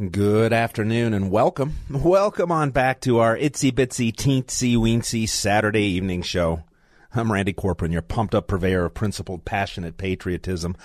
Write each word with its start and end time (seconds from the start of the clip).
Good 0.00 0.52
afternoon 0.54 1.12
and 1.12 1.30
welcome. 1.30 1.74
Welcome 1.90 2.50
on 2.50 2.70
back 2.70 3.00
to 3.02 3.18
our 3.18 3.36
itsy 3.36 3.70
bitsy 3.70 4.10
teensy 4.12 4.74
weensy 4.76 5.28
Saturday 5.28 5.82
evening 5.82 6.22
show. 6.22 6.64
I'm 7.14 7.30
Randy 7.30 7.52
Corporon, 7.52 7.92
your 7.92 8.00
pumped 8.02 8.34
up 8.34 8.48
purveyor 8.48 8.86
of 8.86 8.94
principled, 8.94 9.44
passionate 9.44 9.98
patriotism, 9.98 10.76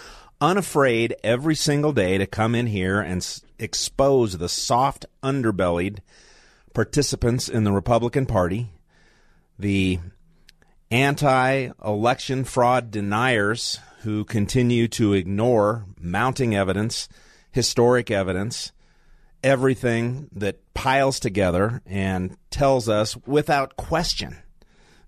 unafraid 0.42 1.16
every 1.24 1.56
single 1.56 1.94
day 1.94 2.18
to 2.18 2.28
come 2.28 2.54
in 2.54 2.68
here 2.68 3.00
and 3.00 3.22
s- 3.22 3.42
expose 3.58 4.38
the 4.38 4.50
soft 4.50 5.06
underbellied 5.24 6.00
participants 6.74 7.48
in 7.48 7.64
the 7.64 7.72
Republican 7.72 8.26
Party, 8.26 8.72
the 9.58 10.00
anti 10.92 11.70
election 11.84 12.44
fraud 12.44 12.92
deniers 12.92 13.80
who 14.02 14.26
continue 14.26 14.90
to 14.90 15.14
ignore 15.14 15.86
mounting 16.00 16.54
evidence, 16.54 17.08
historic 17.52 18.12
evidence, 18.12 18.74
everything 19.44 20.30
that 20.34 20.74
piles 20.74 21.20
together 21.20 21.82
and 21.86 22.36
tells 22.50 22.90
us 22.90 23.18
without 23.26 23.76
question 23.76 24.38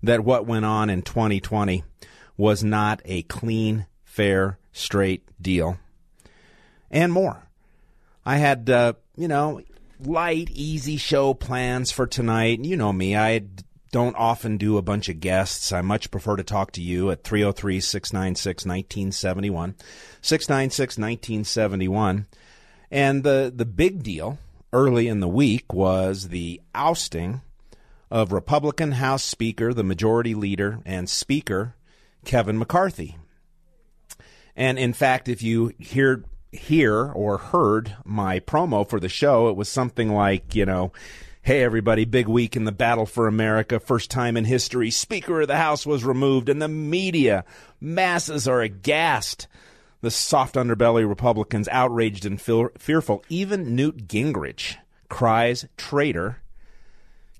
that 0.02 0.24
what 0.24 0.46
went 0.46 0.64
on 0.64 0.90
in 0.90 1.02
2020 1.02 1.84
was 2.36 2.64
not 2.64 3.02
a 3.04 3.22
clean, 3.22 3.86
fair, 4.04 4.58
straight 4.72 5.22
deal. 5.40 5.78
And 6.90 7.12
more. 7.12 7.46
I 8.24 8.36
had, 8.36 8.68
uh, 8.70 8.94
you 9.16 9.28
know, 9.28 9.60
light, 10.00 10.50
easy 10.50 10.96
show 10.96 11.34
plans 11.34 11.90
for 11.90 12.06
tonight. 12.06 12.64
You 12.64 12.76
know 12.76 12.92
me, 12.92 13.16
I 13.16 13.42
don't 13.92 14.16
often 14.16 14.56
do 14.56 14.78
a 14.78 14.82
bunch 14.82 15.08
of 15.08 15.20
guests. 15.20 15.72
I 15.72 15.82
much 15.82 16.10
prefer 16.10 16.36
to 16.36 16.44
talk 16.44 16.72
to 16.72 16.82
you 16.82 17.10
at 17.10 17.24
303 17.24 17.80
696 17.80 18.64
1971. 18.64 19.74
696 20.22 20.98
1971. 20.98 22.26
And 22.90 23.22
the, 23.22 23.52
the 23.54 23.64
big 23.64 24.02
deal 24.02 24.38
early 24.72 25.08
in 25.08 25.20
the 25.20 25.28
week 25.28 25.72
was 25.72 26.28
the 26.28 26.60
ousting 26.74 27.40
of 28.10 28.32
Republican 28.32 28.92
House 28.92 29.22
Speaker, 29.22 29.72
the 29.72 29.84
Majority 29.84 30.34
Leader, 30.34 30.80
and 30.84 31.08
Speaker 31.08 31.74
Kevin 32.24 32.58
McCarthy. 32.58 33.16
And 34.56 34.78
in 34.78 34.92
fact, 34.92 35.28
if 35.28 35.42
you 35.42 35.72
hear 35.78 36.24
hear 36.52 37.06
or 37.12 37.38
heard 37.38 37.94
my 38.04 38.40
promo 38.40 38.88
for 38.88 38.98
the 38.98 39.08
show, 39.08 39.48
it 39.48 39.56
was 39.56 39.68
something 39.68 40.12
like, 40.12 40.56
you 40.56 40.66
know, 40.66 40.92
hey 41.42 41.62
everybody, 41.62 42.04
big 42.04 42.26
week 42.26 42.56
in 42.56 42.64
the 42.64 42.72
battle 42.72 43.06
for 43.06 43.28
America, 43.28 43.78
first 43.78 44.10
time 44.10 44.36
in 44.36 44.44
history, 44.44 44.90
Speaker 44.90 45.42
of 45.42 45.48
the 45.48 45.56
House 45.56 45.86
was 45.86 46.04
removed, 46.04 46.48
and 46.48 46.60
the 46.60 46.68
media 46.68 47.44
masses 47.80 48.48
are 48.48 48.60
aghast. 48.60 49.46
The 50.02 50.10
soft 50.10 50.54
underbelly 50.54 51.06
Republicans 51.06 51.68
outraged 51.68 52.24
and 52.24 52.40
feel- 52.40 52.70
fearful. 52.78 53.22
Even 53.28 53.74
Newt 53.76 54.08
Gingrich 54.08 54.76
cries 55.08 55.66
traitor. 55.76 56.42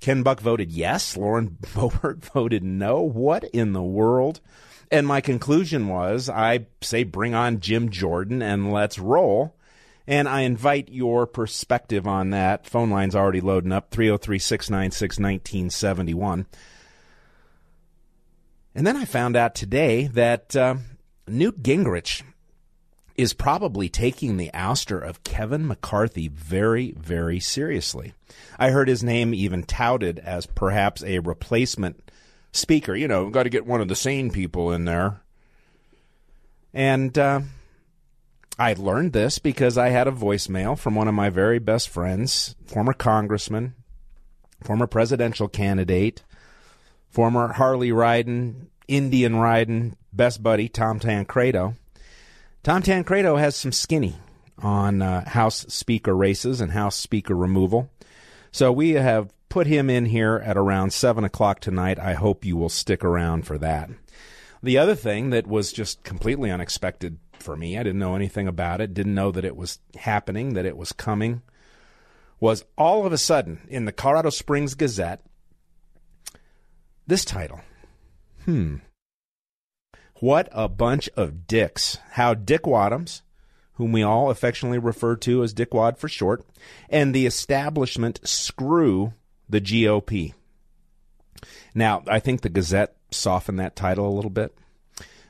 Ken 0.00 0.22
Buck 0.22 0.40
voted 0.40 0.70
yes. 0.70 1.16
Lauren 1.16 1.56
Boebert 1.62 2.18
voted 2.18 2.62
no. 2.62 3.00
What 3.00 3.44
in 3.44 3.72
the 3.72 3.82
world? 3.82 4.40
And 4.90 5.06
my 5.06 5.20
conclusion 5.20 5.88
was 5.88 6.28
I 6.28 6.66
say 6.80 7.04
bring 7.04 7.34
on 7.34 7.60
Jim 7.60 7.90
Jordan 7.90 8.42
and 8.42 8.72
let's 8.72 8.98
roll. 8.98 9.56
And 10.06 10.28
I 10.28 10.40
invite 10.40 10.88
your 10.90 11.26
perspective 11.26 12.06
on 12.06 12.30
that. 12.30 12.66
Phone 12.66 12.90
line's 12.90 13.14
already 13.14 13.40
loading 13.40 13.72
up 13.72 13.90
303 13.90 14.38
696 14.38 15.18
1971. 15.18 16.46
And 18.74 18.86
then 18.86 18.96
I 18.96 19.04
found 19.04 19.36
out 19.36 19.54
today 19.54 20.08
that 20.08 20.56
uh, 20.56 20.76
Newt 21.28 21.62
Gingrich 21.62 22.22
is 23.20 23.34
probably 23.34 23.90
taking 23.90 24.38
the 24.38 24.50
ouster 24.54 25.06
of 25.06 25.22
Kevin 25.24 25.66
McCarthy 25.66 26.28
very, 26.28 26.92
very 26.92 27.38
seriously. 27.38 28.14
I 28.58 28.70
heard 28.70 28.88
his 28.88 29.04
name 29.04 29.34
even 29.34 29.62
touted 29.62 30.18
as 30.20 30.46
perhaps 30.46 31.04
a 31.04 31.18
replacement 31.18 32.10
speaker. 32.52 32.94
You 32.94 33.08
know, 33.08 33.28
got 33.28 33.42
to 33.42 33.50
get 33.50 33.66
one 33.66 33.82
of 33.82 33.88
the 33.88 33.94
sane 33.94 34.30
people 34.30 34.72
in 34.72 34.86
there. 34.86 35.20
And 36.72 37.18
uh, 37.18 37.42
I 38.58 38.72
learned 38.72 39.12
this 39.12 39.38
because 39.38 39.76
I 39.76 39.90
had 39.90 40.08
a 40.08 40.12
voicemail 40.12 40.78
from 40.78 40.94
one 40.94 41.06
of 41.06 41.14
my 41.14 41.28
very 41.28 41.58
best 41.58 41.90
friends, 41.90 42.54
former 42.64 42.94
congressman, 42.94 43.74
former 44.64 44.86
presidential 44.86 45.48
candidate, 45.48 46.22
former 47.10 47.52
Harley 47.52 47.92
riding, 47.92 48.70
Indian 48.88 49.36
riding 49.36 49.96
best 50.10 50.42
buddy, 50.42 50.70
Tom 50.70 51.00
Tancredo. 51.00 51.74
Tom 52.62 52.82
Tancredo 52.82 53.36
has 53.36 53.56
some 53.56 53.72
skinny 53.72 54.16
on 54.58 55.00
uh, 55.00 55.26
House 55.30 55.64
Speaker 55.68 56.14
races 56.14 56.60
and 56.60 56.72
House 56.72 56.96
Speaker 56.96 57.34
removal. 57.34 57.90
So 58.52 58.70
we 58.70 58.90
have 58.90 59.32
put 59.48 59.66
him 59.66 59.88
in 59.88 60.04
here 60.04 60.42
at 60.44 60.58
around 60.58 60.92
7 60.92 61.24
o'clock 61.24 61.60
tonight. 61.60 61.98
I 61.98 62.12
hope 62.12 62.44
you 62.44 62.58
will 62.58 62.68
stick 62.68 63.02
around 63.02 63.46
for 63.46 63.56
that. 63.58 63.88
The 64.62 64.76
other 64.76 64.94
thing 64.94 65.30
that 65.30 65.46
was 65.46 65.72
just 65.72 66.02
completely 66.02 66.50
unexpected 66.50 67.18
for 67.32 67.56
me, 67.56 67.78
I 67.78 67.82
didn't 67.82 67.98
know 67.98 68.14
anything 68.14 68.46
about 68.46 68.82
it, 68.82 68.92
didn't 68.92 69.14
know 69.14 69.30
that 69.30 69.44
it 69.46 69.56
was 69.56 69.78
happening, 69.96 70.52
that 70.52 70.66
it 70.66 70.76
was 70.76 70.92
coming, 70.92 71.40
was 72.40 72.66
all 72.76 73.06
of 73.06 73.12
a 73.12 73.18
sudden 73.18 73.60
in 73.68 73.86
the 73.86 73.92
Colorado 73.92 74.28
Springs 74.28 74.74
Gazette, 74.74 75.22
this 77.06 77.24
title. 77.24 77.62
Hmm. 78.44 78.76
What 80.20 80.50
a 80.52 80.68
bunch 80.68 81.08
of 81.16 81.46
dicks. 81.46 81.96
How 82.12 82.34
Dick 82.34 82.62
Wadhams, 82.64 83.22
whom 83.74 83.92
we 83.92 84.02
all 84.02 84.30
affectionately 84.30 84.78
refer 84.78 85.16
to 85.16 85.42
as 85.42 85.54
Dick 85.54 85.72
Wad 85.72 85.96
for 85.96 86.08
short, 86.08 86.44
and 86.90 87.14
the 87.14 87.24
establishment 87.24 88.20
screw 88.22 89.14
the 89.48 89.62
GOP. 89.62 90.34
Now, 91.74 92.02
I 92.06 92.18
think 92.18 92.42
the 92.42 92.50
Gazette 92.50 92.94
softened 93.10 93.58
that 93.60 93.76
title 93.76 94.06
a 94.06 94.12
little 94.14 94.30
bit, 94.30 94.54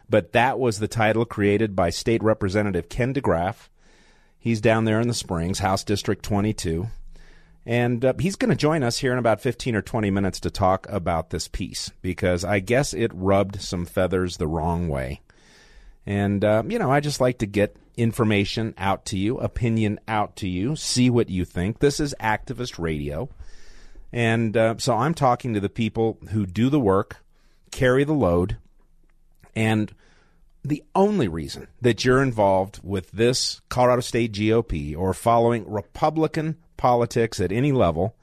but 0.09 0.33
that 0.33 0.59
was 0.59 0.81
the 0.81 0.89
title 0.89 1.25
created 1.25 1.77
by 1.77 1.91
State 1.91 2.23
Representative 2.23 2.89
Ken 2.89 3.15
DeGraff. 3.15 3.69
He's 4.41 4.61
down 4.61 4.87
there 4.87 5.01
in 5.01 5.07
the 5.07 5.15
Springs, 5.15 5.61
House 5.61 5.85
District 5.85 6.25
22. 6.25 6.89
And 7.67 8.05
uh, 8.05 8.15
he's 8.19 8.37
going 8.37 8.51
to 8.51 8.57
join 8.57 8.83
us 8.83 8.99
here 8.99 9.13
in 9.13 9.19
about 9.19 9.41
15 9.41 9.77
or 9.77 9.83
20 9.83 10.11
minutes 10.11 10.41
to 10.41 10.51
talk 10.51 10.89
about 10.89 11.31
this 11.31 11.47
piece 11.47 11.93
because 12.01 12.45
I 12.45 12.59
guess 12.61 12.95
it 12.95 13.13
rubbed 13.15 13.61
some 13.61 13.85
feathers 13.85 14.37
the 14.37 14.47
wrong 14.47 14.89
way. 14.89 15.21
And, 16.07 16.45
uh, 16.45 16.63
you 16.67 16.79
know, 16.79 16.91
I 16.91 17.01
just 17.01 17.21
like 17.21 17.39
to 17.39 17.47
get 17.47 17.77
information 17.97 18.75
out 18.79 19.05
to 19.07 19.19
you, 19.19 19.39
opinion 19.39 20.01
out 20.09 20.37
to 20.37 20.49
you, 20.49 20.75
see 20.75 21.11
what 21.11 21.29
you 21.29 21.45
think. 21.45 21.79
This 21.79 22.01
is 22.01 22.15
activist 22.19 22.79
radio. 22.79 23.29
And 24.13 24.57
uh, 24.57 24.77
so 24.79 24.97
I'm 24.97 25.15
talking 25.15 25.55
to 25.55 25.61
the 25.61 25.69
people 25.69 26.19
who 26.31 26.47
do 26.47 26.71
the 26.71 26.81
work, 26.81 27.19
carry 27.71 28.05
the 28.05 28.15
load, 28.15 28.57
and 29.55 29.93
the 30.65 30.83
only 30.95 31.29
reason 31.29 31.69
that 31.81 32.05
you're 32.05 32.23
involved 32.23 32.81
with 32.83 33.11
this 33.13 33.61
Colorado 33.69 34.01
State 34.01 34.33
GOP 34.33 34.97
or 34.97 35.15
following 35.15 35.71
Republican 35.71 36.57
politics 36.81 37.41
at 37.41 37.53
any 37.53 37.73
level 37.73 38.17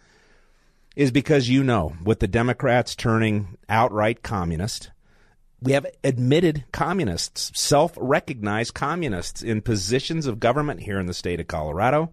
is 0.95 1.11
because 1.11 1.47
you 1.47 1.63
know, 1.63 1.95
with 2.03 2.19
the 2.19 2.27
Democrats 2.27 2.95
turning 2.95 3.55
outright 3.69 4.23
communist, 4.23 4.89
we 5.61 5.73
have 5.73 5.85
admitted 6.03 6.65
communists, 6.71 7.51
self 7.53 7.93
recognized 7.97 8.73
communists 8.73 9.43
in 9.43 9.61
positions 9.61 10.25
of 10.25 10.39
government 10.39 10.81
here 10.81 10.99
in 10.99 11.05
the 11.05 11.13
state 11.13 11.39
of 11.39 11.47
Colorado, 11.47 12.11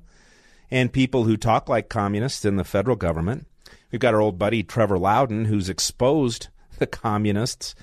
and 0.71 0.93
people 0.93 1.25
who 1.25 1.39
talk 1.39 1.67
like 1.67 1.89
communists 1.89 2.45
in 2.45 2.57
the 2.57 2.65
federal 2.65 2.97
government. 2.97 3.47
We've 3.91 4.01
got 4.01 4.13
our 4.13 4.21
old 4.21 4.39
buddy 4.39 4.63
Trevor 4.63 4.99
Loudon, 4.99 5.47
who's 5.47 5.71
exposed 5.71 6.49
the 6.79 6.87
communists 6.87 7.75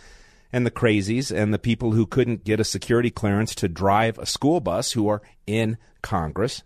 and 0.54 0.68
the 0.68 0.72
crazies 0.72 1.36
and 1.36 1.52
the 1.52 1.60
people 1.60 1.94
who 1.94 2.06
couldn't 2.06 2.44
get 2.44 2.60
a 2.60 2.64
security 2.64 3.10
clearance 3.10 3.56
to 3.56 3.68
drive 3.68 4.20
a 4.20 4.28
school 4.28 4.60
bus 4.60 4.92
who 4.92 5.08
are 5.08 5.24
in 5.48 5.80
Congress. 6.04 6.62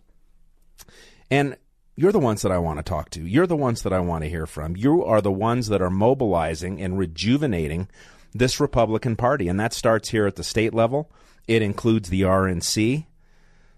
And 1.32 1.56
you're 1.96 2.12
the 2.12 2.20
ones 2.20 2.42
that 2.42 2.52
I 2.52 2.58
want 2.58 2.78
to 2.80 2.84
talk 2.84 3.10
to. 3.12 3.22
You're 3.22 3.48
the 3.48 3.56
ones 3.56 3.84
that 3.84 3.94
I 3.94 4.00
want 4.00 4.24
to 4.24 4.30
hear 4.30 4.46
from. 4.46 4.76
You 4.76 5.04
are 5.04 5.22
the 5.22 5.32
ones 5.32 5.68
that 5.68 5.82
are 5.82 5.90
mobilizing 5.90 6.82
and 6.82 6.98
rejuvenating 6.98 7.88
this 8.34 8.60
Republican 8.60 9.16
Party. 9.16 9.48
And 9.48 9.60
that 9.60 9.74
starts 9.74 10.10
here 10.10 10.28
at 10.28 10.36
the 10.36 10.44
state 10.44 10.74
level. 10.74 11.10
It 11.48 11.62
includes 11.62 12.10
the 12.10 12.24
RNC. 12.24 13.06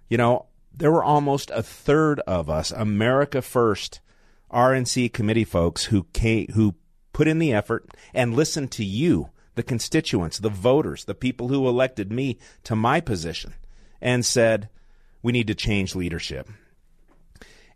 You 0.10 0.18
know, 0.18 0.48
there 0.74 0.92
were 0.92 1.04
almost 1.04 1.52
a 1.52 1.62
third 1.62 2.20
of 2.22 2.50
us, 2.50 2.72
America 2.72 3.42
First 3.42 4.00
RNC 4.52 5.14
committee 5.14 5.44
folks, 5.44 5.86
who 5.86 6.04
came, 6.14 6.48
who 6.54 6.76
put 7.14 7.28
in 7.28 7.40
the 7.40 7.54
effort 7.54 7.90
and 8.14 8.36
listened 8.36 8.72
to 8.72 8.86
you, 8.86 9.30
the 9.56 9.64
constituents, 9.64 10.40
the 10.40 10.50
voters, 10.50 11.06
the 11.06 11.16
people 11.16 11.50
who 11.50 11.68
elected 11.68 12.12
me 12.12 12.40
to 12.64 12.76
my 12.76 13.02
position, 13.02 13.54
and 14.02 14.26
said, 14.26 14.70
we 15.22 15.32
need 15.32 15.48
to 15.48 15.56
change 15.56 15.96
leadership. 15.96 16.48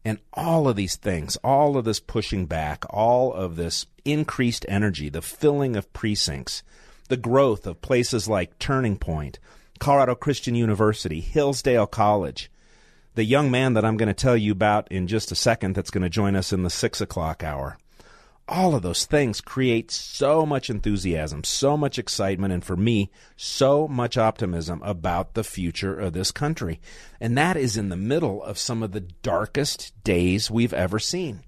And 0.04 0.20
all 0.34 0.68
of 0.68 0.76
these 0.76 0.96
things, 0.96 1.38
all 1.44 1.78
of 1.78 1.86
this 1.86 2.00
pushing 2.00 2.48
back, 2.48 2.86
all 2.90 3.34
of 3.34 3.56
this 3.56 3.86
increased 4.04 4.66
energy, 4.68 5.10
the 5.10 5.22
filling 5.22 5.76
of 5.76 5.92
precincts, 5.94 6.64
the 7.08 7.18
growth 7.18 7.68
of 7.68 7.82
places 7.82 8.28
like 8.28 8.58
Turning 8.58 8.98
Point, 8.98 9.38
Colorado 9.80 10.16
Christian 10.16 10.56
University, 10.56 11.22
Hillsdale 11.22 11.88
College, 11.88 12.50
the 13.16 13.26
young 13.26 13.52
man 13.52 13.74
that 13.74 13.84
I'm 13.84 13.98
going 13.98 14.08
to 14.08 14.14
tell 14.14 14.38
you 14.38 14.52
about 14.52 14.92
in 14.92 15.08
just 15.08 15.32
a 15.32 15.36
second 15.36 15.76
that's 15.76 15.92
going 15.92 16.04
to 16.04 16.10
join 16.10 16.36
us 16.36 16.54
in 16.54 16.64
the 16.64 16.70
six 16.70 17.02
o'clock 17.02 17.44
hour. 17.44 17.78
All 18.52 18.76
of 18.76 18.82
those 18.82 19.06
things 19.06 19.40
create 19.40 19.92
so 19.92 20.46
much 20.46 20.70
enthusiasm, 20.70 21.46
so 21.46 21.78
much 21.78 21.98
excitement, 21.98 22.54
and 22.54 22.66
for 22.66 22.76
me, 22.76 23.10
so 23.38 23.88
much 23.88 24.18
optimism 24.18 24.82
about 24.84 25.36
the 25.36 25.44
future 25.46 25.98
of 25.98 26.12
this 26.12 26.32
country. 26.32 26.82
And 27.22 27.38
that 27.38 27.56
is 27.56 27.78
in 27.78 27.88
the 27.88 27.96
middle 27.96 28.44
of 28.44 28.58
some 28.58 28.84
of 28.84 28.92
the 28.92 29.00
darkest 29.00 29.94
days 30.04 30.52
we've 30.52 30.74
ever 30.74 31.00
seen. 31.00 31.44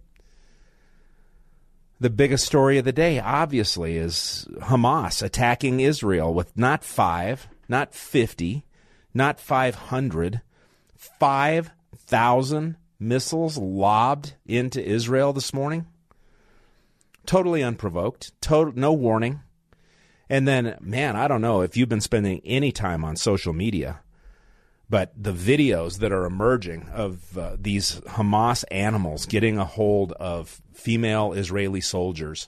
The 1.99 2.09
biggest 2.09 2.45
story 2.45 2.77
of 2.77 2.85
the 2.85 2.93
day, 2.93 3.19
obviously, 3.19 3.97
is 3.97 4.47
Hamas 4.61 5.21
attacking 5.21 5.81
Israel 5.81 6.33
with 6.33 6.57
not 6.57 6.85
five, 6.85 7.49
not 7.67 7.93
50, 7.93 8.63
not 9.13 9.41
500, 9.41 10.41
5,000 10.95 12.75
missiles 12.97 13.57
lobbed 13.57 14.35
into 14.45 14.81
Israel 14.81 15.33
this 15.33 15.53
morning. 15.53 15.85
Totally 17.25 17.63
unprovoked, 17.63 18.39
total, 18.41 18.73
no 18.75 18.91
warning. 18.93 19.41
And 20.29 20.47
then, 20.47 20.77
man, 20.81 21.15
I 21.15 21.27
don't 21.27 21.41
know 21.41 21.61
if 21.61 21.77
you've 21.77 21.89
been 21.89 22.01
spending 22.01 22.41
any 22.43 22.71
time 22.71 23.03
on 23.03 23.15
social 23.15 23.53
media, 23.53 24.01
but 24.89 25.11
the 25.15 25.33
videos 25.33 25.99
that 25.99 26.11
are 26.11 26.25
emerging 26.25 26.89
of 26.93 27.37
uh, 27.37 27.55
these 27.59 28.01
Hamas 28.01 28.63
animals 28.71 29.25
getting 29.25 29.57
a 29.57 29.65
hold 29.65 30.11
of 30.13 30.61
female 30.73 31.33
Israeli 31.33 31.81
soldiers, 31.81 32.47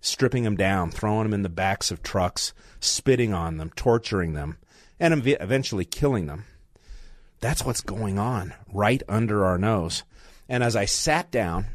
stripping 0.00 0.44
them 0.44 0.56
down, 0.56 0.90
throwing 0.90 1.24
them 1.24 1.34
in 1.34 1.42
the 1.42 1.48
backs 1.48 1.90
of 1.90 2.02
trucks, 2.02 2.52
spitting 2.80 3.32
on 3.32 3.56
them, 3.56 3.70
torturing 3.76 4.32
them, 4.32 4.58
and 5.00 5.26
eventually 5.26 5.84
killing 5.84 6.26
them. 6.26 6.44
That's 7.40 7.64
what's 7.64 7.80
going 7.80 8.18
on 8.18 8.54
right 8.72 9.02
under 9.08 9.44
our 9.44 9.58
nose. 9.58 10.02
And 10.48 10.62
as 10.62 10.76
I 10.76 10.84
sat 10.84 11.30
down, 11.30 11.66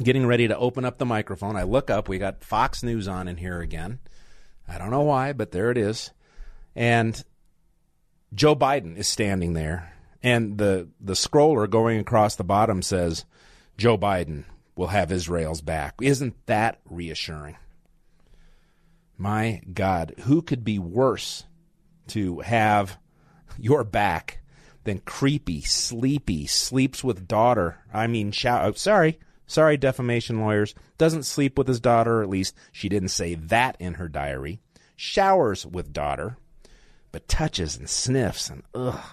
getting 0.00 0.26
ready 0.26 0.48
to 0.48 0.56
open 0.56 0.84
up 0.84 0.98
the 0.98 1.06
microphone, 1.06 1.56
I 1.56 1.64
look 1.64 1.90
up. 1.90 2.08
We 2.08 2.18
got 2.18 2.44
Fox 2.44 2.82
News 2.82 3.08
on 3.08 3.28
in 3.28 3.36
here 3.36 3.60
again. 3.60 3.98
I 4.68 4.78
don't 4.78 4.90
know 4.90 5.02
why, 5.02 5.32
but 5.32 5.50
there 5.50 5.70
it 5.70 5.78
is. 5.78 6.10
And 6.74 7.22
Joe 8.34 8.56
Biden 8.56 8.96
is 8.96 9.08
standing 9.08 9.52
there, 9.52 9.92
and 10.22 10.56
the 10.56 10.88
the 11.00 11.12
scroller 11.12 11.68
going 11.68 11.98
across 11.98 12.36
the 12.36 12.44
bottom 12.44 12.80
says, 12.80 13.24
"Joe 13.76 13.98
Biden 13.98 14.44
will 14.76 14.86
have 14.88 15.12
Israel's 15.12 15.60
back." 15.60 15.96
Isn't 16.00 16.34
that 16.46 16.80
reassuring? 16.88 17.56
My 19.18 19.60
God, 19.72 20.14
who 20.20 20.40
could 20.40 20.64
be 20.64 20.78
worse 20.78 21.44
to 22.08 22.40
have 22.40 22.98
your 23.58 23.84
back 23.84 24.40
than 24.84 24.98
creepy, 24.98 25.60
sleepy, 25.60 26.46
sleeps 26.46 27.04
with 27.04 27.28
daughter. 27.28 27.78
I 27.92 28.06
mean, 28.06 28.32
shout. 28.32 28.78
Sorry, 28.78 29.18
sorry, 29.52 29.76
defamation 29.76 30.40
lawyers. 30.40 30.74
Doesn't 30.98 31.24
sleep 31.24 31.58
with 31.58 31.68
his 31.68 31.80
daughter, 31.80 32.22
at 32.22 32.28
least 32.28 32.54
she 32.72 32.88
didn't 32.88 33.10
say 33.10 33.34
that 33.34 33.76
in 33.78 33.94
her 33.94 34.08
diary. 34.08 34.60
Showers 34.96 35.66
with 35.66 35.92
daughter, 35.92 36.36
but 37.10 37.28
touches 37.28 37.76
and 37.76 37.88
sniffs 37.88 38.50
and 38.50 38.62
ugh. 38.74 39.04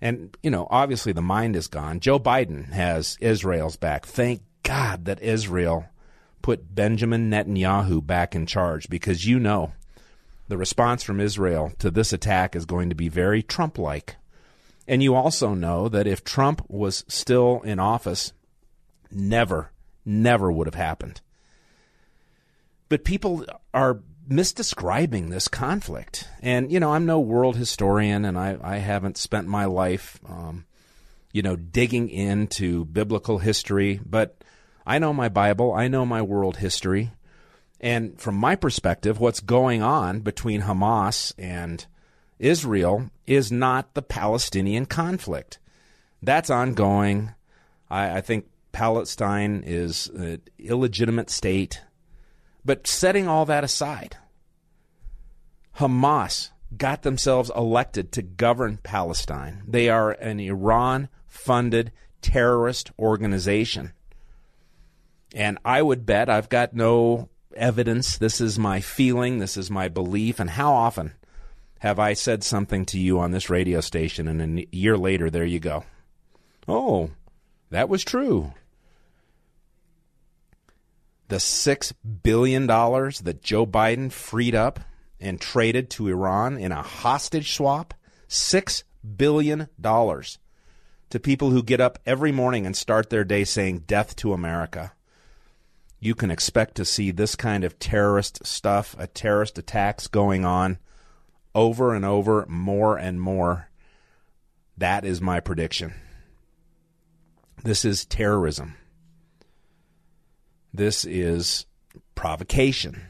And, 0.00 0.36
you 0.42 0.50
know, 0.50 0.66
obviously 0.70 1.12
the 1.12 1.22
mind 1.22 1.54
is 1.54 1.68
gone. 1.68 2.00
Joe 2.00 2.18
Biden 2.18 2.72
has 2.72 3.16
Israel's 3.20 3.76
back. 3.76 4.04
Thank 4.04 4.42
God 4.64 5.04
that 5.04 5.22
Israel 5.22 5.86
put 6.42 6.74
Benjamin 6.74 7.30
Netanyahu 7.30 8.04
back 8.04 8.34
in 8.34 8.46
charge 8.46 8.88
because 8.88 9.26
you 9.26 9.38
know 9.38 9.72
the 10.48 10.58
response 10.58 11.02
from 11.02 11.20
Israel 11.20 11.72
to 11.78 11.90
this 11.90 12.12
attack 12.12 12.56
is 12.56 12.66
going 12.66 12.88
to 12.88 12.96
be 12.96 13.08
very 13.08 13.42
Trump 13.42 13.78
like. 13.78 14.16
And 14.88 15.02
you 15.02 15.14
also 15.14 15.54
know 15.54 15.88
that 15.88 16.08
if 16.08 16.24
Trump 16.24 16.68
was 16.68 17.04
still 17.06 17.62
in 17.62 17.78
office, 17.78 18.32
never, 19.12 19.70
never 20.04 20.50
would 20.50 20.66
have 20.66 20.74
happened. 20.74 21.20
But 22.88 23.04
people 23.04 23.46
are 23.72 24.00
misdescribing 24.28 25.30
this 25.30 25.48
conflict. 25.48 26.28
And, 26.40 26.70
you 26.70 26.80
know, 26.80 26.92
I'm 26.92 27.06
no 27.06 27.20
world 27.20 27.56
historian 27.56 28.24
and 28.24 28.38
I, 28.38 28.56
I 28.62 28.76
haven't 28.78 29.18
spent 29.18 29.46
my 29.46 29.64
life, 29.64 30.20
um, 30.28 30.66
you 31.32 31.42
know, 31.42 31.56
digging 31.56 32.08
into 32.08 32.84
biblical 32.84 33.38
history, 33.38 34.00
but 34.04 34.42
I 34.86 34.98
know 34.98 35.12
my 35.12 35.28
Bible, 35.28 35.72
I 35.72 35.88
know 35.88 36.04
my 36.04 36.22
world 36.22 36.58
history. 36.58 37.12
And 37.80 38.20
from 38.20 38.36
my 38.36 38.54
perspective, 38.54 39.18
what's 39.18 39.40
going 39.40 39.82
on 39.82 40.20
between 40.20 40.62
Hamas 40.62 41.32
and 41.36 41.84
Israel 42.38 43.10
is 43.26 43.50
not 43.50 43.94
the 43.94 44.02
Palestinian 44.02 44.86
conflict. 44.86 45.58
That's 46.22 46.50
ongoing. 46.50 47.34
I, 47.90 48.18
I 48.18 48.20
think 48.20 48.46
Palestine 48.72 49.62
is 49.64 50.08
an 50.08 50.42
illegitimate 50.58 51.30
state. 51.30 51.82
But 52.64 52.86
setting 52.86 53.28
all 53.28 53.44
that 53.46 53.64
aside, 53.64 54.16
Hamas 55.78 56.50
got 56.76 57.02
themselves 57.02 57.50
elected 57.54 58.12
to 58.12 58.22
govern 58.22 58.78
Palestine. 58.82 59.62
They 59.66 59.88
are 59.88 60.12
an 60.12 60.40
Iran 60.40 61.08
funded 61.26 61.92
terrorist 62.22 62.90
organization. 62.98 63.92
And 65.34 65.58
I 65.64 65.82
would 65.82 66.06
bet, 66.06 66.28
I've 66.28 66.48
got 66.48 66.74
no 66.74 67.28
evidence, 67.56 68.16
this 68.18 68.40
is 68.40 68.58
my 68.58 68.80
feeling, 68.80 69.38
this 69.38 69.56
is 69.56 69.70
my 69.70 69.88
belief, 69.88 70.40
and 70.40 70.50
how 70.50 70.72
often 70.72 71.12
have 71.80 71.98
I 71.98 72.12
said 72.12 72.44
something 72.44 72.84
to 72.86 72.98
you 72.98 73.18
on 73.18 73.32
this 73.32 73.50
radio 73.50 73.80
station, 73.80 74.28
and 74.28 74.60
a 74.60 74.66
year 74.70 74.96
later, 74.96 75.30
there 75.30 75.44
you 75.44 75.58
go. 75.58 75.84
Oh, 76.68 77.10
that 77.70 77.88
was 77.88 78.04
true. 78.04 78.52
The 81.28 81.36
$6 81.36 81.92
billion 82.22 82.66
that 82.66 83.40
Joe 83.42 83.66
Biden 83.66 84.12
freed 84.12 84.54
up 84.54 84.80
and 85.20 85.40
traded 85.40 85.88
to 85.90 86.08
Iran 86.08 86.58
in 86.58 86.72
a 86.72 86.82
hostage 86.82 87.52
swap, 87.54 87.94
$6 88.28 88.82
billion 89.16 89.68
to 89.82 91.20
people 91.20 91.50
who 91.50 91.62
get 91.62 91.80
up 91.80 91.98
every 92.04 92.32
morning 92.32 92.66
and 92.66 92.76
start 92.76 93.10
their 93.10 93.24
day 93.24 93.44
saying, 93.44 93.80
Death 93.86 94.16
to 94.16 94.32
America. 94.32 94.92
You 96.00 96.14
can 96.14 96.30
expect 96.30 96.74
to 96.76 96.84
see 96.84 97.10
this 97.10 97.36
kind 97.36 97.62
of 97.62 97.78
terrorist 97.78 98.44
stuff, 98.44 98.96
a 98.98 99.06
terrorist 99.06 99.56
attacks 99.58 100.08
going 100.08 100.44
on 100.44 100.78
over 101.54 101.94
and 101.94 102.04
over, 102.04 102.46
more 102.48 102.96
and 102.96 103.20
more. 103.20 103.68
That 104.76 105.04
is 105.04 105.20
my 105.20 105.38
prediction. 105.40 105.94
This 107.62 107.84
is 107.84 108.04
terrorism. 108.04 108.74
This 110.72 111.04
is 111.04 111.66
provocation. 112.14 113.02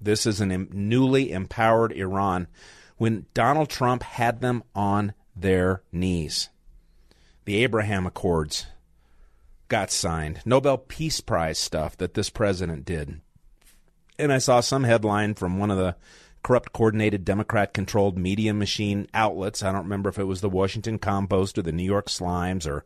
This 0.00 0.26
is 0.26 0.40
a 0.40 0.46
newly 0.46 1.32
empowered 1.32 1.92
Iran 1.92 2.48
when 2.96 3.26
Donald 3.34 3.68
Trump 3.68 4.02
had 4.02 4.40
them 4.40 4.62
on 4.74 5.12
their 5.34 5.82
knees. 5.92 6.48
The 7.44 7.62
Abraham 7.62 8.06
Accords 8.06 8.66
got 9.68 9.90
signed. 9.90 10.40
Nobel 10.44 10.78
Peace 10.78 11.20
Prize 11.20 11.58
stuff 11.58 11.96
that 11.98 12.14
this 12.14 12.30
president 12.30 12.84
did. 12.84 13.20
And 14.18 14.32
I 14.32 14.38
saw 14.38 14.60
some 14.60 14.84
headline 14.84 15.34
from 15.34 15.58
one 15.58 15.70
of 15.70 15.76
the 15.76 15.96
corrupt 16.42 16.72
coordinated 16.72 17.24
Democrat 17.24 17.74
controlled 17.74 18.16
media 18.16 18.54
machine 18.54 19.08
outlets. 19.12 19.62
I 19.62 19.72
don't 19.72 19.82
remember 19.82 20.08
if 20.08 20.18
it 20.18 20.24
was 20.24 20.40
the 20.40 20.48
Washington 20.48 20.98
Compost 20.98 21.58
or 21.58 21.62
the 21.62 21.72
New 21.72 21.84
York 21.84 22.06
Slimes 22.06 22.66
or 22.66 22.84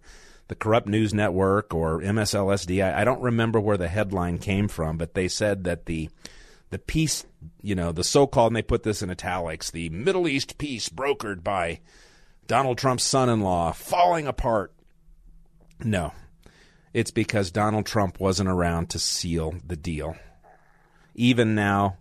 the 0.50 0.56
Corrupt 0.56 0.88
News 0.88 1.14
Network 1.14 1.72
or 1.72 2.00
MSLSD. 2.00 2.84
I, 2.84 3.02
I 3.02 3.04
don't 3.04 3.22
remember 3.22 3.60
where 3.60 3.76
the 3.76 3.86
headline 3.86 4.38
came 4.38 4.66
from, 4.66 4.98
but 4.98 5.14
they 5.14 5.28
said 5.28 5.62
that 5.64 5.86
the 5.86 6.10
the 6.70 6.78
peace, 6.78 7.24
you 7.62 7.74
know, 7.76 7.92
the 7.92 8.04
so-called, 8.04 8.50
and 8.50 8.56
they 8.56 8.62
put 8.62 8.82
this 8.82 9.00
in 9.00 9.10
italics, 9.10 9.70
the 9.70 9.88
Middle 9.90 10.28
East 10.28 10.58
peace 10.58 10.88
brokered 10.88 11.42
by 11.42 11.80
Donald 12.46 12.78
Trump's 12.78 13.04
son-in-law 13.04 13.72
falling 13.72 14.26
apart. 14.26 14.72
No, 15.82 16.12
it's 16.92 17.10
because 17.12 17.52
Donald 17.52 17.86
Trump 17.86 18.18
wasn't 18.18 18.48
around 18.48 18.90
to 18.90 18.98
seal 18.98 19.54
the 19.64 19.76
deal. 19.76 20.16
Even 21.14 21.54
now, 21.54 21.96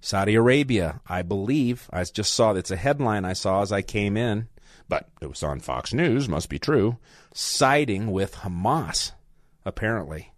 Saudi 0.00 0.34
Arabia, 0.34 1.00
I 1.08 1.22
believe, 1.22 1.88
I 1.92 2.02
just 2.04 2.34
saw 2.34 2.52
it's 2.54 2.72
a 2.72 2.76
headline 2.76 3.24
I 3.24 3.34
saw 3.34 3.62
as 3.62 3.70
I 3.70 3.82
came 3.82 4.16
in, 4.16 4.48
but 4.88 5.08
it 5.20 5.28
was 5.28 5.42
on 5.42 5.60
Fox 5.60 5.92
News, 5.92 6.28
must 6.28 6.48
be 6.48 6.58
true, 6.58 6.98
siding 7.32 8.10
with 8.10 8.36
Hamas, 8.36 9.12
apparently. 9.64 10.32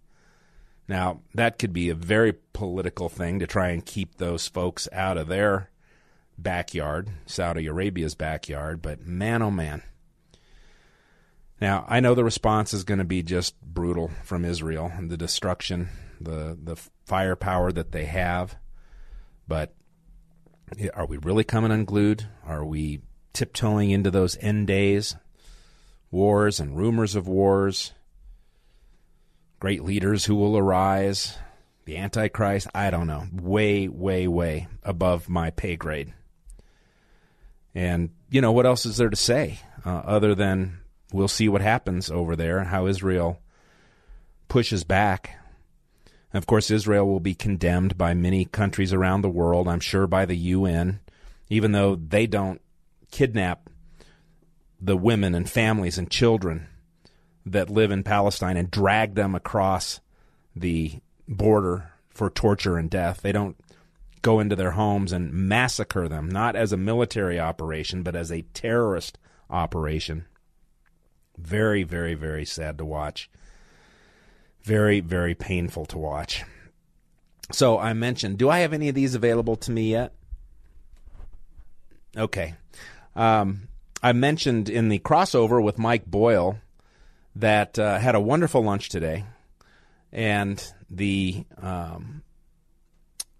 Now, 0.89 1.23
that 1.35 1.59
could 1.59 1.73
be 1.73 1.91
a 1.91 1.95
very 1.95 2.35
political 2.53 3.09
thing 3.09 3.41
to 3.41 3.47
try 3.47 3.69
and 3.71 3.85
keep 3.85 4.17
those 4.17 4.47
folks 4.47 4.89
out 4.93 5.19
of 5.19 5.27
their 5.27 5.71
backyard, 6.39 7.11
Saudi 7.27 7.67
Arabia's 7.67 8.15
backyard, 8.15 8.83
but 8.83 9.05
man, 9.05 9.43
oh 9.43 9.51
man. 9.51 9.83
Now, 11.61 11.85
I 11.89 12.01
know 12.01 12.15
the 12.15 12.25
response 12.25 12.75
is 12.75 12.85
going 12.85 12.99
to 12.99 13.05
be 13.05 13.23
just 13.23 13.61
brutal 13.63 14.11
from 14.23 14.45
Israel 14.45 14.93
and 14.95 15.11
the 15.11 15.17
destruction, 15.17 15.89
the, 16.21 16.57
the 16.63 16.77
firepower 17.07 17.73
that 17.73 17.93
they 17.93 18.05
have. 18.05 18.57
But 19.49 19.75
are 20.95 21.07
we 21.07 21.17
really 21.17 21.45
coming 21.45 21.71
unglued? 21.71 22.27
Are 22.45 22.65
we 22.65 23.01
tiptoeing 23.37 23.91
into 23.91 24.11
those 24.11 24.37
end 24.41 24.67
days? 24.67 25.15
wars 26.11 26.61
and 26.61 26.77
rumors 26.77 27.15
of 27.15 27.29
wars, 27.29 27.93
great 29.61 29.83
leaders 29.85 30.25
who 30.25 30.35
will 30.35 30.57
arise, 30.57 31.37
the 31.85 31.97
Antichrist. 31.97 32.67
I 32.75 32.91
don't 32.91 33.07
know. 33.07 33.27
Way, 33.33 33.89
way, 33.89 34.27
way 34.27 34.69
above 34.83 35.29
my 35.29 35.51
pay 35.51 35.77
grade. 35.77 36.13
And, 37.75 38.11
you 38.31 38.41
know, 38.41 38.53
what 38.53 38.67
else 38.67 38.87
is 38.87 38.97
there 38.97 39.11
to 39.11 39.17
say 39.17 39.61
uh, 39.85 39.91
other 39.91 40.35
than 40.35 40.79
we'll 41.13 41.29
see 41.29 41.49
what 41.49 41.61
happens 41.61 42.11
over 42.11 42.35
there 42.35 42.59
and 42.59 42.69
how 42.69 42.87
Israel 42.87 43.41
pushes 44.49 44.85
back. 44.85 45.39
And 46.33 46.39
of 46.39 46.47
course, 46.47 46.71
Israel 46.71 47.07
will 47.07 47.21
be 47.21 47.35
condemned 47.35 47.99
by 47.99 48.15
many 48.15 48.47
countries 48.47 48.93
around 48.93 49.21
the 49.21 49.29
world, 49.29 49.69
I'm 49.69 49.81
sure 49.81 50.07
by 50.07 50.25
the 50.25 50.37
UN, 50.37 51.01
even 51.49 51.73
though 51.73 51.95
they 51.95 52.27
don't 52.27 52.61
kidnap 53.17 53.71
the 54.79 54.95
women 54.95 55.35
and 55.35 55.49
families 55.49 55.97
and 55.97 56.11
children 56.11 56.67
that 57.47 57.71
live 57.71 57.91
in 57.91 58.03
Palestine 58.03 58.59
and 58.59 58.71
drag 58.71 59.15
them 59.15 59.35
across 59.35 60.01
the 60.55 61.01
border 61.27 61.93
for 62.11 62.29
torture 62.29 62.77
and 62.77 62.91
death. 62.91 63.23
They 63.23 63.33
don't 63.33 63.57
go 64.21 64.39
into 64.39 64.55
their 64.55 64.73
homes 64.73 65.13
and 65.13 65.33
massacre 65.33 66.09
them, 66.09 66.29
not 66.29 66.57
as 66.57 66.73
a 66.73 66.77
military 66.77 67.41
operation, 67.41 68.03
but 68.03 68.15
as 68.15 68.31
a 68.31 68.43
terrorist 68.53 69.17
operation. 69.49 70.27
Very, 71.39 71.85
very, 71.85 72.13
very 72.13 72.45
sad 72.45 72.77
to 72.77 72.85
watch. 72.85 73.31
Very, 74.63 75.01
very 75.01 75.35
painful 75.35 75.87
to 75.87 75.97
watch. 75.97 76.45
So 77.51 77.79
I 77.79 77.95
mentioned, 77.95 78.37
do 78.37 78.51
I 78.51 78.59
have 78.59 78.75
any 78.75 78.91
of 78.91 78.95
these 78.95 79.15
available 79.15 79.57
to 79.57 79.71
me 79.71 79.93
yet? 79.93 80.13
Okay. 82.15 82.57
Um, 83.17 83.69
I 84.03 84.13
mentioned 84.13 84.69
in 84.69 84.91
the 84.91 84.99
crossover 84.99 85.63
with 85.63 85.79
Mike 85.79 86.07
Boyle 86.07 86.59
that 87.35 87.79
uh, 87.79 87.99
had 87.99 88.15
a 88.15 88.21
wonderful 88.21 88.63
lunch 88.63 88.91
today, 88.91 89.25
and 90.13 90.63
the 90.91 91.45
um, 91.61 92.23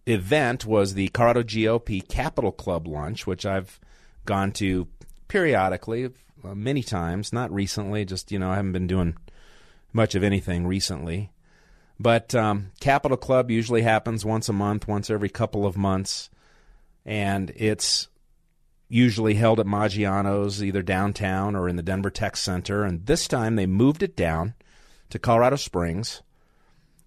event 0.07 0.65
was 0.65 0.95
the 0.95 1.09
Colorado 1.09 1.43
GOP 1.43 2.07
Capital 2.09 2.53
Club 2.53 2.89
lunch, 2.89 3.27
which 3.27 3.45
I've 3.45 3.79
gone 4.25 4.51
to 4.53 4.89
periodically, 5.29 6.11
uh, 6.43 6.55
many 6.55 6.83
times. 6.83 7.33
Not 7.33 7.53
recently, 7.53 8.05
just 8.05 8.33
you 8.33 8.39
know, 8.39 8.51
I 8.51 8.57
haven't 8.57 8.73
been 8.73 8.87
doing 8.87 9.17
much 9.93 10.15
of 10.15 10.25
anything 10.25 10.67
recently. 10.67 11.31
But 11.99 12.35
um, 12.35 12.73
Capital 12.81 13.17
Club 13.17 13.51
usually 13.51 13.83
happens 13.83 14.25
once 14.25 14.49
a 14.49 14.53
month, 14.53 14.89
once 14.89 15.11
every 15.11 15.31
couple 15.31 15.67
of 15.67 15.77
months, 15.77 16.29
and 17.05 17.51
it's 17.57 18.09
usually 18.89 19.35
held 19.35 19.61
at 19.61 19.67
Maggiano's, 19.67 20.63
either 20.63 20.83
downtown 20.83 21.57
or 21.57 21.69
in 21.69 21.77
the 21.77 21.83
Denver 21.83 22.11
Tech 22.11 22.37
Center. 22.37 22.85
And 22.85 23.07
this 23.07 23.27
time 23.27 23.57
they 23.57 23.67
moved 23.67 24.03
it 24.03 24.17
down 24.17 24.55
to 25.11 25.19
Colorado 25.19 25.57
Springs, 25.57 26.23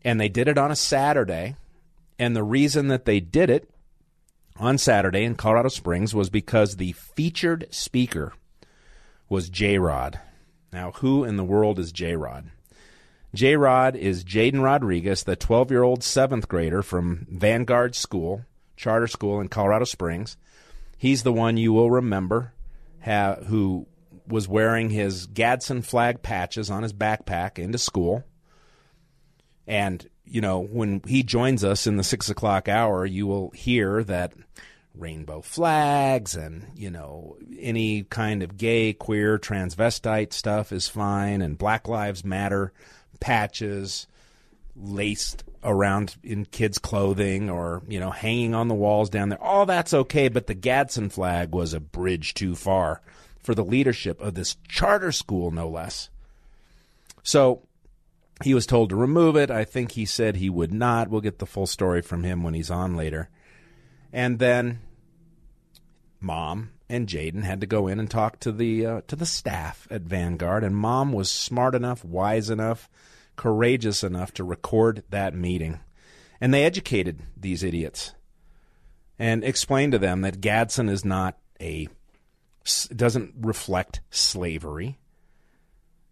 and 0.03 0.19
they 0.19 0.29
did 0.29 0.47
it 0.47 0.57
on 0.57 0.71
a 0.71 0.75
Saturday. 0.75 1.55
And 2.17 2.35
the 2.35 2.43
reason 2.43 2.87
that 2.87 3.05
they 3.05 3.19
did 3.19 3.49
it 3.49 3.69
on 4.57 4.77
Saturday 4.77 5.23
in 5.23 5.35
Colorado 5.35 5.69
Springs 5.69 6.13
was 6.13 6.29
because 6.29 6.75
the 6.75 6.91
featured 6.91 7.67
speaker 7.71 8.33
was 9.29 9.49
J 9.49 9.77
Rod. 9.77 10.19
Now, 10.73 10.91
who 10.91 11.23
in 11.23 11.37
the 11.37 11.43
world 11.43 11.79
is 11.79 11.91
J 11.91 12.15
Rod? 12.15 12.51
J 13.33 13.55
Rod 13.55 13.95
is 13.95 14.23
Jaden 14.23 14.61
Rodriguez, 14.61 15.23
the 15.23 15.35
12 15.35 15.71
year 15.71 15.83
old 15.83 16.03
seventh 16.03 16.47
grader 16.47 16.81
from 16.81 17.27
Vanguard 17.29 17.95
School, 17.95 18.43
charter 18.75 19.07
school 19.07 19.39
in 19.39 19.47
Colorado 19.47 19.85
Springs. 19.85 20.35
He's 20.99 21.23
the 21.23 21.33
one 21.33 21.55
you 21.57 21.71
will 21.73 21.89
remember 21.89 22.53
who 23.05 23.87
was 24.27 24.47
wearing 24.47 24.89
his 24.89 25.25
Gadsden 25.27 25.81
flag 25.81 26.21
patches 26.21 26.69
on 26.69 26.83
his 26.83 26.93
backpack 26.93 27.57
into 27.57 27.77
school. 27.77 28.23
And, 29.65 30.07
you 30.25 30.41
know, 30.41 30.59
when 30.59 31.01
he 31.07 31.23
joins 31.23 31.63
us 31.63 31.87
in 31.87 31.95
the 31.95 32.03
six 32.03 32.29
o'clock 32.29 32.67
hour, 32.67 33.05
you 33.05 33.25
will 33.25 33.49
hear 33.51 34.03
that 34.03 34.33
rainbow 34.93 35.41
flags 35.41 36.35
and, 36.35 36.67
you 36.75 36.91
know, 36.91 37.37
any 37.57 38.03
kind 38.03 38.43
of 38.43 38.57
gay, 38.57 38.91
queer, 38.91 39.39
transvestite 39.39 40.33
stuff 40.33 40.73
is 40.73 40.89
fine, 40.89 41.41
and 41.41 41.57
Black 41.57 41.87
Lives 41.87 42.25
Matter 42.25 42.73
patches 43.21 44.05
laced 44.75 45.43
around 45.63 46.15
in 46.23 46.45
kids' 46.45 46.77
clothing 46.77 47.49
or, 47.49 47.81
you 47.87 47.99
know, 47.99 48.11
hanging 48.11 48.55
on 48.55 48.67
the 48.67 48.75
walls 48.75 49.09
down 49.09 49.29
there. 49.29 49.41
All 49.41 49.65
that's 49.65 49.93
okay, 49.93 50.27
but 50.29 50.47
the 50.47 50.53
Gadsden 50.53 51.09
flag 51.09 51.51
was 51.51 51.73
a 51.73 51.79
bridge 51.79 52.33
too 52.33 52.55
far 52.55 53.01
for 53.41 53.55
the 53.55 53.63
leadership 53.63 54.21
of 54.21 54.35
this 54.35 54.57
charter 54.67 55.11
school, 55.11 55.51
no 55.51 55.67
less. 55.69 56.09
So 57.23 57.63
he 58.43 58.53
was 58.53 58.65
told 58.65 58.89
to 58.89 58.95
remove 58.95 59.35
it. 59.35 59.51
I 59.51 59.65
think 59.65 59.91
he 59.91 60.05
said 60.05 60.35
he 60.35 60.49
would 60.49 60.73
not. 60.73 61.09
We'll 61.09 61.21
get 61.21 61.39
the 61.39 61.45
full 61.45 61.67
story 61.67 62.01
from 62.01 62.23
him 62.23 62.43
when 62.43 62.53
he's 62.53 62.71
on 62.71 62.95
later. 62.95 63.29
And 64.13 64.39
then 64.39 64.79
mom 66.21 66.71
and 66.89 67.07
Jaden 67.07 67.43
had 67.43 67.61
to 67.61 67.67
go 67.67 67.87
in 67.87 67.99
and 67.99 68.09
talk 68.09 68.39
to 68.39 68.51
the 68.51 68.85
uh, 68.85 69.01
to 69.07 69.15
the 69.15 69.25
staff 69.25 69.87
at 69.91 70.01
Vanguard 70.01 70.63
and 70.63 70.75
mom 70.75 71.11
was 71.11 71.29
smart 71.29 71.75
enough, 71.75 72.03
wise 72.03 72.49
enough 72.49 72.89
courageous 73.39 74.03
enough 74.03 74.33
to 74.33 74.43
record 74.43 75.01
that 75.11 75.33
meeting. 75.33 75.79
And 76.41 76.53
they 76.53 76.65
educated 76.65 77.21
these 77.37 77.63
idiots 77.63 78.13
and 79.17 79.45
explained 79.45 79.93
to 79.93 79.97
them 79.97 80.21
that 80.21 80.41
Gadsden 80.41 80.89
is 80.89 81.05
not 81.05 81.37
a 81.61 81.87
doesn't 82.93 83.35
reflect 83.39 84.01
slavery. 84.09 84.99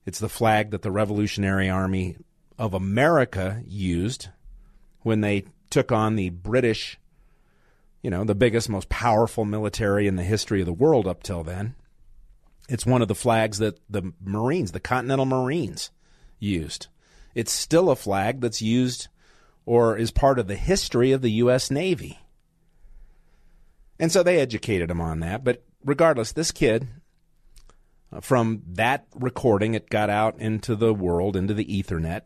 It's 0.05 0.19
the 0.19 0.29
flag 0.29 0.71
that 0.71 0.83
the 0.83 0.91
Revolutionary 0.91 1.69
Army 1.69 2.15
of 2.57 2.73
America 2.73 3.61
used 3.67 4.29
when 5.01 5.19
they 5.19 5.43
took 5.69 5.91
on 5.91 6.15
the 6.15 6.29
British, 6.29 6.97
you 8.01 8.09
know, 8.09 8.23
the 8.23 8.35
biggest, 8.35 8.69
most 8.69 8.87
powerful 8.87 9.43
military 9.43 10.07
in 10.07 10.15
the 10.15 10.23
history 10.23 10.61
of 10.61 10.65
the 10.65 10.71
world 10.71 11.05
up 11.05 11.23
till 11.23 11.43
then. 11.43 11.75
It's 12.69 12.85
one 12.85 13.01
of 13.01 13.09
the 13.09 13.15
flags 13.15 13.57
that 13.57 13.81
the 13.89 14.13
Marines, 14.23 14.71
the 14.71 14.79
Continental 14.79 15.25
Marines, 15.25 15.91
used. 16.39 16.87
It's 17.37 17.51
still 17.51 17.91
a 17.91 17.95
flag 17.95 18.41
that's 18.41 18.63
used 18.63 19.09
or 19.63 19.95
is 19.95 20.09
part 20.09 20.39
of 20.39 20.47
the 20.47 20.55
history 20.55 21.11
of 21.11 21.21
the 21.21 21.33
U.S. 21.33 21.69
Navy. 21.69 22.17
And 23.99 24.11
so 24.11 24.23
they 24.23 24.39
educated 24.39 24.89
him 24.89 24.99
on 24.99 25.19
that. 25.19 25.43
But 25.43 25.63
regardless, 25.85 26.31
this 26.31 26.51
kid, 26.51 26.87
uh, 28.11 28.21
from 28.21 28.63
that 28.69 29.05
recording, 29.13 29.75
it 29.75 29.87
got 29.87 30.09
out 30.09 30.39
into 30.39 30.75
the 30.75 30.95
world, 30.95 31.35
into 31.35 31.53
the 31.53 31.65
Ethernet. 31.65 32.21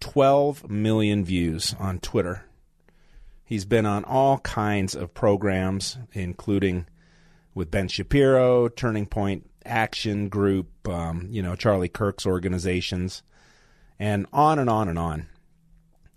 12 0.00 0.70
million 0.70 1.22
views 1.22 1.76
on 1.78 1.98
Twitter. 1.98 2.46
He's 3.44 3.66
been 3.66 3.84
on 3.84 4.04
all 4.04 4.38
kinds 4.38 4.94
of 4.94 5.12
programs, 5.12 5.98
including 6.14 6.86
with 7.54 7.70
Ben 7.70 7.88
Shapiro, 7.88 8.68
Turning 8.68 9.04
Point 9.04 9.50
Action 9.66 10.30
Group, 10.30 10.88
um, 10.88 11.28
you 11.30 11.42
know, 11.42 11.56
Charlie 11.56 11.90
Kirk's 11.90 12.24
organizations 12.24 13.22
and 14.00 14.26
on 14.32 14.58
and 14.58 14.70
on 14.70 14.88
and 14.88 14.98
on. 14.98 15.26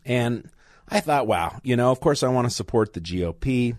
And 0.05 0.49
I 0.87 1.01
thought, 1.01 1.27
wow, 1.27 1.59
you 1.63 1.75
know, 1.75 1.91
of 1.91 1.99
course 1.99 2.23
I 2.23 2.29
want 2.29 2.47
to 2.47 2.55
support 2.55 2.93
the 2.93 3.01
GOP. 3.01 3.77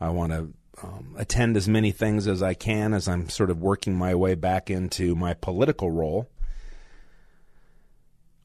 I 0.00 0.08
want 0.10 0.32
to 0.32 0.52
um, 0.82 1.14
attend 1.18 1.56
as 1.56 1.68
many 1.68 1.90
things 1.90 2.26
as 2.26 2.42
I 2.42 2.54
can 2.54 2.94
as 2.94 3.08
I'm 3.08 3.28
sort 3.28 3.50
of 3.50 3.60
working 3.60 3.96
my 3.96 4.14
way 4.14 4.36
back 4.36 4.70
into 4.70 5.16
my 5.16 5.34
political 5.34 5.90
role. 5.90 6.28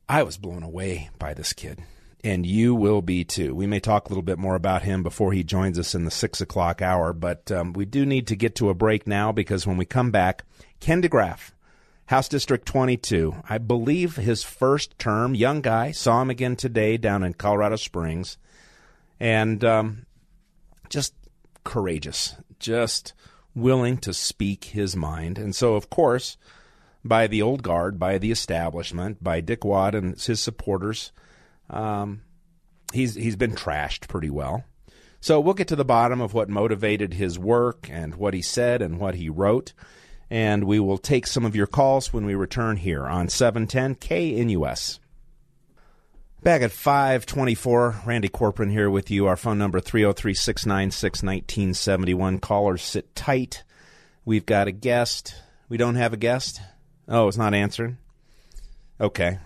I 0.07 0.23
was 0.23 0.37
blown 0.37 0.63
away 0.63 1.11
by 1.19 1.35
this 1.35 1.53
kid, 1.53 1.83
and 2.23 2.43
you 2.43 2.73
will 2.73 3.03
be 3.03 3.23
too. 3.23 3.53
We 3.53 3.67
may 3.67 3.79
talk 3.79 4.05
a 4.05 4.09
little 4.09 4.23
bit 4.23 4.39
more 4.39 4.55
about 4.55 4.81
him 4.81 5.03
before 5.03 5.33
he 5.33 5.43
joins 5.43 5.77
us 5.77 5.93
in 5.93 6.05
the 6.05 6.11
six 6.11 6.41
o'clock 6.41 6.81
hour, 6.81 7.13
but 7.13 7.51
um, 7.51 7.73
we 7.73 7.85
do 7.85 8.07
need 8.07 8.25
to 8.27 8.35
get 8.35 8.55
to 8.55 8.69
a 8.69 8.73
break 8.73 9.05
now 9.05 9.31
because 9.31 9.67
when 9.67 9.77
we 9.77 9.85
come 9.85 10.09
back, 10.09 10.45
Ken 10.79 10.99
DeGraff 10.99 11.51
House 12.09 12.27
District 12.27 12.65
22. 12.65 13.35
I 13.47 13.59
believe 13.59 14.15
his 14.15 14.41
first 14.41 14.97
term, 14.97 15.35
young 15.35 15.61
guy. 15.61 15.91
Saw 15.91 16.23
him 16.23 16.31
again 16.31 16.55
today 16.55 16.97
down 16.97 17.21
in 17.21 17.35
Colorado 17.35 17.75
Springs. 17.75 18.39
And 19.19 19.63
um, 19.63 20.07
just 20.89 21.13
courageous, 21.63 22.35
just 22.57 23.13
willing 23.53 23.99
to 23.99 24.11
speak 24.11 24.63
his 24.65 24.95
mind. 24.95 25.37
And 25.37 25.55
so, 25.55 25.75
of 25.75 25.91
course, 25.91 26.35
by 27.05 27.27
the 27.27 27.43
old 27.43 27.61
guard, 27.61 27.99
by 27.99 28.17
the 28.17 28.31
establishment, 28.31 29.23
by 29.23 29.39
Dick 29.39 29.63
Wad 29.63 29.93
and 29.93 30.19
his 30.19 30.41
supporters, 30.41 31.11
um, 31.69 32.23
he's 32.91 33.13
he's 33.13 33.35
been 33.35 33.53
trashed 33.53 34.07
pretty 34.07 34.31
well. 34.31 34.63
So 35.21 35.39
we'll 35.39 35.53
get 35.53 35.67
to 35.67 35.75
the 35.75 35.85
bottom 35.85 36.21
of 36.21 36.33
what 36.33 36.49
motivated 36.49 37.13
his 37.13 37.37
work 37.37 37.87
and 37.87 38.15
what 38.15 38.33
he 38.33 38.41
said 38.41 38.81
and 38.81 38.99
what 38.99 39.13
he 39.13 39.29
wrote 39.29 39.73
and 40.29 40.63
we 40.63 40.79
will 40.79 40.97
take 40.97 41.25
some 41.25 41.45
of 41.45 41.55
your 41.55 41.67
calls 41.67 42.13
when 42.13 42.25
we 42.25 42.35
return 42.35 42.77
here 42.77 43.05
on 43.05 43.29
710 43.29 43.95
KNUS. 43.95 44.99
Back 46.41 46.61
at 46.61 46.71
524, 46.71 48.03
Randy 48.05 48.29
Corporon 48.29 48.71
here 48.71 48.89
with 48.89 49.11
you. 49.11 49.25
Our 49.25 49.35
phone 49.35 49.57
number 49.57 49.81
303 49.81 50.33
696 50.33 51.21
1971. 51.21 52.39
Callers 52.39 52.81
sit 52.81 53.13
tight. 53.13 53.63
We've 54.23 54.45
got 54.45 54.67
a 54.67 54.71
guest. 54.71 55.35
We 55.67 55.75
don't 55.75 55.95
have 55.95 56.13
a 56.13 56.17
guest? 56.17 56.61
Oh, 57.09 57.27
it's 57.27 57.37
not 57.37 57.53
answering. 57.53 57.97
Okay. 59.01 59.39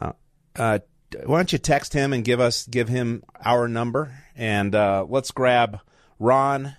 Uh, 0.00 0.12
uh, 0.56 0.78
why 1.24 1.38
don't 1.38 1.52
you 1.52 1.58
text 1.58 1.92
him 1.92 2.12
and 2.12 2.24
give 2.24 2.40
us 2.40 2.66
give 2.66 2.88
him 2.88 3.22
our 3.44 3.68
number 3.68 4.12
and 4.34 4.74
uh, 4.74 5.06
let's 5.08 5.30
grab 5.30 5.80
Ron 6.18 6.74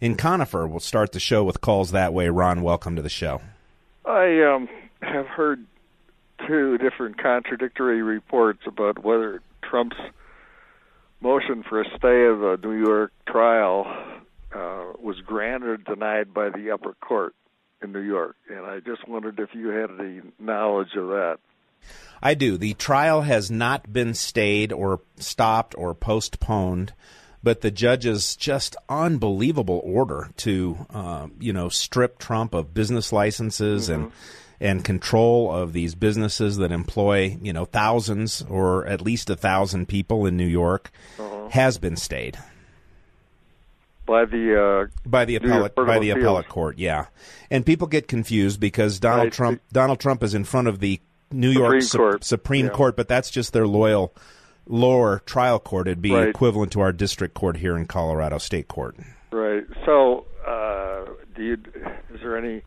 in 0.00 0.16
Conifer. 0.16 0.66
We'll 0.66 0.80
start 0.80 1.12
the 1.12 1.20
show 1.20 1.44
with 1.44 1.60
calls 1.60 1.90
that 1.92 2.12
way. 2.12 2.28
Ron, 2.28 2.62
welcome 2.62 2.96
to 2.96 3.02
the 3.02 3.08
show. 3.08 3.40
I 4.04 4.42
um, 4.42 4.68
have 5.02 5.26
heard 5.26 5.64
two 6.46 6.78
different 6.78 7.18
contradictory 7.18 8.02
reports 8.02 8.60
about 8.66 9.04
whether 9.04 9.42
Trump's 9.62 9.96
motion 11.20 11.64
for 11.68 11.80
a 11.80 11.84
stay 11.96 12.26
of 12.26 12.40
the 12.40 12.58
New 12.62 12.84
York 12.84 13.12
trial 13.26 13.86
uh, 14.54 14.92
was 14.98 15.20
granted 15.24 15.68
or 15.68 15.76
denied 15.76 16.32
by 16.32 16.50
the 16.50 16.70
upper 16.70 16.94
court 17.00 17.34
in 17.82 17.92
New 17.92 18.00
York, 18.00 18.36
and 18.48 18.64
I 18.64 18.80
just 18.80 19.06
wondered 19.06 19.38
if 19.38 19.50
you 19.54 19.68
had 19.68 19.90
any 19.98 20.20
knowledge 20.38 20.94
of 20.96 21.08
that. 21.08 21.38
I 22.22 22.34
do. 22.34 22.56
The 22.56 22.74
trial 22.74 23.22
has 23.22 23.50
not 23.50 23.92
been 23.92 24.14
stayed 24.14 24.72
or 24.72 25.00
stopped 25.16 25.74
or 25.76 25.94
postponed, 25.94 26.94
but 27.46 27.60
the 27.60 27.70
judge's 27.70 28.34
just 28.34 28.74
unbelievable 28.88 29.80
order 29.84 30.30
to, 30.36 30.84
uh, 30.92 31.28
you 31.38 31.52
know, 31.52 31.68
strip 31.68 32.18
Trump 32.18 32.52
of 32.52 32.74
business 32.74 33.12
licenses 33.12 33.88
mm-hmm. 33.88 34.02
and 34.02 34.12
and 34.58 34.84
control 34.84 35.54
of 35.54 35.72
these 35.72 35.94
businesses 35.94 36.56
that 36.56 36.72
employ, 36.72 37.38
you 37.40 37.52
know, 37.52 37.64
thousands 37.64 38.44
or 38.50 38.84
at 38.86 39.00
least 39.00 39.30
a 39.30 39.36
thousand 39.36 39.86
people 39.86 40.26
in 40.26 40.36
New 40.36 40.44
York 40.44 40.90
uh-huh. 41.20 41.50
has 41.50 41.78
been 41.78 41.94
stayed 41.94 42.36
by 44.06 44.24
the 44.24 44.60
uh, 44.60 45.08
by 45.08 45.24
the 45.24 45.36
appellate 45.36 45.76
by 45.76 46.00
the 46.00 46.10
appellate 46.10 46.48
court. 46.48 46.80
Yeah, 46.80 47.06
and 47.48 47.64
people 47.64 47.86
get 47.86 48.08
confused 48.08 48.58
because 48.58 48.98
Donald 48.98 49.26
right. 49.26 49.32
Trump 49.32 49.62
Donald 49.72 50.00
Trump 50.00 50.24
is 50.24 50.34
in 50.34 50.42
front 50.42 50.66
of 50.66 50.80
the 50.80 51.00
New 51.30 51.52
Supreme 51.52 51.70
York 51.70 51.82
Su- 51.82 51.98
Court. 51.98 52.24
Supreme 52.24 52.66
yeah. 52.66 52.72
Court, 52.72 52.96
but 52.96 53.06
that's 53.06 53.30
just 53.30 53.52
their 53.52 53.68
loyal 53.68 54.12
lower 54.66 55.20
trial 55.26 55.58
court. 55.58 55.88
It'd 55.88 56.02
be 56.02 56.12
right. 56.12 56.28
equivalent 56.28 56.72
to 56.72 56.80
our 56.80 56.92
district 56.92 57.34
court 57.34 57.56
here 57.56 57.76
in 57.76 57.86
Colorado 57.86 58.38
State 58.38 58.68
Court. 58.68 58.96
Right. 59.30 59.64
So, 59.84 60.26
uh, 60.46 61.06
do 61.34 61.42
you? 61.42 61.56
Is 62.14 62.20
there 62.20 62.36
any 62.36 62.62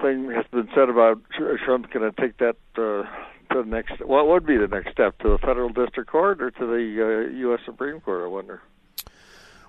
thing 0.00 0.30
has 0.30 0.46
been 0.50 0.68
said 0.74 0.88
about 0.88 1.20
Trump 1.64 1.90
going 1.92 2.10
to 2.10 2.20
take 2.20 2.38
that 2.38 2.56
uh, 2.76 3.02
to 3.54 3.62
the 3.62 3.64
next? 3.64 4.00
What 4.04 4.28
would 4.28 4.46
be 4.46 4.56
the 4.56 4.68
next 4.68 4.92
step 4.92 5.18
to 5.18 5.30
the 5.30 5.38
federal 5.38 5.68
district 5.68 6.10
court 6.10 6.40
or 6.40 6.50
to 6.50 6.66
the 6.66 7.28
uh, 7.28 7.36
U.S. 7.38 7.60
Supreme 7.64 8.00
Court? 8.00 8.24
I 8.24 8.28
wonder. 8.28 8.62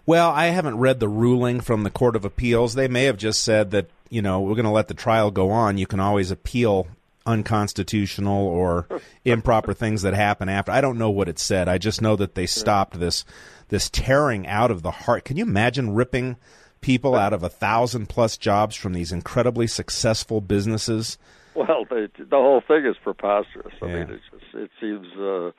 Well, 0.06 0.32
I 0.32 0.48
haven't 0.48 0.78
read 0.78 1.00
the 1.00 1.10
ruling 1.10 1.62
from 1.62 1.84
the 1.84 1.92
Court 1.92 2.16
of 2.16 2.26
Appeals. 2.26 2.74
They 2.74 2.88
may 2.88 3.04
have 3.06 3.18
just 3.18 3.44
said 3.44 3.72
that 3.72 3.90
you 4.10 4.22
know 4.22 4.42
we're 4.42 4.56
going 4.56 4.66
to 4.66 4.72
let 4.72 4.88
the 4.88 4.94
trial 4.94 5.32
go 5.32 5.52
on. 5.52 5.78
You 5.78 5.88
can 5.88 6.00
always 6.00 6.32
appeal 6.32 6.88
unconstitutional 7.26 8.46
or 8.48 8.88
improper 9.26 9.74
things 9.74 10.02
that 10.02 10.14
happen 10.14 10.50
after. 10.50 10.72
I 10.72 10.82
don't 10.82 10.98
know 10.98 11.10
what 11.10 11.30
it 11.30 11.40
said. 11.40 11.68
I 11.68 11.78
just 11.78 12.02
know 12.02 12.16
that 12.16 12.36
they 12.36 12.46
stopped 12.46 13.00
this 13.00 13.26
this 13.70 13.90
tearing 13.90 14.48
out 14.48 14.70
of 14.72 14.82
the 14.82 14.92
heart. 14.92 15.24
Can 15.26 15.38
you 15.38 15.44
imagine 15.46 15.94
ripping 15.94 16.36
people 16.82 17.16
out 17.16 17.32
of 17.34 17.44
a 17.44 17.50
thousand 17.50 18.08
plus 18.10 18.36
jobs 18.38 18.76
from 18.76 18.94
these 18.94 19.12
incredibly 19.12 19.68
successful 19.68 20.42
businesses? 20.42 21.18
Well, 21.54 21.86
the, 21.90 22.10
the 22.18 22.38
whole 22.38 22.62
thing 22.68 22.86
is 22.86 22.96
preposterous. 23.04 23.74
I 23.82 23.86
Yeah. 23.86 23.94
mean, 24.06 24.10
it 24.16 24.22
just 24.32 24.54
it 24.56 24.72
seems. 24.80 25.08
Uh, 25.18 25.52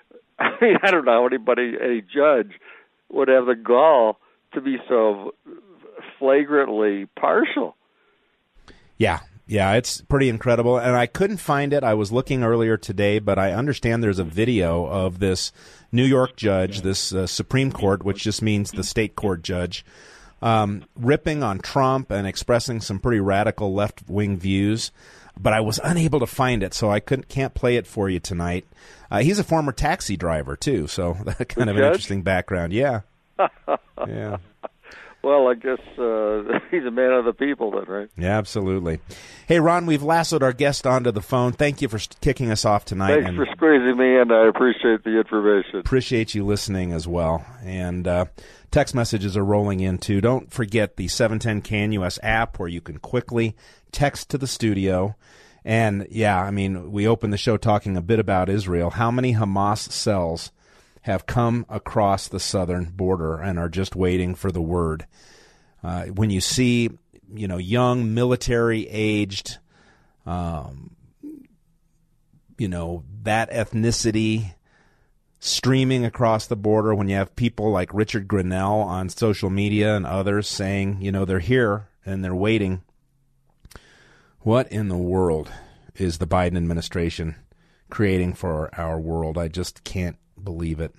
I 0.38 0.50
mean, 0.60 0.76
I 0.82 0.90
don't 0.90 1.04
know 1.04 1.12
how 1.22 1.26
anybody, 1.26 1.74
any 1.80 2.00
judge, 2.00 2.52
would 3.10 3.28
have 3.28 3.46
the 3.46 3.54
gall 3.54 4.18
to 4.54 4.60
be 4.60 4.78
so 4.88 5.34
flagrantly 6.18 7.06
partial. 7.18 7.76
Yeah, 8.98 9.20
yeah, 9.46 9.72
it's 9.74 10.00
pretty 10.00 10.28
incredible. 10.28 10.78
And 10.78 10.96
I 10.96 11.06
couldn't 11.06 11.36
find 11.36 11.72
it. 11.72 11.84
I 11.84 11.94
was 11.94 12.10
looking 12.10 12.42
earlier 12.42 12.76
today, 12.76 13.18
but 13.18 13.38
I 13.38 13.52
understand 13.52 14.02
there's 14.02 14.18
a 14.18 14.24
video 14.24 14.86
of 14.86 15.18
this 15.18 15.52
New 15.92 16.04
York 16.04 16.36
judge, 16.36 16.80
this 16.80 17.12
uh, 17.12 17.26
Supreme 17.26 17.70
Court, 17.70 18.04
which 18.04 18.22
just 18.22 18.40
means 18.42 18.70
the 18.70 18.84
state 18.84 19.16
court 19.16 19.42
judge, 19.42 19.84
um, 20.40 20.84
ripping 20.96 21.42
on 21.42 21.58
Trump 21.58 22.10
and 22.10 22.26
expressing 22.26 22.80
some 22.80 22.98
pretty 22.98 23.20
radical 23.20 23.74
left 23.74 24.08
wing 24.08 24.36
views. 24.36 24.90
But 25.38 25.52
I 25.52 25.60
was 25.60 25.80
unable 25.82 26.20
to 26.20 26.26
find 26.26 26.62
it, 26.62 26.72
so 26.74 26.90
I 26.90 27.00
couldn't 27.00 27.28
can't 27.28 27.54
play 27.54 27.76
it 27.76 27.86
for 27.86 28.08
you 28.08 28.20
tonight. 28.20 28.66
Uh, 29.10 29.20
he's 29.20 29.38
a 29.38 29.44
former 29.44 29.72
taxi 29.72 30.16
driver 30.16 30.56
too, 30.56 30.86
so 30.86 31.16
that 31.24 31.48
kind 31.48 31.68
of 31.68 31.76
an 31.76 31.84
interesting 31.84 32.22
background. 32.22 32.72
Yeah, 32.72 33.00
yeah. 34.08 34.38
Well, 35.24 35.48
I 35.48 35.54
guess 35.54 35.80
uh, 35.98 36.58
he's 36.70 36.84
a 36.84 36.90
man 36.90 37.12
of 37.12 37.24
the 37.24 37.32
people, 37.32 37.70
then, 37.70 37.84
right? 37.88 38.10
Yeah, 38.16 38.36
absolutely. 38.36 39.00
Hey, 39.48 39.58
Ron, 39.58 39.86
we've 39.86 40.02
lassoed 40.02 40.42
our 40.42 40.52
guest 40.52 40.86
onto 40.86 41.10
the 41.10 41.22
phone. 41.22 41.52
Thank 41.52 41.80
you 41.80 41.88
for 41.88 41.98
kicking 42.20 42.50
us 42.50 42.66
off 42.66 42.84
tonight. 42.84 43.22
Thanks 43.22 43.36
for 43.36 43.46
squeezing 43.52 43.96
me 43.96 44.20
in. 44.20 44.30
I 44.30 44.46
appreciate 44.48 45.02
the 45.02 45.16
information. 45.18 45.80
appreciate 45.80 46.34
you 46.34 46.44
listening 46.44 46.92
as 46.92 47.08
well. 47.08 47.42
And 47.64 48.06
uh, 48.06 48.26
text 48.70 48.94
messages 48.94 49.34
are 49.34 49.44
rolling 49.44 49.80
in 49.80 49.96
too. 49.96 50.20
Don't 50.20 50.52
forget 50.52 50.96
the 50.96 51.08
710 51.08 51.62
KNUS 51.62 52.18
app 52.22 52.58
where 52.58 52.68
you 52.68 52.82
can 52.82 52.98
quickly 52.98 53.56
text 53.92 54.28
to 54.28 54.36
the 54.36 54.46
studio. 54.46 55.16
And 55.64 56.06
yeah, 56.10 56.38
I 56.38 56.50
mean, 56.50 56.92
we 56.92 57.08
opened 57.08 57.32
the 57.32 57.38
show 57.38 57.56
talking 57.56 57.96
a 57.96 58.02
bit 58.02 58.18
about 58.18 58.50
Israel. 58.50 58.90
How 58.90 59.10
many 59.10 59.32
Hamas 59.32 59.90
cells 59.90 60.52
have 61.04 61.26
come 61.26 61.66
across 61.68 62.28
the 62.28 62.40
southern 62.40 62.86
border 62.86 63.38
and 63.38 63.58
are 63.58 63.68
just 63.68 63.94
waiting 63.94 64.34
for 64.34 64.50
the 64.50 64.62
word? 64.62 65.06
Uh, 65.82 66.06
when 66.06 66.30
you 66.30 66.40
see, 66.40 66.88
you 67.30 67.46
know, 67.46 67.58
young 67.58 68.14
military 68.14 68.88
aged, 68.88 69.58
um, 70.24 70.96
you 72.56 72.68
know, 72.68 73.04
that 73.22 73.50
ethnicity 73.50 74.54
streaming 75.40 76.06
across 76.06 76.46
the 76.46 76.56
border, 76.56 76.94
when 76.94 77.10
you 77.10 77.16
have 77.16 77.36
people 77.36 77.70
like 77.70 77.92
Richard 77.92 78.26
Grinnell 78.26 78.80
on 78.80 79.10
social 79.10 79.50
media 79.50 79.96
and 79.96 80.06
others 80.06 80.48
saying, 80.48 81.02
you 81.02 81.12
know, 81.12 81.26
they're 81.26 81.38
here 81.38 81.88
and 82.06 82.24
they're 82.24 82.34
waiting. 82.34 82.82
What 84.40 84.72
in 84.72 84.88
the 84.88 84.96
world 84.96 85.52
is 85.96 86.16
the 86.16 86.26
Biden 86.26 86.56
administration 86.56 87.36
creating 87.90 88.32
for 88.32 88.70
our 88.74 88.98
world? 88.98 89.36
I 89.36 89.48
just 89.48 89.84
can't 89.84 90.16
believe 90.44 90.80
it. 90.80 90.94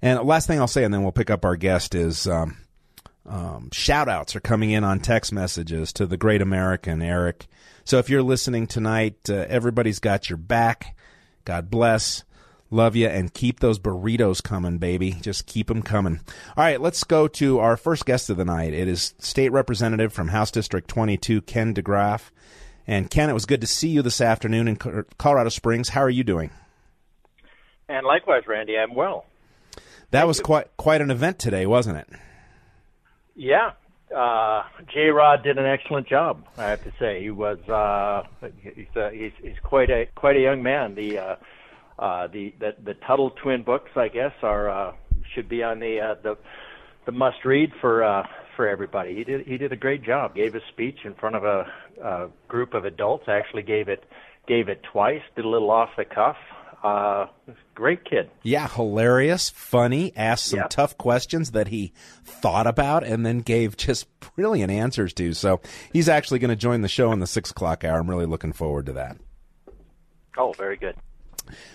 And 0.00 0.20
last 0.22 0.46
thing 0.46 0.60
I'll 0.60 0.68
say, 0.68 0.84
and 0.84 0.94
then 0.94 1.02
we'll 1.02 1.12
pick 1.12 1.30
up 1.30 1.44
our 1.44 1.56
guest, 1.56 1.94
is 1.94 2.26
um, 2.26 2.56
um, 3.26 3.68
shout 3.72 4.08
outs 4.08 4.36
are 4.36 4.40
coming 4.40 4.70
in 4.70 4.84
on 4.84 5.00
text 5.00 5.32
messages 5.32 5.92
to 5.94 6.06
the 6.06 6.16
great 6.16 6.40
American, 6.40 7.02
Eric. 7.02 7.46
So 7.84 7.98
if 7.98 8.08
you're 8.08 8.22
listening 8.22 8.66
tonight, 8.66 9.28
uh, 9.28 9.46
everybody's 9.48 9.98
got 9.98 10.30
your 10.30 10.36
back. 10.36 10.96
God 11.44 11.70
bless. 11.70 12.24
Love 12.70 12.96
you 12.96 13.06
and 13.06 13.32
keep 13.32 13.60
those 13.60 13.78
burritos 13.78 14.42
coming, 14.42 14.76
baby. 14.76 15.12
Just 15.12 15.46
keep 15.46 15.68
them 15.68 15.82
coming. 15.82 16.20
All 16.54 16.64
right, 16.64 16.80
let's 16.80 17.02
go 17.02 17.26
to 17.28 17.58
our 17.60 17.78
first 17.78 18.04
guest 18.04 18.28
of 18.28 18.36
the 18.36 18.44
night. 18.44 18.74
It 18.74 18.88
is 18.88 19.14
State 19.18 19.50
Representative 19.52 20.12
from 20.12 20.28
House 20.28 20.50
District 20.50 20.86
22, 20.86 21.40
Ken 21.42 21.74
DeGraff. 21.74 22.30
And 22.86 23.10
Ken, 23.10 23.30
it 23.30 23.34
was 23.34 23.46
good 23.46 23.62
to 23.62 23.66
see 23.66 23.88
you 23.88 24.02
this 24.02 24.20
afternoon 24.20 24.68
in 24.68 24.76
Colorado 25.16 25.48
Springs. 25.48 25.90
How 25.90 26.02
are 26.02 26.10
you 26.10 26.24
doing? 26.24 26.50
And 27.88 28.06
likewise, 28.06 28.42
Randy, 28.46 28.76
I'm 28.76 28.94
well. 28.94 29.24
That 30.10 30.26
was 30.26 30.40
quite 30.40 30.74
quite 30.76 31.00
an 31.00 31.10
event 31.10 31.38
today, 31.38 31.66
wasn't 31.66 31.98
it? 31.98 32.08
Yeah, 33.34 33.72
uh, 34.14 34.64
J. 34.92 35.08
Rod 35.08 35.42
did 35.42 35.58
an 35.58 35.66
excellent 35.66 36.08
job. 36.08 36.44
I 36.56 36.64
have 36.64 36.82
to 36.84 36.92
say, 36.98 37.22
he 37.22 37.30
was 37.30 37.58
uh, 37.68 38.22
he's, 38.62 38.86
uh, 38.96 39.10
he's 39.10 39.32
he's 39.42 39.58
quite 39.62 39.90
a 39.90 40.06
quite 40.14 40.36
a 40.36 40.40
young 40.40 40.62
man. 40.62 40.94
The 40.94 41.18
uh, 41.18 41.36
uh, 41.98 42.26
the, 42.28 42.54
the 42.58 42.74
the 42.82 42.94
Tuttle 42.94 43.30
twin 43.30 43.62
books, 43.62 43.90
I 43.96 44.08
guess, 44.08 44.32
are 44.42 44.70
uh, 44.70 44.92
should 45.34 45.48
be 45.48 45.62
on 45.62 45.78
the 45.80 46.00
uh, 46.00 46.14
the 46.22 46.38
the 47.06 47.12
must 47.12 47.44
read 47.44 47.72
for 47.80 48.02
uh, 48.02 48.26
for 48.56 48.66
everybody. 48.66 49.14
He 49.14 49.24
did 49.24 49.46
he 49.46 49.58
did 49.58 49.72
a 49.72 49.76
great 49.76 50.02
job. 50.02 50.34
Gave 50.34 50.54
a 50.54 50.60
speech 50.72 51.00
in 51.04 51.14
front 51.14 51.36
of 51.36 51.44
a, 51.44 51.66
a 52.02 52.28
group 52.48 52.74
of 52.74 52.84
adults. 52.84 53.24
Actually, 53.28 53.62
gave 53.62 53.88
it 53.88 54.04
gave 54.46 54.68
it 54.68 54.82
twice. 54.90 55.22
Did 55.36 55.44
a 55.44 55.48
little 55.48 55.70
off 55.70 55.90
the 55.96 56.04
cuff. 56.04 56.36
Uh, 56.82 57.26
great 57.74 58.04
kid. 58.04 58.30
Yeah, 58.42 58.68
hilarious, 58.68 59.50
funny, 59.50 60.12
asked 60.14 60.46
some 60.46 60.60
Yeah. 60.60 60.66
tough 60.68 60.96
questions 60.96 61.50
that 61.50 61.68
he 61.68 61.92
thought 62.24 62.66
about 62.68 63.02
and 63.04 63.26
then 63.26 63.40
gave 63.40 63.76
just 63.76 64.06
brilliant 64.36 64.70
answers 64.70 65.12
to. 65.14 65.34
So 65.34 65.60
he's 65.92 66.08
actually 66.08 66.38
going 66.38 66.50
to 66.50 66.56
join 66.56 66.82
the 66.82 66.88
show 66.88 67.10
in 67.10 67.18
the 67.18 67.26
six 67.26 67.50
o'clock 67.50 67.82
hour. 67.84 67.98
I'm 67.98 68.08
really 68.08 68.26
looking 68.26 68.52
forward 68.52 68.86
to 68.86 68.92
that. 68.92 69.16
Oh, 70.36 70.52
very 70.52 70.76
good. 70.76 70.94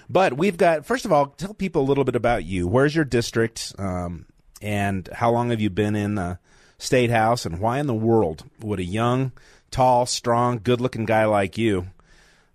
But 0.09 0.37
we've 0.37 0.55
got, 0.55 0.85
first 0.85 1.03
of 1.03 1.11
all, 1.11 1.27
tell 1.27 1.53
people 1.53 1.81
a 1.81 1.87
little 1.89 2.05
bit 2.05 2.15
about 2.15 2.45
you. 2.45 2.65
Where's 2.67 2.95
your 2.95 3.05
district? 3.05 3.73
Um, 3.77 4.27
and 4.61 5.09
how 5.11 5.31
long 5.31 5.49
have 5.49 5.59
you 5.59 5.69
been 5.69 5.95
in 5.97 6.15
the 6.15 6.39
state 6.77 7.09
house? 7.09 7.45
And 7.45 7.59
why 7.59 7.79
in 7.79 7.87
the 7.87 7.93
world 7.93 8.45
would 8.61 8.79
a 8.79 8.83
young, 8.85 9.33
tall, 9.69 10.05
strong, 10.05 10.61
good 10.63 10.79
looking 10.79 11.03
guy 11.05 11.25
like 11.25 11.57
you 11.57 11.87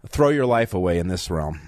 throw 0.08 0.30
your 0.30 0.46
life 0.46 0.72
away 0.72 0.98
in 0.98 1.08
this 1.08 1.28
realm? 1.28 1.60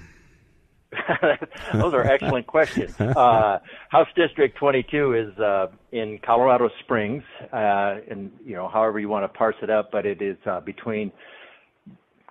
Those 1.74 1.94
are 1.94 2.04
excellent 2.04 2.46
questions. 2.46 2.98
Uh, 3.00 3.58
House 3.90 4.08
District 4.16 4.56
22 4.56 5.14
is 5.14 5.38
uh, 5.38 5.66
in 5.92 6.18
Colorado 6.24 6.68
Springs, 6.80 7.22
uh, 7.52 7.96
and 8.10 8.30
you 8.44 8.54
know, 8.54 8.68
however 8.68 8.98
you 8.98 9.08
want 9.08 9.24
to 9.24 9.38
parse 9.38 9.54
it 9.62 9.70
up, 9.70 9.90
but 9.92 10.04
it 10.04 10.20
is 10.20 10.36
uh, 10.46 10.60
between, 10.60 11.12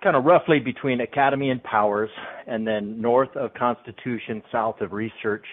kind 0.02 0.14
of 0.14 0.24
roughly 0.24 0.60
between 0.60 1.00
Academy 1.00 1.50
and 1.50 1.62
Powers, 1.62 2.10
and 2.46 2.66
then 2.66 3.00
north 3.00 3.34
of 3.34 3.54
Constitution, 3.54 4.42
south 4.52 4.80
of 4.80 4.92
Research. 4.92 5.46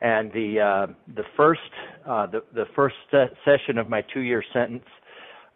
And 0.00 0.30
the 0.32 0.60
uh, 0.60 0.92
the 1.16 1.24
first 1.36 1.60
uh, 2.06 2.26
the 2.26 2.42
the 2.54 2.66
first 2.76 2.96
session 3.44 3.78
of 3.78 3.88
my 3.88 4.02
two-year 4.12 4.44
sentence 4.52 4.84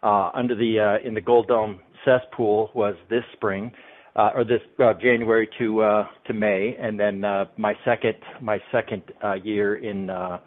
uh, 0.03 0.31
under 0.33 0.55
the 0.55 0.79
uh, 0.79 1.07
in 1.07 1.13
the 1.13 1.21
Gold 1.21 1.47
Dome 1.47 1.79
cesspool 2.03 2.71
was 2.73 2.95
this 3.09 3.23
spring 3.33 3.71
uh, 4.19 4.31
or 4.35 4.43
this 4.43 4.61
uh, 4.79 4.93
January 4.95 5.47
to 5.57 5.81
uh, 5.81 6.07
to 6.27 6.33
May, 6.33 6.75
and 6.77 6.99
then 6.99 7.23
uh, 7.23 7.45
my 7.57 7.73
second 7.85 8.15
my 8.41 8.59
second 8.69 9.03
uh, 9.23 9.35
year 9.35 9.75
in 9.75 10.09
uh, 10.09 10.39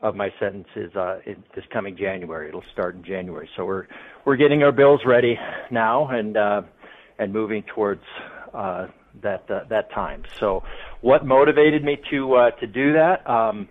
of 0.00 0.14
my 0.14 0.30
sentence 0.40 0.68
is 0.76 0.94
uh, 0.96 1.18
in 1.26 1.42
this 1.54 1.64
coming 1.70 1.94
January. 1.96 2.48
It'll 2.48 2.64
start 2.72 2.94
in 2.94 3.04
January. 3.04 3.50
So 3.54 3.66
we're 3.66 3.86
we're 4.24 4.36
getting 4.36 4.62
our 4.62 4.72
bills 4.72 5.02
ready 5.04 5.38
now 5.70 6.08
and 6.08 6.38
uh, 6.38 6.62
and 7.18 7.34
moving 7.34 7.64
towards 7.74 8.04
uh, 8.54 8.86
that 9.22 9.50
uh, 9.50 9.64
that 9.68 9.92
time. 9.92 10.22
So 10.40 10.62
what 11.02 11.26
motivated 11.26 11.84
me 11.84 11.98
to 12.10 12.34
uh, 12.34 12.50
to 12.52 12.66
do 12.66 12.94
that? 12.94 13.28
Um, 13.28 13.68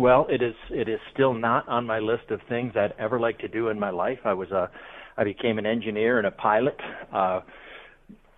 well, 0.00 0.26
it 0.28 0.42
is 0.42 0.56
it 0.70 0.88
is 0.88 0.98
still 1.12 1.34
not 1.34 1.68
on 1.68 1.86
my 1.86 2.00
list 2.00 2.30
of 2.30 2.40
things 2.48 2.72
I'd 2.74 2.94
ever 2.98 3.20
like 3.20 3.38
to 3.40 3.48
do 3.48 3.68
in 3.68 3.78
my 3.78 3.90
life. 3.90 4.18
I 4.24 4.34
was 4.34 4.50
a 4.50 4.70
I 5.16 5.22
became 5.22 5.58
an 5.58 5.66
engineer 5.66 6.18
and 6.18 6.26
a 6.26 6.32
pilot. 6.32 6.80
Uh, 7.12 7.40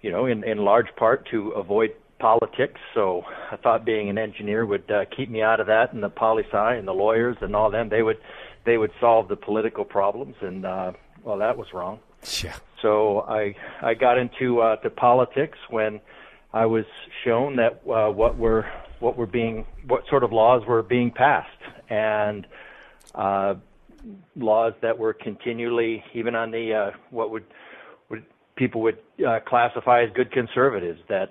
you 0.06 0.12
know, 0.12 0.26
in, 0.26 0.44
in 0.44 0.58
large 0.58 0.86
part 0.94 1.28
to 1.32 1.50
avoid 1.50 1.90
politics. 2.20 2.80
So 2.94 3.24
I 3.50 3.56
thought 3.56 3.84
being 3.84 4.08
an 4.08 4.18
engineer 4.18 4.64
would 4.64 4.88
uh, 4.88 5.04
keep 5.16 5.28
me 5.28 5.42
out 5.42 5.58
of 5.58 5.66
that, 5.66 5.92
and 5.92 6.00
the 6.00 6.08
poli 6.08 6.44
sci 6.44 6.74
and 6.76 6.86
the 6.86 6.94
lawyers 6.94 7.36
and 7.40 7.56
all 7.56 7.72
them 7.72 7.88
they 7.88 8.02
would 8.02 8.18
they 8.64 8.78
would 8.78 8.92
solve 9.00 9.26
the 9.26 9.34
political 9.34 9.84
problems, 9.84 10.36
and 10.40 10.64
uh, 10.64 10.92
well, 11.24 11.38
that 11.38 11.58
was 11.58 11.66
wrong. 11.74 11.98
Yeah. 12.44 12.54
So 12.82 13.22
I 13.22 13.56
I 13.82 13.94
got 13.94 14.16
into 14.16 14.60
uh, 14.60 14.76
to 14.76 14.90
politics 14.90 15.58
when 15.70 16.00
I 16.52 16.66
was 16.66 16.84
shown 17.24 17.56
that 17.56 17.82
uh, 17.90 18.08
what 18.12 18.38
were 18.38 18.64
what 19.00 19.16
were 19.16 19.26
being 19.26 19.66
what 19.88 20.04
sort 20.08 20.22
of 20.22 20.32
laws 20.32 20.62
were 20.68 20.84
being 20.84 21.10
passed 21.10 21.50
and 21.90 22.46
uh, 23.16 23.54
laws 24.36 24.72
that 24.82 24.96
were 24.98 25.12
continually 25.12 26.04
even 26.14 26.36
on 26.36 26.52
the 26.52 26.72
uh, 26.72 26.90
what 27.10 27.32
would 27.32 27.44
people 28.56 28.80
would 28.80 28.98
uh, 29.26 29.38
classify 29.46 30.02
as 30.02 30.10
good 30.14 30.32
conservatives 30.32 31.00
that 31.08 31.28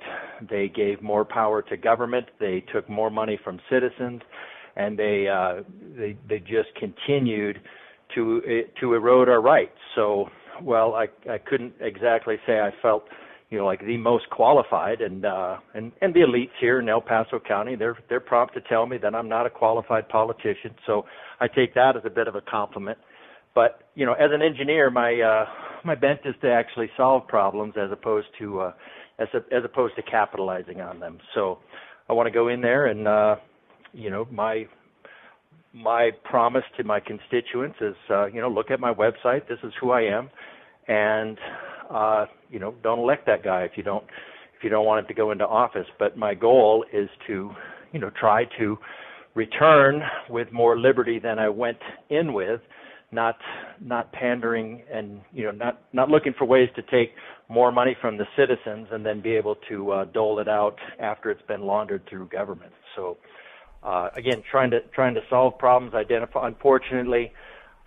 they 0.50 0.70
gave 0.70 1.02
more 1.02 1.26
power 1.26 1.62
to 1.64 1.76
government, 1.76 2.28
they 2.40 2.64
took 2.72 2.88
more 2.90 3.10
money 3.10 3.40
from 3.44 3.60
citizens, 3.70 4.22
and 4.76 4.98
they 4.98 5.28
uh, 5.28 5.64
they 5.98 6.16
they 6.30 6.40
just 6.40 6.70
continued 6.80 7.60
to 8.14 8.42
uh, 8.46 8.80
to 8.80 8.94
erode 8.94 9.30
our 9.30 9.42
rights. 9.42 9.78
So, 9.96 10.30
well, 10.62 10.94
I 10.94 11.08
I 11.30 11.38
couldn't 11.40 11.74
exactly 11.80 12.38
say 12.46 12.60
I 12.60 12.72
felt 12.82 13.06
you 13.50 13.58
know 13.58 13.66
like 13.66 13.80
the 13.82 13.98
most 13.98 14.30
qualified, 14.30 15.02
and 15.02 15.26
uh, 15.26 15.58
and 15.74 15.92
and 16.02 16.14
the 16.14 16.22
elites 16.22 16.56
here 16.60 16.80
in 16.80 16.90
El 16.90 17.02
Paso 17.02 17.40
County 17.40 17.76
they're 17.76 17.98
they're 18.10 18.20
prompt 18.20 18.54
to 18.56 18.62
tell 18.62 18.86
me 18.86 18.98
that 19.00 19.16
I'm 19.16 19.30
not 19.30 19.46
a 19.46 19.50
qualified 19.50 20.10
politician. 20.10 20.76
So 20.86 21.06
I 21.40 21.48
take 21.48 21.74
that 21.74 21.96
as 21.98 22.04
a 22.06 22.10
bit 22.10 22.28
of 22.28 22.36
a 22.36 22.42
compliment. 22.42 22.98
But 23.56 23.80
you 23.96 24.06
know, 24.06 24.14
as 24.14 24.30
an 24.32 24.42
engineer, 24.42 24.92
my 24.92 25.20
uh, 25.20 25.46
my 25.86 25.96
bent 25.96 26.20
is 26.26 26.36
to 26.42 26.52
actually 26.52 26.90
solve 26.98 27.28
problems 27.28 27.74
as 27.82 27.90
opposed 27.92 28.28
to 28.40 28.60
uh, 28.60 28.74
as 29.18 29.30
a, 29.34 29.38
as 29.56 29.64
opposed 29.64 29.96
to 29.96 30.04
capitalizing 30.04 30.82
on 30.82 31.00
them. 31.00 31.18
So 31.34 31.60
I 32.10 32.14
want 32.14 32.28
to 32.28 32.32
go 32.32 32.50
in 32.50 32.62
there 32.62 32.88
and 32.88 33.08
uh, 33.08 33.36
you 33.94 34.10
know 34.10 34.28
my 34.32 34.66
my 35.74 36.12
promise 36.24 36.64
to 36.78 36.84
my 36.84 37.00
constituents 37.00 37.78
is 37.82 37.96
uh, 38.10 38.26
you 38.26 38.42
know 38.42 38.50
look 38.50 38.72
at 38.72 38.80
my 38.80 38.94
website. 38.94 39.48
This 39.48 39.60
is 39.64 39.72
who 39.80 39.92
I 39.92 40.02
am, 40.02 40.30
and 40.88 41.38
uh, 41.90 42.26
you 42.50 42.60
know 42.60 42.76
don't 42.84 43.00
elect 43.00 43.26
that 43.28 43.44
guy 43.44 43.62
if 43.64 43.72
you 43.76 43.84
don't 43.84 44.04
if 44.58 44.64
you 44.64 44.70
don't 44.70 44.86
want 44.86 45.00
him 45.00 45.08
to 45.08 45.14
go 45.14 45.32
into 45.32 45.48
office. 45.48 45.88
But 45.98 46.18
my 46.18 46.34
goal 46.34 46.86
is 46.92 47.10
to 47.28 47.52
you 47.94 48.00
know 48.00 48.12
try 48.20 48.44
to 48.60 48.78
return 49.34 50.02
with 50.30 50.52
more 50.52 50.78
liberty 50.78 51.20
than 51.20 51.40
I 51.40 51.50
went 51.50 51.78
in 52.10 52.34
with 52.34 52.62
not 53.16 53.38
not 53.82 54.12
pandering 54.12 54.84
and 54.92 55.22
you 55.34 55.44
know 55.46 55.52
not 55.52 55.82
not 55.94 56.10
looking 56.10 56.34
for 56.38 56.46
ways 56.46 56.70
to 56.76 56.82
take 56.84 57.14
more 57.50 57.72
money 57.72 57.96
from 58.00 58.18
the 58.18 58.26
citizens 58.36 58.88
and 58.92 59.06
then 59.06 59.22
be 59.22 59.36
able 59.36 59.56
to 59.70 59.92
uh, 59.92 60.06
dole 60.06 60.40
it 60.40 60.48
out 60.48 60.78
after 61.00 61.32
it's 61.32 61.42
been 61.44 61.62
laundered 61.62 62.04
through 62.10 62.28
government. 62.28 62.74
So 62.96 63.18
uh, 63.84 64.10
again, 64.16 64.44
trying 64.50 64.72
to 64.72 64.82
trying 64.94 65.14
to 65.14 65.22
solve 65.30 65.58
problems. 65.58 65.94
Identify. 65.94 66.48
Unfortunately, 66.48 67.32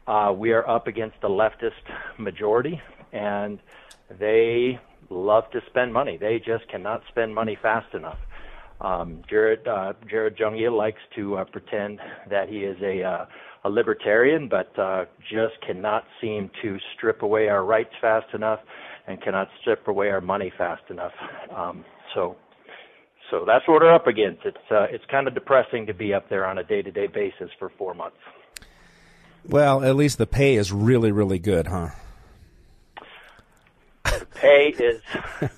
uh, 0.07 0.33
we 0.37 0.53
are 0.53 0.69
up 0.69 0.87
against 0.87 1.17
a 1.23 1.29
leftist 1.29 1.73
majority, 2.19 2.81
and 3.13 3.59
they 4.19 4.81
love 5.11 5.51
to 5.51 5.61
spend 5.67 5.93
money. 5.93 6.17
They 6.17 6.39
just 6.39 6.69
cannot 6.69 7.03
spend 7.09 7.35
money 7.35 7.59
fast 7.61 7.95
enough. 7.95 8.19
Um, 8.81 9.23
Jared 9.29 9.67
uh, 9.67 9.95
Jared 10.09 10.37
Jungje 10.37 10.71
likes 10.75 11.01
to 11.17 11.39
uh, 11.39 11.45
pretend 11.45 11.99
that 12.31 12.49
he 12.49 12.59
is 12.59 12.77
a 12.81 13.03
uh, 13.03 13.27
a 13.65 13.71
libertarian, 13.71 14.49
but 14.49 14.79
uh, 14.79 15.05
just 15.21 15.61
cannot 15.67 16.05
seem 16.21 16.51
to 16.63 16.79
strip 16.95 17.23
away 17.23 17.49
our 17.49 17.65
rights 17.65 17.95
fast 18.01 18.33
enough, 18.35 18.61
and 19.07 19.21
cannot 19.21 19.49
strip 19.61 19.89
away 19.89 20.11
our 20.11 20.21
money 20.21 20.53
fast 20.57 20.83
enough. 20.91 21.13
Um, 21.55 21.85
so, 22.15 22.37
so 23.31 23.45
that's 23.47 23.67
what 23.67 23.83
we're 23.83 23.93
up 23.93 24.07
against. 24.07 24.45
It's 24.45 24.71
uh, 24.71 24.87
it's 24.91 25.05
kind 25.11 25.27
of 25.27 25.35
depressing 25.35 25.87
to 25.87 25.95
be 25.95 26.15
up 26.15 26.29
there 26.29 26.47
on 26.47 26.59
a 26.59 26.65
day-to-day 26.65 27.09
basis 27.09 27.51
for 27.59 27.71
four 27.77 27.95
months. 27.95 28.17
Well, 29.47 29.83
at 29.83 29.97
least 29.97 30.19
the 30.19 30.27
pay 30.27 30.57
is 30.57 30.73
really, 30.73 31.11
really 31.11 31.39
good, 31.39 31.69
huh? 31.69 31.91
The 34.05 34.27
pay 34.35 34.69
is 34.69 35.03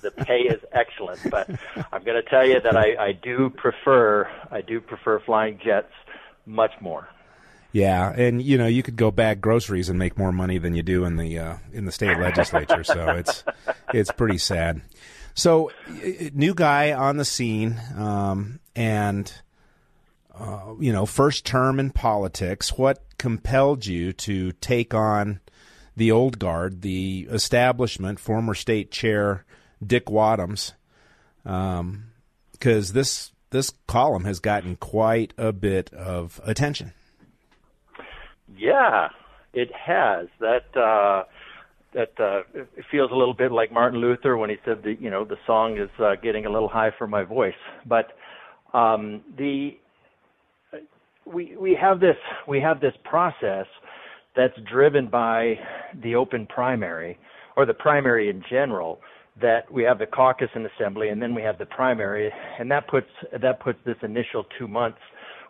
the 0.01 0.11
pay 0.11 0.41
is 0.41 0.61
excellent, 0.71 1.19
but 1.29 1.49
I'm 1.91 2.03
going 2.03 2.21
to 2.21 2.29
tell 2.29 2.45
you 2.47 2.59
that 2.59 2.75
I, 2.75 3.07
I 3.07 3.11
do 3.11 3.49
prefer 3.49 4.29
I 4.49 4.61
do 4.61 4.81
prefer 4.81 5.19
flying 5.19 5.59
jets 5.63 5.91
much 6.45 6.71
more. 6.81 7.07
Yeah, 7.71 8.11
and 8.11 8.41
you 8.41 8.57
know 8.57 8.67
you 8.67 8.83
could 8.83 8.97
go 8.97 9.11
bag 9.11 9.39
groceries 9.39 9.89
and 9.89 9.97
make 9.97 10.17
more 10.17 10.31
money 10.31 10.57
than 10.57 10.75
you 10.75 10.83
do 10.83 11.05
in 11.05 11.15
the 11.15 11.39
uh, 11.39 11.57
in 11.71 11.85
the 11.85 11.91
state 11.91 12.19
legislature. 12.19 12.83
so 12.83 13.09
it's 13.11 13.43
it's 13.93 14.11
pretty 14.11 14.37
sad. 14.37 14.81
So, 15.33 15.71
new 16.33 16.53
guy 16.53 16.91
on 16.91 17.17
the 17.17 17.23
scene, 17.25 17.79
um, 17.95 18.59
and 18.75 19.31
uh, 20.37 20.73
you 20.79 20.91
know, 20.91 21.05
first 21.05 21.45
term 21.45 21.79
in 21.79 21.91
politics. 21.91 22.77
What 22.77 23.03
compelled 23.17 23.85
you 23.85 24.13
to 24.13 24.51
take 24.53 24.93
on 24.93 25.39
the 25.95 26.11
old 26.11 26.39
guard, 26.39 26.81
the 26.81 27.27
establishment, 27.29 28.19
former 28.19 28.53
state 28.53 28.91
chair 28.91 29.45
Dick 29.85 30.07
Wadhams? 30.07 30.73
Because 31.43 31.79
um, 31.79 32.93
this 32.93 33.31
this 33.51 33.71
column 33.87 34.25
has 34.25 34.39
gotten 34.39 34.75
quite 34.77 35.33
a 35.37 35.51
bit 35.51 35.93
of 35.93 36.41
attention. 36.43 36.93
Yeah, 38.57 39.09
it 39.53 39.69
has. 39.73 40.27
That 40.39 40.75
uh, 40.79 41.23
that 41.93 42.11
uh, 42.19 42.41
it 42.53 42.85
feels 42.89 43.11
a 43.11 43.15
little 43.15 43.33
bit 43.33 43.51
like 43.51 43.71
Martin 43.71 43.99
Luther 43.99 44.37
when 44.37 44.49
he 44.49 44.57
said 44.65 44.81
that 44.83 45.01
you 45.01 45.09
know 45.09 45.25
the 45.25 45.37
song 45.45 45.77
is 45.77 45.89
uh, 45.99 46.15
getting 46.21 46.45
a 46.45 46.49
little 46.49 46.69
high 46.69 46.91
for 46.97 47.07
my 47.07 47.23
voice. 47.23 47.53
But 47.85 48.13
um, 48.73 49.21
the 49.37 49.77
we 51.25 51.55
we 51.57 51.77
have 51.79 51.99
this 51.99 52.15
we 52.47 52.59
have 52.61 52.79
this 52.81 52.93
process 53.03 53.65
that's 54.35 54.53
driven 54.71 55.07
by 55.07 55.55
the 56.03 56.15
open 56.15 56.47
primary 56.47 57.17
or 57.57 57.65
the 57.65 57.73
primary 57.73 58.29
in 58.29 58.43
general 58.49 58.99
that 59.41 59.71
we 59.71 59.83
have 59.83 59.99
the 59.99 60.05
caucus 60.05 60.49
and 60.55 60.67
assembly 60.67 61.09
and 61.09 61.21
then 61.21 61.35
we 61.35 61.41
have 61.41 61.57
the 61.57 61.65
primary 61.65 62.31
and 62.59 62.69
that 62.71 62.87
puts 62.87 63.07
that 63.41 63.59
puts 63.59 63.79
this 63.85 63.97
initial 64.03 64.45
2 64.57 64.67
months 64.67 64.99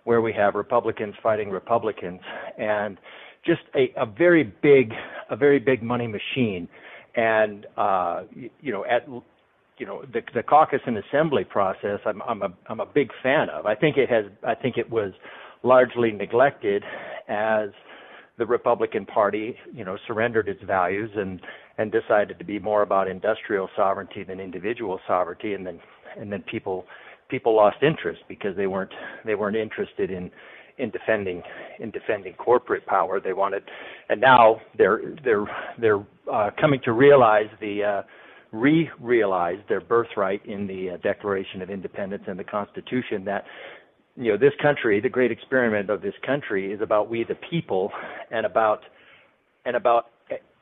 where 0.04 0.22
we 0.22 0.34
have 0.34 0.56
Republicans 0.56 1.16
fighting 1.22 1.50
Republicans 1.50 2.20
and 2.58 2.98
just 3.46 3.62
a, 3.76 3.92
a 3.98 4.06
very 4.06 4.44
big, 4.44 4.94
a 5.30 5.36
very 5.36 5.60
big 5.60 5.82
money 5.82 6.08
machine. 6.08 6.68
And, 7.16 7.66
uh, 7.78 8.24
you, 8.34 8.50
you 8.62 8.72
know, 8.72 8.86
at, 8.86 9.08
you 9.78 9.86
know, 9.86 10.04
the, 10.14 10.22
the 10.34 10.44
caucus 10.44 10.80
and 10.86 10.98
assembly 10.98 11.44
process, 11.44 12.00
I'm, 12.06 12.22
I'm 12.22 12.42
a, 12.44 12.50
I'm 12.68 12.80
a 12.80 12.86
big 12.86 13.10
fan 13.24 13.50
of. 13.50 13.66
I 13.66 13.76
think 13.76 13.98
it 13.98 14.10
has, 14.10 14.26
I 14.46 14.56
think 14.56 14.78
it 14.78 14.90
was 14.90 15.12
largely 15.64 16.12
neglected 16.12 16.84
as 17.28 17.70
the 18.38 18.46
Republican 18.46 19.06
Party, 19.06 19.56
you 19.74 19.84
know, 19.84 19.98
surrendered 20.08 20.48
its 20.48 20.64
values 20.64 21.12
and, 21.16 21.42
and 21.78 21.92
decided 21.92 22.40
to 22.40 22.46
be 22.46 22.60
more 22.60 22.82
about 22.82 23.08
industrial 23.08 23.70
sovereignty 23.76 24.24
than 24.24 24.40
individual 24.40 25.00
sovereignty. 25.08 25.54
And 25.54 25.66
then, 25.66 25.80
and 26.18 26.32
then 26.32 26.44
people, 26.44 26.86
people 27.32 27.56
lost 27.56 27.78
interest 27.82 28.22
because 28.28 28.56
they 28.56 28.68
weren't 28.68 28.94
they 29.26 29.36
weren't 29.36 29.56
interested 29.56 30.12
in 30.12 30.30
in 30.78 30.90
defending 30.92 31.42
in 31.80 31.92
defending 31.92 32.34
corporate 32.34 32.86
power. 32.86 33.20
They 33.20 33.34
wanted, 33.34 33.64
and 34.10 34.20
now 34.22 34.62
they're 34.78 35.16
they're 35.24 35.46
they're 35.80 36.06
uh, 36.32 36.52
coming 36.60 36.82
to 36.86 36.92
realize 36.92 37.50
the 37.60 37.84
uh, 37.84 38.02
re-realize 38.52 39.60
their 39.70 39.82
birthright 39.82 40.46
in 40.46 40.68
the 40.68 40.92
uh, 40.92 40.98
Declaration 40.98 41.62
of 41.62 41.70
Independence 41.70 42.24
and 42.28 42.38
the 42.38 42.44
Constitution 42.44 43.24
that 43.26 43.46
you 44.18 44.32
know 44.32 44.38
this 44.38 44.54
country, 44.62 45.00
the 45.00 45.10
great 45.10 45.32
experiment 45.32 45.90
of 45.90 46.02
this 46.02 46.16
country, 46.26 46.74
is 46.74 46.82
about 46.82 47.10
we 47.10 47.24
the 47.24 47.38
people 47.50 47.92
and 48.30 48.46
about 48.46 48.82
and 49.66 49.76
about 49.76 50.08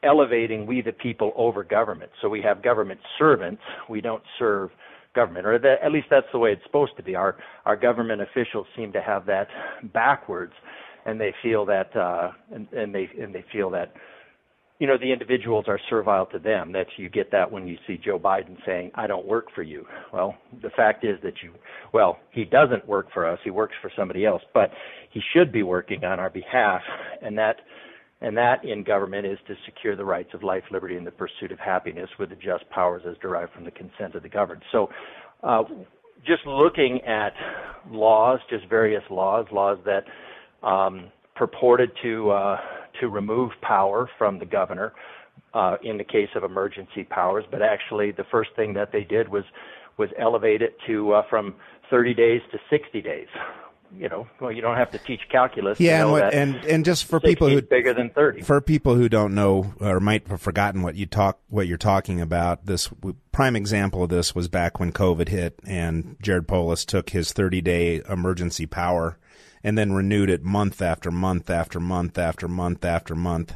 elevating 0.04 0.66
we 0.66 0.82
the 0.82 0.94
people 0.94 1.34
over 1.36 1.64
government. 1.64 2.12
So 2.22 2.30
we 2.30 2.42
have 2.42 2.64
government 2.64 3.00
servants. 3.18 3.62
We 3.90 4.00
don't 4.02 4.24
serve 4.38 4.70
government, 5.16 5.46
or 5.46 5.60
that, 5.60 5.76
at 5.84 5.92
least 5.92 6.08
that's 6.10 6.28
the 6.32 6.40
way 6.40 6.52
it's 6.52 6.64
supposed 6.64 6.96
to 6.98 7.04
be. 7.04 7.16
Our 7.16 7.38
our 7.66 7.76
government 7.76 8.22
officials 8.22 8.68
seem 8.76 8.92
to 8.94 9.02
have 9.02 9.26
that 9.26 9.48
backwards, 9.94 10.54
and 11.06 11.20
they 11.20 11.34
feel 11.42 11.66
that 11.66 11.96
uh, 11.96 12.32
and, 12.54 12.68
and 12.74 12.94
they 12.94 13.10
and 13.20 13.34
they 13.34 13.44
feel 13.52 13.70
that 13.72 13.94
you 14.80 14.88
know 14.88 14.98
the 14.98 15.12
individuals 15.12 15.66
are 15.68 15.80
servile 15.90 16.26
to 16.28 16.40
them. 16.40 16.72
That 16.72 16.88
you 16.98 17.10
get 17.10 17.32
that 17.32 17.52
when 17.52 17.68
you 17.68 17.78
see 17.88 17.98
Joe 17.98 18.20
Biden 18.20 18.58
saying, 18.66 18.92
"I 18.96 19.08
don't 19.08 19.26
work 19.26 19.48
for 19.54 19.64
you." 19.64 19.86
Well, 20.14 20.36
the 20.62 20.70
fact 20.72 21.04
is 21.04 21.18
that 21.24 21.34
you 21.44 21.54
well 21.94 22.20
he 22.32 22.46
doesn't 22.46 22.88
work 22.88 23.08
for 23.14 23.28
us. 23.28 23.40
He 23.44 23.50
works 23.52 23.76
for 23.82 23.92
somebody 23.98 24.26
else, 24.26 24.42
but 24.54 24.72
he 25.12 25.22
should 25.34 25.52
be 25.52 25.64
working 25.64 26.04
on 26.04 26.20
our 26.20 26.30
behalf, 26.30 26.82
and 27.22 27.38
that 27.38 27.58
and 28.22 28.36
that 28.38 28.66
in 28.66 28.84
government 28.84 29.26
is 29.26 29.38
to 29.48 29.56
secure 29.66 29.96
the 29.96 30.04
rights 30.04 30.30
of 30.34 30.44
life, 30.44 30.64
liberty, 30.72 30.98
and 30.98 31.08
the 31.08 31.12
pursuit 31.12 31.52
of 31.52 31.60
happiness 31.60 32.10
with 32.20 32.30
the 32.30 32.36
just 32.36 32.70
powers 32.70 33.02
as 33.10 33.16
derived 33.22 33.54
from 33.54 33.64
the 33.64 33.72
consent 33.72 34.16
of 34.16 34.24
the 34.24 34.30
governed. 34.30 34.62
So, 34.72 34.90
uh, 35.44 35.64
just 36.26 36.46
looking 36.46 37.00
at 37.08 37.32
laws, 37.90 38.40
just 38.50 38.68
various 38.68 39.04
laws, 39.10 39.46
laws 39.54 39.78
that 39.86 40.68
um, 40.68 41.12
purported 41.36 41.92
to 42.04 42.30
uh, 42.32 42.58
to 43.00 43.08
remove 43.08 43.52
power 43.62 44.10
from 44.18 44.38
the 44.38 44.46
governor 44.46 44.92
uh, 45.54 45.78
in 45.82 45.98
the 45.98 46.04
case 46.04 46.28
of 46.36 46.44
emergency 46.44 47.06
powers, 47.10 47.46
but 47.50 47.62
actually 47.62 48.12
the 48.12 48.26
first 48.30 48.50
thing 48.58 48.74
that 48.74 48.92
they 48.92 49.06
did 49.06 49.30
was 49.30 49.46
was 49.98 50.10
elevate 50.20 50.62
it 50.62 50.76
to 50.88 51.14
uh, 51.14 51.22
from 51.30 51.56
30 51.90 52.14
days 52.14 52.42
to 52.52 52.58
60 52.70 53.02
days 53.02 53.28
you 53.96 54.10
know, 54.10 54.28
well, 54.40 54.52
you 54.52 54.62
don't 54.62 54.78
have 54.78 54.92
to 54.92 54.98
teach 55.00 55.22
calculus. 55.30 55.80
Yeah, 55.80 56.04
and, 56.04 56.12
what, 56.12 56.34
and 56.34 56.56
and 56.66 56.86
just 56.86 57.06
for 57.06 57.20
people 57.20 57.50
who 57.50 57.62
bigger 57.62 57.94
than 57.94 58.10
thirty. 58.10 58.42
For 58.42 58.62
people 58.62 58.96
who 58.96 59.10
don't 59.10 59.34
know 59.34 59.74
or 59.80 60.00
might 60.00 60.28
have 60.28 60.42
forgotten 60.42 60.82
what 60.82 60.96
you 60.96 61.06
talk, 61.06 61.40
what 61.50 61.68
you're 61.68 61.78
talking 61.78 62.22
about, 62.22 62.66
this 62.66 62.90
prime 63.32 63.56
example 63.56 64.04
of 64.04 64.10
this 64.10 64.36
was 64.36 64.48
back 64.48 64.80
when 64.80 64.92
COVID 64.92 65.30
hit, 65.30 65.60
and 65.66 66.18
Jared 66.22 66.48
Polis 66.48 66.86
took 66.86 67.10
his 67.12 67.34
30 67.34 67.62
day 67.62 68.02
emergency 68.10 68.66
power, 68.66 69.18
and 69.64 69.78
then 69.78 69.94
renewed 69.94 70.30
it 70.30 70.44
month 70.44 70.82
after 70.82 71.12
month 71.12 71.50
after 71.50 71.80
month 71.80 72.18
after 72.18 72.48
month 72.48 72.86
after 72.86 73.16
month. 73.16 73.56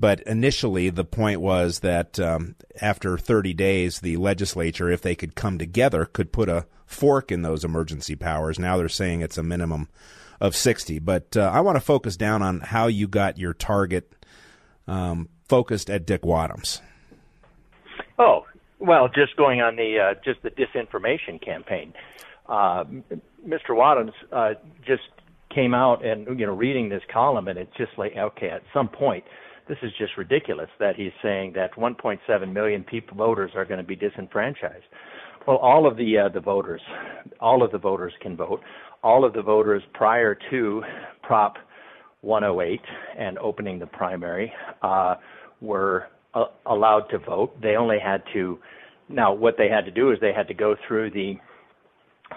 But 0.00 0.20
initially, 0.20 0.88
the 0.88 1.04
point 1.04 1.42
was 1.42 1.80
that 1.80 2.18
um, 2.18 2.54
after 2.80 3.18
30 3.18 3.52
days, 3.52 4.00
the 4.00 4.16
legislature, 4.16 4.90
if 4.90 5.02
they 5.02 5.14
could 5.14 5.34
come 5.34 5.58
together, 5.58 6.06
could 6.06 6.32
put 6.32 6.48
a 6.48 6.64
fork 6.86 7.30
in 7.30 7.42
those 7.42 7.64
emergency 7.64 8.16
powers. 8.16 8.58
Now 8.58 8.78
they're 8.78 8.88
saying 8.88 9.20
it's 9.20 9.36
a 9.36 9.42
minimum 9.42 9.88
of 10.40 10.56
60. 10.56 11.00
But 11.00 11.36
uh, 11.36 11.50
I 11.52 11.60
want 11.60 11.76
to 11.76 11.80
focus 11.80 12.16
down 12.16 12.40
on 12.40 12.60
how 12.60 12.86
you 12.86 13.08
got 13.08 13.36
your 13.36 13.52
target 13.52 14.10
um, 14.88 15.28
focused 15.46 15.90
at 15.90 16.06
Dick 16.06 16.22
Wadhams. 16.22 16.80
Oh, 18.18 18.46
well, 18.78 19.06
just 19.08 19.36
going 19.36 19.60
on 19.60 19.76
the 19.76 19.98
uh, 19.98 20.14
just 20.24 20.42
the 20.42 20.50
disinformation 20.50 21.44
campaign. 21.44 21.92
Uh, 22.48 22.84
Mr. 23.46 23.70
Wadhams 23.70 24.14
uh, 24.32 24.54
just 24.86 25.02
came 25.54 25.74
out 25.74 26.02
and 26.02 26.40
you 26.40 26.46
know 26.46 26.54
reading 26.54 26.88
this 26.88 27.02
column, 27.12 27.48
and 27.48 27.58
it's 27.58 27.76
just 27.76 27.92
like 27.98 28.16
okay, 28.16 28.48
at 28.48 28.62
some 28.72 28.88
point, 28.88 29.24
this 29.70 29.78
is 29.82 29.92
just 29.98 30.16
ridiculous 30.18 30.68
that 30.80 30.96
he's 30.96 31.12
saying 31.22 31.52
that 31.54 31.72
1.7 31.76 32.52
million 32.52 32.82
people 32.82 33.16
voters 33.16 33.52
are 33.54 33.64
going 33.64 33.78
to 33.78 33.86
be 33.86 33.94
disenfranchised. 33.94 34.82
Well, 35.46 35.58
all 35.58 35.86
of 35.86 35.96
the 35.96 36.18
uh, 36.18 36.28
the 36.28 36.40
voters, 36.40 36.80
all 37.40 37.62
of 37.62 37.70
the 37.70 37.78
voters 37.78 38.12
can 38.20 38.36
vote. 38.36 38.60
All 39.04 39.24
of 39.24 39.32
the 39.32 39.42
voters 39.42 39.82
prior 39.94 40.36
to 40.50 40.82
Prop 41.22 41.54
108 42.22 42.80
and 43.16 43.38
opening 43.38 43.78
the 43.78 43.86
primary 43.86 44.52
uh, 44.82 45.14
were 45.60 46.08
uh, 46.34 46.46
allowed 46.66 47.02
to 47.10 47.18
vote. 47.18 47.58
They 47.62 47.76
only 47.76 47.98
had 48.04 48.24
to. 48.32 48.58
Now, 49.08 49.32
what 49.32 49.54
they 49.56 49.68
had 49.68 49.84
to 49.84 49.92
do 49.92 50.10
is 50.10 50.18
they 50.20 50.32
had 50.32 50.48
to 50.48 50.54
go 50.54 50.74
through 50.86 51.12
the 51.12 51.34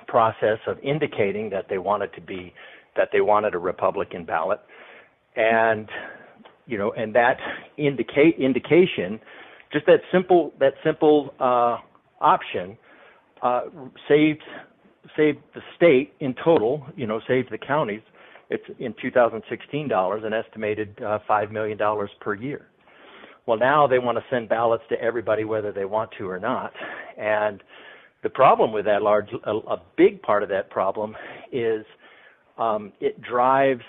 process 0.08 0.60
of 0.68 0.78
indicating 0.84 1.50
that 1.50 1.66
they 1.68 1.80
wanted 1.80 2.14
to 2.14 2.22
be 2.22 2.54
that 2.96 3.10
they 3.12 3.22
wanted 3.22 3.56
a 3.56 3.60
Republican 3.60 4.24
ballot, 4.24 4.60
and 5.36 5.90
you 6.66 6.78
know, 6.78 6.92
and 6.94 7.14
that 7.16 7.38
indicate 7.78 8.38
indication, 8.38 9.20
just 9.72 9.86
that 9.86 10.02
simple 10.12 10.54
that 10.60 10.74
simple 10.84 11.34
uh, 11.40 11.78
option 12.22 12.78
uh, 13.42 13.64
saved 14.08 14.42
saved 15.18 15.40
the 15.54 15.62
state 15.76 16.14
in 16.20 16.34
total, 16.44 16.86
you 16.96 17.06
know, 17.06 17.20
saved 17.28 17.52
the 17.52 17.58
counties. 17.58 18.02
It's 18.50 18.64
in 18.80 18.94
2016 19.02 19.88
dollars, 19.88 20.24
an 20.26 20.34
estimated 20.34 21.02
uh, 21.02 21.20
five 21.28 21.52
million 21.52 21.78
dollars 21.78 22.10
per 22.22 22.34
year. 22.36 22.68
Well, 23.46 23.58
now 23.58 23.88
they 23.88 24.00
want 24.00 24.18
to 24.18 24.24
send 24.30 24.48
ballots 24.48 24.84
to 24.90 25.02
everybody, 25.02 25.44
whether 25.44 25.72
they 25.72 25.86
want 25.86 26.12
to 26.18 26.30
or 26.30 26.40
not. 26.40 26.72
And 27.18 27.62
the 28.22 28.30
problem 28.30 28.72
with 28.72 28.86
that 28.86 29.02
large, 29.02 29.28
a, 29.44 29.52
a 29.52 29.82
big 29.98 30.22
part 30.22 30.44
of 30.44 30.50
that 30.50 30.70
problem 30.70 31.16
is 31.52 31.86
um, 32.58 32.94
it 33.02 33.22
drives 33.22 33.84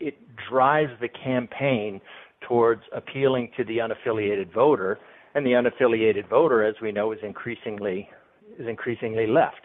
it 0.00 0.16
drives 0.50 0.92
the 1.00 1.08
campaign 1.08 2.00
towards 2.46 2.82
appealing 2.94 3.50
to 3.56 3.64
the 3.64 3.78
unaffiliated 3.78 4.52
voter, 4.52 4.98
and 5.34 5.44
the 5.44 5.50
unaffiliated 5.50 6.28
voter, 6.28 6.64
as 6.64 6.74
we 6.80 6.92
know, 6.92 7.12
is 7.12 7.18
increasingly 7.22 8.08
is 8.58 8.66
increasingly 8.66 9.26
left. 9.26 9.60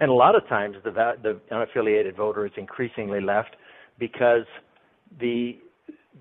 And 0.00 0.10
a 0.10 0.14
lot 0.14 0.34
of 0.34 0.46
times 0.48 0.76
the, 0.84 0.90
the 0.90 1.40
unaffiliated 1.50 2.16
voter 2.16 2.46
is 2.46 2.52
increasingly 2.56 3.20
left 3.20 3.56
because 3.98 4.44
the, 5.20 5.58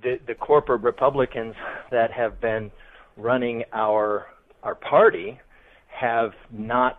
the, 0.02 0.20
the 0.26 0.34
corporate 0.34 0.82
Republicans 0.82 1.54
that 1.92 2.12
have 2.12 2.42
been 2.42 2.72
running 3.16 3.64
our, 3.74 4.26
our 4.64 4.76
party 4.76 5.40
have 5.88 6.32
not 6.52 6.98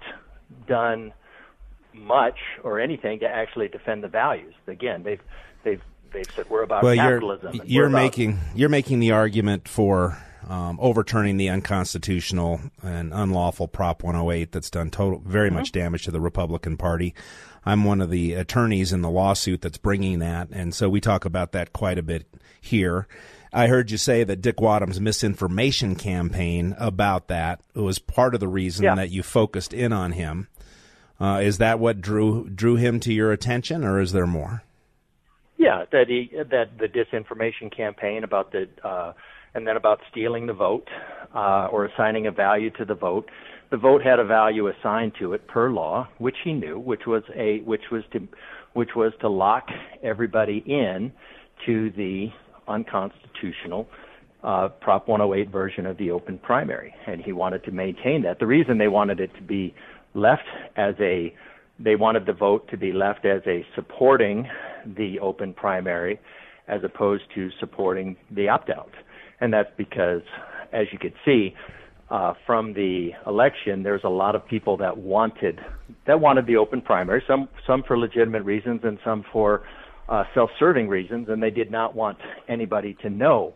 done 0.69 1.13
much 1.95 2.39
or 2.63 2.81
anything 2.81 3.19
to 3.21 3.27
actually 3.27 3.69
defend 3.69 4.05
the 4.05 4.09
values. 4.09 4.55
Again, 4.69 5.03
they've, 5.03 5.21
they've, 5.65 5.83
they've 6.13 6.31
said 6.35 6.49
we're 6.51 6.63
about 6.63 6.83
well, 6.83 6.95
capitalism. 6.95 7.55
You're, 7.55 7.65
you're 7.67 7.87
about, 7.87 8.03
making, 8.03 8.39
you're 8.55 8.69
making 8.69 9.01
the 9.01 9.13
argument 9.13 9.69
for 9.69 10.19
um, 10.49 10.79
overturning 10.81 11.37
the 11.37 11.51
unconstitutional 11.51 12.61
and 12.83 13.13
unlawful 13.13 13.69
Prop 13.69 14.03
108 14.03 14.53
that's 14.53 14.71
done 14.71 14.91
total 14.91 15.21
very 15.21 15.49
mm-hmm. 15.49 15.59
much 15.59 15.73
damage 15.73 16.05
to 16.05 16.11
the 16.11 16.21
Republican 16.21 16.77
Party. 16.77 17.15
I'm 17.67 17.85
one 17.85 18.01
of 18.01 18.11
the 18.11 18.35
attorneys 18.35 18.93
in 18.93 19.03
the 19.03 19.11
lawsuit 19.11 19.61
that's 19.61 19.79
bringing 19.79 20.21
that, 20.21 20.49
and 20.51 20.75
so 20.75 20.89
we 20.89 21.01
talk 21.01 21.25
about 21.25 21.53
that 21.53 21.73
quite 21.73 21.99
a 21.99 22.03
bit 22.03 22.27
here. 22.61 23.07
I 23.53 23.67
heard 23.67 23.91
you 23.91 23.99
say 23.99 24.25
that 24.25 24.41
Dick 24.41 24.57
Wadhams' 24.57 25.01
misinformation 25.01 25.95
campaign 25.97 26.75
about 26.79 27.29
that 27.29 27.61
was 27.75 27.99
part 27.99 28.35
of 28.35 28.41
the 28.41 28.49
reason 28.49 28.85
yeah. 28.85 28.95
that 28.95 29.11
you 29.11 29.23
focused 29.23 29.73
in 29.73 29.93
on 29.93 30.13
him. 30.13 30.49
Uh, 31.21 31.41
is 31.43 31.59
that 31.59 31.81
what 31.81 32.01
drew 32.01 32.49
drew 32.49 32.77
him 32.77 33.01
to 33.01 33.13
your 33.13 33.33
attention, 33.33 33.85
or 33.85 34.01
is 34.01 34.13
there 34.13 34.27
more? 34.27 34.63
Yeah, 35.59 35.85
that 35.91 36.09
he 36.09 36.31
that 36.35 36.79
the 36.79 36.87
disinformation 36.87 37.77
campaign 37.77 38.23
about 38.23 38.53
the 38.53 38.69
uh, 38.85 39.13
and 39.55 39.67
then 39.67 39.77
about 39.77 39.99
stealing 40.11 40.47
the 40.47 40.53
vote 40.53 40.89
uh, 41.35 41.67
or 41.73 41.87
assigning 41.87 42.29
a 42.29 42.31
value 42.31 42.71
to 42.79 42.85
the 42.85 42.95
vote. 42.95 43.29
The 43.71 43.77
vote 43.77 44.03
had 44.03 44.21
a 44.21 44.25
value 44.25 44.69
assigned 44.69 45.13
to 45.19 45.33
it 45.35 45.47
per 45.49 45.71
law, 45.71 46.09
which 46.19 46.37
he 46.45 46.53
knew, 46.53 46.79
which 46.79 47.03
was 47.07 47.25
a 47.35 47.59
which 47.61 47.91
was 47.91 48.05
to 48.13 48.27
which 48.75 48.91
was 48.95 49.13
to 49.21 49.29
lock 49.29 49.67
everybody 50.03 50.63
in 50.65 51.13
to 51.67 51.91
the 51.91 52.29
unconstitutional 52.69 53.89
uh, 54.45 54.69
Prop 54.81 55.09
108 55.09 55.51
version 55.51 55.87
of 55.87 55.97
the 55.99 56.13
open 56.13 56.39
primary, 56.39 56.95
and 57.07 57.21
he 57.21 57.33
wanted 57.33 57.65
to 57.65 57.73
maintain 57.73 58.23
that. 58.23 58.39
The 58.39 58.47
reason 58.47 58.79
they 58.79 58.89
wanted 58.89 59.19
it 59.19 59.35
to 59.35 59.43
be 59.43 59.75
left 60.15 60.47
as 60.77 60.95
a 61.01 61.35
they 61.79 61.97
wanted 61.97 62.27
the 62.27 62.33
vote 62.33 62.69
to 62.71 62.77
be 62.77 62.93
left 62.93 63.25
as 63.25 63.43
a 63.47 63.65
supporting 63.75 64.49
the 64.97 65.19
open 65.21 65.53
primary 65.55 66.19
as 66.67 66.83
opposed 66.85 67.25
to 67.35 67.51
supporting 67.61 68.17
the 68.31 68.49
opt 68.49 68.71
out 68.71 68.93
and 69.41 69.53
that's 69.53 69.71
because, 69.77 70.23
as 70.73 70.87
you 70.93 70.99
could 70.99 71.15
see 71.25 71.55
uh, 72.11 72.35
from 72.47 72.73
the 72.73 73.11
election, 73.27 73.83
there's 73.83 74.05
a 74.05 74.09
lot 74.09 74.35
of 74.35 74.47
people 74.47 74.77
that 74.79 74.97
wanted 74.97 75.61
that 76.07 76.21
wanted 76.21 76.47
the 76.47 76.57
open 76.57 76.81
primary, 76.81 77.23
some 77.27 77.49
some 77.67 77.83
for 77.87 77.99
legitimate 77.99 78.43
reasons 78.45 78.81
and 78.83 78.99
some 79.05 79.25
for 79.33 79.63
uh, 80.09 80.25
self-serving 80.35 80.89
reasons, 80.89 81.29
and 81.29 81.43
they 81.43 81.51
did 81.51 81.71
not 81.71 81.95
want 81.95 82.19
anybody 82.49 82.97
to 83.03 83.11
know 83.11 83.55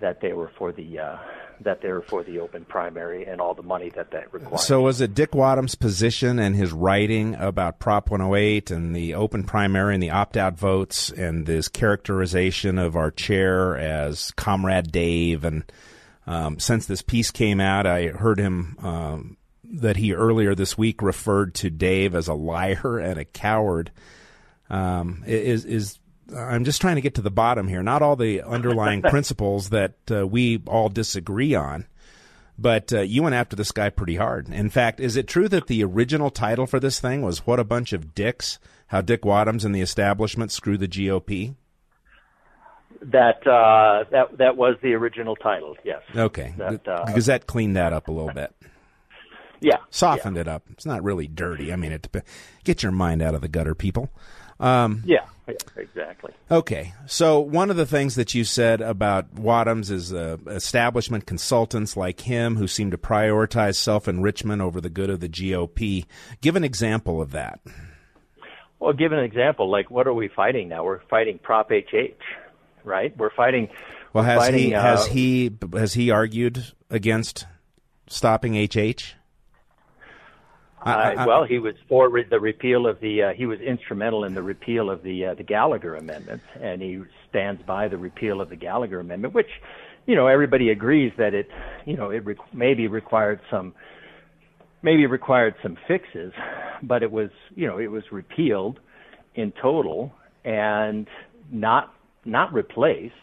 that 0.00 0.20
they 0.20 0.32
were 0.32 0.50
for 0.58 0.72
the 0.72 0.98
uh, 0.98 1.16
that 1.60 1.80
they 1.80 1.90
were 1.90 2.02
for 2.02 2.22
the 2.22 2.40
open 2.40 2.64
primary 2.64 3.24
and 3.24 3.40
all 3.40 3.54
the 3.54 3.62
money 3.62 3.90
that 3.90 4.10
that 4.10 4.32
requires. 4.32 4.64
So 4.64 4.82
was 4.82 5.00
it 5.00 5.14
Dick 5.14 5.32
Wadhams' 5.32 5.78
position 5.78 6.38
and 6.38 6.54
his 6.56 6.72
writing 6.72 7.34
about 7.36 7.78
Prop 7.78 8.10
108 8.10 8.70
and 8.70 8.94
the 8.94 9.14
open 9.14 9.44
primary 9.44 9.94
and 9.94 10.02
the 10.02 10.10
opt-out 10.10 10.58
votes 10.58 11.10
and 11.10 11.46
this 11.46 11.68
characterization 11.68 12.78
of 12.78 12.96
our 12.96 13.10
chair 13.10 13.76
as 13.76 14.30
Comrade 14.32 14.90
Dave 14.92 15.44
and 15.44 15.64
Um, 16.26 16.58
since 16.58 16.86
this 16.86 17.02
piece 17.02 17.30
came 17.30 17.60
out, 17.60 17.86
I 17.86 18.08
heard 18.08 18.38
him 18.38 18.76
um, 18.80 19.36
that 19.64 19.96
he 19.96 20.14
earlier 20.14 20.54
this 20.54 20.78
week 20.78 21.02
referred 21.02 21.54
to 21.56 21.70
Dave 21.70 22.14
as 22.14 22.28
a 22.28 22.34
liar 22.34 22.98
and 22.98 23.18
a 23.18 23.24
coward. 23.24 23.90
Um, 24.70 25.22
is 25.26 25.66
is 25.66 25.98
I'm 26.34 26.64
just 26.64 26.80
trying 26.80 26.94
to 26.96 27.00
get 27.00 27.14
to 27.14 27.22
the 27.22 27.30
bottom 27.30 27.68
here. 27.68 27.82
Not 27.82 28.02
all 28.02 28.16
the 28.16 28.42
underlying 28.42 29.02
principles 29.10 29.70
that 29.70 29.94
uh, 30.10 30.26
we 30.26 30.62
all 30.66 30.88
disagree 30.88 31.54
on, 31.54 31.86
but 32.58 32.92
uh, 32.92 33.00
you 33.00 33.22
went 33.22 33.34
after 33.34 33.56
this 33.56 33.72
guy 33.72 33.90
pretty 33.90 34.16
hard. 34.16 34.48
In 34.48 34.70
fact, 34.70 35.00
is 35.00 35.16
it 35.16 35.26
true 35.28 35.48
that 35.48 35.66
the 35.66 35.84
original 35.84 36.30
title 36.30 36.66
for 36.66 36.80
this 36.80 37.00
thing 37.00 37.22
was 37.22 37.46
"What 37.46 37.60
a 37.60 37.64
Bunch 37.64 37.92
of 37.92 38.14
Dicks"? 38.14 38.58
How 38.88 39.00
Dick 39.00 39.22
Wadhams 39.22 39.64
and 39.64 39.74
the 39.74 39.80
establishment 39.80 40.52
screw 40.52 40.78
the 40.78 40.88
GOP? 40.88 41.56
That 43.02 43.46
uh, 43.46 44.04
that 44.10 44.38
that 44.38 44.56
was 44.56 44.76
the 44.82 44.94
original 44.94 45.36
title. 45.36 45.76
Yes. 45.84 46.00
Okay. 46.16 46.54
That, 46.56 46.86
uh, 46.88 47.04
because 47.06 47.26
that 47.26 47.46
cleaned 47.46 47.76
that 47.76 47.92
up 47.92 48.08
a 48.08 48.12
little 48.12 48.32
bit. 48.32 48.54
Yeah. 49.60 49.76
Softened 49.90 50.36
it 50.36 50.48
up. 50.48 50.64
It's 50.70 50.86
not 50.86 51.02
really 51.02 51.26
dirty. 51.26 51.72
I 51.72 51.76
mean, 51.76 51.92
it 51.92 52.06
get 52.64 52.82
your 52.82 52.92
mind 52.92 53.22
out 53.22 53.34
of 53.34 53.40
the 53.40 53.48
gutter, 53.48 53.74
people. 53.74 54.10
Um, 54.60 55.02
Yeah. 55.04 55.24
Yeah 55.48 55.54
exactly. 55.76 56.32
Okay, 56.50 56.94
so 57.06 57.40
one 57.40 57.70
of 57.70 57.76
the 57.76 57.86
things 57.86 58.14
that 58.14 58.34
you 58.34 58.44
said 58.44 58.80
about 58.80 59.34
Wadhams 59.34 59.90
is 59.90 60.12
uh, 60.12 60.36
establishment 60.46 61.26
consultants 61.26 61.96
like 61.96 62.20
him 62.20 62.56
who 62.56 62.66
seem 62.66 62.90
to 62.90 62.98
prioritize 62.98 63.76
self 63.76 64.08
enrichment 64.08 64.62
over 64.62 64.80
the 64.80 64.90
good 64.90 65.10
of 65.10 65.20
the 65.20 65.28
GOP. 65.28 66.06
Give 66.40 66.56
an 66.56 66.64
example 66.64 67.20
of 67.20 67.32
that. 67.32 67.60
Well, 68.78 68.92
give 68.92 69.12
an 69.12 69.20
example. 69.20 69.70
Like, 69.70 69.90
what 69.90 70.06
are 70.06 70.12
we 70.12 70.28
fighting 70.28 70.68
now? 70.68 70.84
We're 70.84 71.00
fighting 71.08 71.38
Prop 71.38 71.70
HH, 71.70 72.20
right? 72.84 73.16
We're 73.16 73.34
fighting. 73.34 73.68
Well, 74.12 74.24
has 74.24 74.38
fighting, 74.38 74.60
he 74.60 74.70
has 74.70 75.00
uh, 75.00 75.10
he 75.10 75.50
has 75.72 75.94
he 75.94 76.10
argued 76.10 76.72
against 76.90 77.46
stopping 78.08 78.54
HH? 78.54 79.14
I- 80.84 81.12
I- 81.12 81.22
Uh, 81.22 81.26
well, 81.26 81.44
he 81.44 81.58
was 81.58 81.74
for 81.88 82.08
re- 82.08 82.24
the 82.24 82.40
repeal 82.40 82.86
of 82.86 83.00
the. 83.00 83.22
Uh, 83.22 83.32
he 83.32 83.46
was 83.46 83.60
instrumental 83.60 84.24
in 84.24 84.34
the 84.34 84.42
repeal 84.42 84.90
of 84.90 85.02
the 85.02 85.26
uh, 85.26 85.34
the 85.34 85.42
Gallagher 85.42 85.94
Amendment, 85.96 86.42
and 86.60 86.82
he 86.82 87.02
stands 87.30 87.62
by 87.62 87.88
the 87.88 87.96
repeal 87.98 88.40
of 88.40 88.48
the 88.48 88.56
Gallagher 88.56 89.00
Amendment, 89.00 89.34
which, 89.34 89.50
you 90.06 90.14
know, 90.14 90.26
everybody 90.26 90.70
agrees 90.70 91.12
that 91.16 91.34
it, 91.34 91.48
you 91.84 91.96
know, 91.96 92.10
it 92.10 92.24
re- 92.24 92.36
maybe 92.52 92.86
required 92.86 93.40
some, 93.50 93.74
maybe 94.82 95.06
required 95.06 95.54
some 95.62 95.76
fixes, 95.88 96.32
but 96.82 97.02
it 97.02 97.10
was, 97.10 97.30
you 97.54 97.66
know, 97.66 97.78
it 97.78 97.90
was 97.90 98.04
repealed 98.12 98.78
in 99.34 99.52
total 99.60 100.12
and 100.44 101.08
not 101.50 101.92
not 102.24 102.52
replaced, 102.52 103.14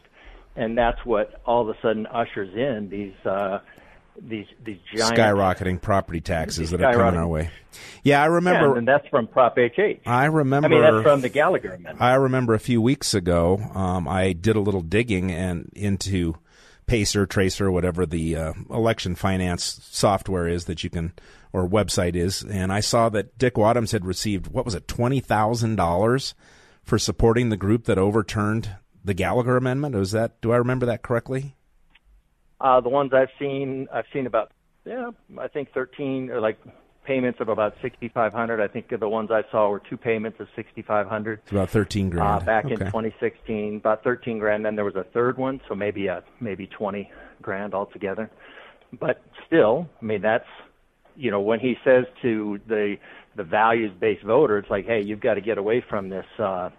and 0.56 0.78
that's 0.78 1.06
what 1.06 1.42
all 1.46 1.62
of 1.62 1.70
a 1.70 1.80
sudden 1.82 2.06
ushers 2.08 2.54
in 2.56 2.90
these. 2.90 3.14
Uh, 3.26 3.60
these 4.20 4.48
these 4.64 4.80
giant 4.96 5.18
skyrocketing 5.18 5.82
property 5.82 6.22
taxes 6.22 6.72
that 6.72 6.82
are 6.82 6.94
coming 6.94 7.20
our 7.20 7.28
way. 7.28 7.50
Yeah, 8.04 8.22
I 8.22 8.26
remember. 8.26 8.72
Yeah, 8.72 8.78
and 8.78 8.88
that's 8.88 9.08
from 9.08 9.28
Prop 9.28 9.58
HH. 9.58 10.02
I 10.06 10.26
remember. 10.26 10.68
I 10.68 10.70
mean, 10.70 10.82
that's 10.82 11.04
from 11.04 11.22
the 11.22 11.30
Gallagher 11.30 11.70
Amendment. 11.70 12.02
I 12.02 12.16
remember 12.16 12.54
a 12.54 12.60
few 12.60 12.82
weeks 12.82 13.14
ago, 13.14 13.58
um, 13.74 14.08
I 14.08 14.34
did 14.34 14.56
a 14.56 14.60
little 14.60 14.82
digging 14.82 15.32
and 15.32 15.70
into 15.74 16.36
Pacer, 16.86 17.26
Tracer, 17.26 17.72
whatever 17.72 18.06
the 18.06 18.36
uh, 18.36 18.54
election 18.70 19.16
finance 19.16 19.80
software 19.92 20.48
is 20.48 20.66
that 20.66 20.84
you 20.84 20.90
can 20.90 21.14
or 21.54 21.68
website 21.68 22.16
is, 22.16 22.44
and 22.44 22.72
I 22.72 22.80
saw 22.80 23.10
that 23.10 23.38
Dick 23.38 23.56
Wadhams 23.56 23.92
had 23.92 24.06
received 24.06 24.48
what 24.48 24.66
was 24.66 24.76
it 24.76 24.88
twenty 24.88 25.20
thousand 25.20 25.76
dollars 25.76 26.34
for 26.84 26.98
supporting 26.98 27.50
the 27.50 27.58
group 27.58 27.86
that 27.86 27.98
overturned 27.98 28.76
the 29.04 29.14
Gallagher 29.14 29.58
Amendment. 29.58 29.96
Was 29.96 30.12
that? 30.12 30.42
Do 30.42 30.52
I 30.52 30.58
remember 30.58 30.86
that 30.86 31.02
correctly? 31.02 31.56
Uh, 32.62 32.80
the 32.82 32.90
ones 32.90 33.12
I've 33.14 33.30
seen, 33.40 33.88
I've 33.92 34.06
seen 34.14 34.28
about 34.28 34.52
yeah, 34.86 35.12
I 35.40 35.48
think 35.48 35.74
thirteen 35.74 36.30
or 36.30 36.40
like 36.40 36.60
payments 37.06 37.40
of 37.40 37.50
about 37.50 37.74
sixty 37.82 38.10
five 38.10 38.34
hundred. 38.34 38.62
I 38.62 38.68
think 38.68 38.90
the 38.90 39.10
ones 39.10 39.32
I 39.32 39.44
saw 39.52 39.70
were 39.70 39.80
two 39.90 39.98
payments 39.98 40.40
of 40.40 40.48
sixty 40.56 40.82
five 40.82 41.08
hundred. 41.08 41.40
It's 41.44 41.52
about 41.52 41.70
thirteen 41.70 42.08
Uh, 42.08 42.10
grand. 42.10 42.46
back 42.46 42.66
in 42.66 42.78
2016, 42.78 43.78
about 43.78 44.04
13 44.04 44.38
grand. 44.40 44.66
Then 44.66 44.76
there 44.76 44.86
was 44.86 44.96
a 44.96 45.04
third 45.06 45.38
one, 45.38 45.60
so 45.68 45.76
maybe 45.76 46.08
uh 46.10 46.22
maybe 46.40 46.68
20 46.68 47.10
grand 47.42 47.74
altogether. 47.74 48.30
But 49.00 49.22
still, 49.48 49.90
I 50.02 50.06
mean 50.06 50.22
that's 50.22 50.48
you 51.16 51.32
know 51.32 51.42
when 51.42 51.60
he 51.60 51.76
says 51.84 52.06
to 52.22 52.60
the 52.68 52.98
the 53.36 53.44
values 53.44 53.92
based 54.00 54.24
voter, 54.24 54.58
it's 54.58 54.70
like, 54.70 54.86
hey, 54.86 55.02
you've 55.02 55.22
got 55.22 55.36
to 55.36 55.42
get 55.42 55.58
away 55.58 55.82
from 55.90 56.10
this 56.10 56.26
uh, 56.38 56.70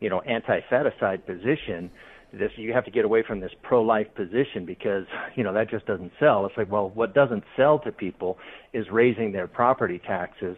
you 0.00 0.08
know 0.10 0.20
anti-feticide 0.20 1.24
position. 1.26 1.90
This 2.32 2.52
you 2.56 2.72
have 2.72 2.84
to 2.84 2.90
get 2.90 3.04
away 3.04 3.22
from 3.22 3.40
this 3.40 3.52
pro-life 3.62 4.14
position 4.14 4.64
because 4.64 5.06
you 5.36 5.44
know 5.44 5.52
that 5.52 5.70
just 5.70 5.86
doesn't 5.86 6.12
sell. 6.18 6.46
It's 6.46 6.56
like, 6.56 6.70
well, 6.70 6.90
what 6.90 7.14
doesn't 7.14 7.44
sell 7.56 7.78
to 7.80 7.92
people 7.92 8.38
is 8.72 8.90
raising 8.90 9.32
their 9.32 9.48
property 9.48 9.98
taxes 9.98 10.56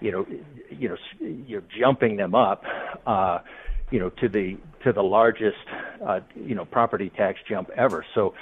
you 0.00 0.10
know, 0.10 0.26
you 0.70 0.88
know, 0.88 0.96
you're 1.46 1.62
jumping 1.78 2.16
them 2.16 2.34
up, 2.34 2.64
uh, 3.06 3.38
you 3.90 3.98
know, 3.98 4.10
to 4.10 4.28
the 4.28 4.56
to 4.84 4.92
the 4.92 5.02
largest, 5.02 5.58
uh, 6.04 6.20
you 6.34 6.54
know, 6.54 6.64
property 6.64 7.10
tax 7.10 7.38
jump 7.48 7.70
ever. 7.76 8.04
So, 8.14 8.34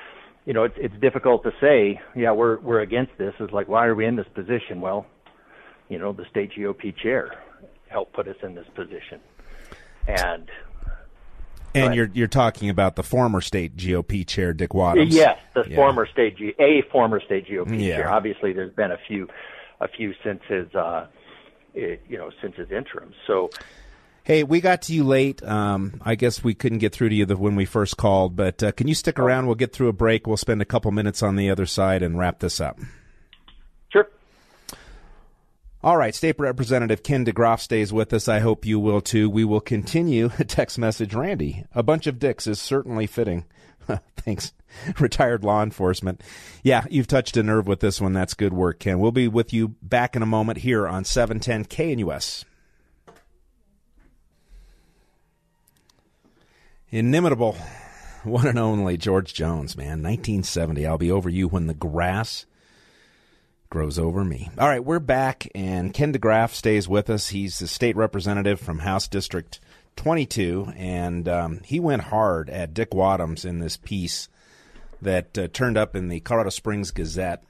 you 0.47 0.53
know, 0.53 0.65
it's 0.65 0.77
it's 0.79 0.95
difficult 1.01 1.43
to 1.45 1.53
say, 1.61 2.01
yeah, 2.15 2.33
we're 2.33 2.59
we're 2.61 2.81
against 2.81 3.13
this. 3.19 3.35
It's 3.41 3.53
like, 3.53 3.69
why 3.69 3.87
are 3.87 3.95
we 3.95 4.07
in 4.07 4.17
this 4.17 4.29
position? 4.35 4.81
Well, 4.81 5.07
you 5.89 5.99
know, 5.99 6.13
the 6.13 6.25
state 6.31 6.53
GOP 6.57 6.97
chair 6.97 7.35
helped 7.89 8.13
put 8.13 8.29
us 8.29 8.37
in 8.43 8.55
this 8.55 8.67
position, 8.75 9.21
and 10.07 10.49
and 11.75 11.89
Right. 11.89 11.97
you're 11.97 12.11
you're 12.15 12.27
talking 12.29 12.71
about 12.71 12.97
the 12.97 13.03
former 13.03 13.41
state 13.41 13.77
GOP 13.77 14.25
chair 14.27 14.53
Dick 14.53 14.71
Wadhams. 14.71 15.13
Yes, 15.13 15.39
the 15.55 15.65
Yeah. 15.69 15.77
former 15.77 16.07
state 16.07 16.37
G, 16.37 16.55
a 16.59 16.83
former 16.91 17.21
state 17.21 17.47
GOP 17.49 17.77
Yeah. 17.77 17.97
chair. 17.97 18.11
Obviously, 18.11 18.53
there's 18.53 18.73
been 18.73 18.91
a 18.93 18.99
few, 19.07 19.29
a 19.81 19.89
few 19.89 20.15
since 20.25 20.43
his, 20.49 20.75
uh, 20.75 21.07
it, 21.75 22.03
you 22.09 22.19
know, 22.19 22.31
since 22.43 22.57
his 22.57 22.71
interim. 22.71 23.13
So, 23.27 23.51
Hey, 24.25 24.43
we 24.45 24.61
got 24.61 24.83
to 24.83 24.93
you 24.93 25.05
late. 25.05 25.43
Um, 25.43 26.03
I 26.05 26.15
guess 26.15 26.45
we 26.45 26.53
couldn't 26.53 26.79
get 26.81 26.93
through 26.93 27.09
to 27.09 27.15
you 27.15 27.25
the, 27.25 27.35
when 27.39 27.57
we 27.57 27.65
first 27.65 27.97
called, 27.97 28.37
but 28.37 28.63
uh, 28.63 28.73
can 28.73 28.87
you 28.87 28.95
stick 28.95 29.19
around? 29.19 29.47
We'll 29.47 29.55
get 29.55 29.73
through 29.73 29.89
a 29.89 29.95
break. 29.95 30.27
We'll 30.27 30.37
spend 30.37 30.61
a 30.61 30.67
couple 30.67 30.91
minutes 30.91 31.23
on 31.23 31.37
the 31.37 31.49
other 31.49 31.65
side 31.65 32.03
and 32.03 32.19
wrap 32.19 32.41
this 32.41 32.61
up. 32.61 32.79
All 35.81 35.97
right, 35.97 36.13
State 36.13 36.41
Representative 36.41 37.05
Ken 37.05 37.25
DeGraff 37.25 37.61
stays 37.61 37.93
with 37.93 38.13
us. 38.13 38.27
I 38.27 38.41
hope 38.41 38.67
you 38.67 38.81
will 38.81 39.01
too. 39.01 39.31
We 39.31 39.45
will 39.45 39.61
continue. 39.61 40.29
Text 40.49 40.77
message 40.77 41.15
Randy. 41.15 41.65
A 41.73 41.85
bunch 41.85 42.09
of 42.09 42.19
dicks 42.19 42.49
is 42.49 42.61
certainly 42.61 43.07
fitting. 43.07 43.45
Thanks. 44.17 44.53
Retired 44.99 45.45
law 45.45 45.63
enforcement. 45.63 46.21
Yeah, 46.65 46.85
you've 46.91 47.07
touched 47.07 47.37
a 47.37 47.45
nerve 47.45 47.69
with 47.69 47.79
this 47.79 48.01
one. 48.01 48.13
That's 48.13 48.35
good 48.35 48.53
work, 48.53 48.81
Ken. 48.81 48.99
We'll 48.99 49.13
be 49.13 49.29
with 49.29 49.53
you 49.53 49.77
back 49.81 50.17
in 50.17 50.23
a 50.23 50.27
moment 50.27 50.59
here 50.59 50.87
on 50.87 51.05
710 51.05 51.65
KNUS. 51.67 52.45
Inimitable, 56.91 57.57
one 58.25 58.49
and 58.49 58.59
only 58.59 58.97
George 58.97 59.33
Jones, 59.33 59.77
man. 59.77 60.03
1970. 60.03 60.87
I'll 60.87 60.99
be 60.99 61.13
over 61.13 61.29
you 61.29 61.47
when 61.47 61.69
the 61.69 61.75
grass 61.75 62.47
grows 63.71 63.99
over 63.99 64.25
me. 64.25 64.51
All 64.59 64.69
right, 64.69 64.85
we're 64.85 64.99
back, 64.99 65.49
and 65.55 65.93
Ken 65.93 66.13
DeGraff 66.13 66.55
stays 66.55 66.89
with 66.89 67.11
us. 67.11 67.29
He's 67.29 67.59
the 67.59 67.67
state 67.67 67.97
representative 67.97 68.61
from 68.61 68.79
House 68.79 69.09
District 69.09 69.61
22, 69.97 70.73
and 70.77 71.29
um, 71.29 71.61
he 71.65 71.79
went 71.79 72.03
hard 72.03 72.49
at 72.49 72.73
Dick 72.73 72.91
Wadhams 72.91 73.45
in 73.45 73.59
this 73.59 73.77
piece 73.77 74.29
that 75.03 75.37
uh, 75.37 75.49
turned 75.49 75.77
up 75.77 75.95
in 75.95 76.09
the 76.09 76.21
Colorado 76.21 76.51
Springs 76.51 76.91
Gazette. 76.91 77.45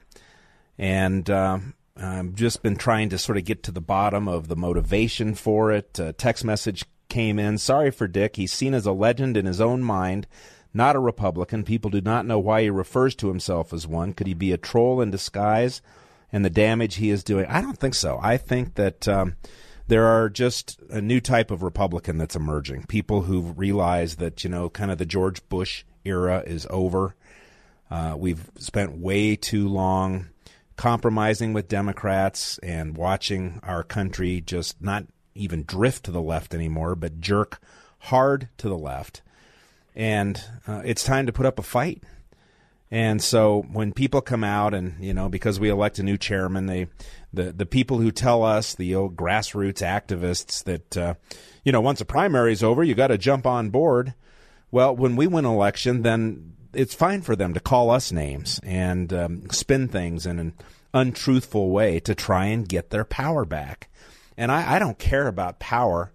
And 0.77 1.29
um, 1.29 1.73
I've 1.95 2.35
just 2.35 2.61
been 2.63 2.75
trying 2.75 3.09
to 3.09 3.17
sort 3.17 3.37
of 3.37 3.45
get 3.45 3.63
to 3.63 3.71
the 3.71 3.81
bottom 3.81 4.27
of 4.27 4.47
the 4.47 4.55
motivation 4.55 5.35
for 5.35 5.71
it. 5.71 5.99
A 5.99 6.13
text 6.13 6.43
message 6.43 6.85
came 7.07 7.39
in. 7.39 7.57
Sorry 7.57 7.91
for 7.91 8.07
Dick. 8.07 8.35
He's 8.35 8.53
seen 8.53 8.73
as 8.73 8.85
a 8.85 8.91
legend 8.91 9.37
in 9.37 9.45
his 9.45 9.61
own 9.61 9.81
mind, 9.83 10.27
not 10.73 10.95
a 10.95 10.99
Republican. 10.99 11.63
People 11.63 11.89
do 11.89 12.01
not 12.01 12.25
know 12.25 12.39
why 12.39 12.63
he 12.63 12.69
refers 12.69 13.15
to 13.15 13.29
himself 13.29 13.73
as 13.73 13.87
one. 13.87 14.13
Could 14.13 14.27
he 14.27 14.33
be 14.33 14.51
a 14.51 14.57
troll 14.57 15.01
in 15.01 15.11
disguise? 15.11 15.81
And 16.31 16.45
the 16.45 16.49
damage 16.49 16.95
he 16.95 17.09
is 17.09 17.23
doing? 17.23 17.45
I 17.47 17.61
don't 17.61 17.77
think 17.77 17.95
so. 17.95 18.19
I 18.21 18.37
think 18.37 18.75
that 18.75 19.07
um, 19.07 19.35
there 19.87 20.05
are 20.05 20.29
just 20.29 20.79
a 20.89 21.01
new 21.01 21.19
type 21.19 21.49
of 21.49 21.63
Republican 21.63 22.17
that's 22.17 22.35
emerging. 22.35 22.85
People 22.87 23.23
who 23.23 23.41
realize 23.41 24.17
that, 24.17 24.43
you 24.43 24.49
know, 24.49 24.69
kind 24.69 24.91
of 24.91 24.99
the 24.99 25.05
George 25.05 25.47
Bush 25.49 25.83
era 26.05 26.43
is 26.45 26.67
over. 26.69 27.15
Uh, 27.89 28.13
we've 28.15 28.51
spent 28.57 28.97
way 28.97 29.35
too 29.35 29.67
long 29.67 30.27
compromising 30.75 31.53
with 31.53 31.67
Democrats 31.67 32.59
and 32.59 32.95
watching 32.95 33.59
our 33.63 33.83
country 33.83 34.41
just 34.41 34.81
not 34.81 35.05
even 35.33 35.63
drift 35.63 36.05
to 36.05 36.11
the 36.11 36.21
left 36.21 36.53
anymore, 36.53 36.95
but 36.95 37.19
jerk 37.19 37.59
hard 37.99 38.47
to 38.57 38.69
the 38.69 38.77
left. 38.77 39.21
And 39.95 40.41
uh, 40.67 40.81
it's 40.85 41.03
time 41.03 41.25
to 41.25 41.33
put 41.33 41.45
up 41.45 41.59
a 41.59 41.63
fight. 41.63 42.03
And 42.91 43.21
so 43.21 43.65
when 43.71 43.93
people 43.93 44.21
come 44.21 44.43
out 44.43 44.73
and 44.73 44.95
you 45.03 45.13
know 45.13 45.29
because 45.29 45.59
we 45.59 45.69
elect 45.69 45.99
a 45.99 46.03
new 46.03 46.17
chairman, 46.17 46.65
they 46.65 46.87
the 47.31 47.51
the 47.51 47.65
people 47.65 47.99
who 47.99 48.11
tell 48.11 48.43
us 48.43 48.73
the 48.73 48.95
old 48.95 49.15
grassroots 49.15 49.81
activists 49.83 50.63
that 50.63 50.97
uh, 50.97 51.13
you 51.63 51.71
know 51.71 51.81
once 51.81 52.01
a 52.01 52.05
primary's 52.05 52.63
over, 52.63 52.83
you 52.83 52.95
got 52.95 53.07
to 53.07 53.17
jump 53.17 53.45
on 53.45 53.69
board. 53.69 54.13
Well, 54.71 54.95
when 54.95 55.15
we 55.15 55.27
win 55.27 55.45
election, 55.45 56.01
then 56.01 56.53
it's 56.73 56.93
fine 56.93 57.21
for 57.21 57.35
them 57.35 57.53
to 57.53 57.59
call 57.59 57.89
us 57.89 58.11
names 58.11 58.59
and 58.63 59.11
um, 59.13 59.49
spin 59.49 59.87
things 59.87 60.25
in 60.25 60.39
an 60.39 60.53
untruthful 60.93 61.69
way 61.69 61.99
to 62.01 62.15
try 62.15 62.45
and 62.45 62.69
get 62.69 62.89
their 62.89 63.03
power 63.03 63.45
back. 63.45 63.89
And 64.37 64.51
I, 64.51 64.75
I 64.75 64.79
don't 64.79 64.99
care 64.99 65.27
about 65.27 65.59
power. 65.59 66.11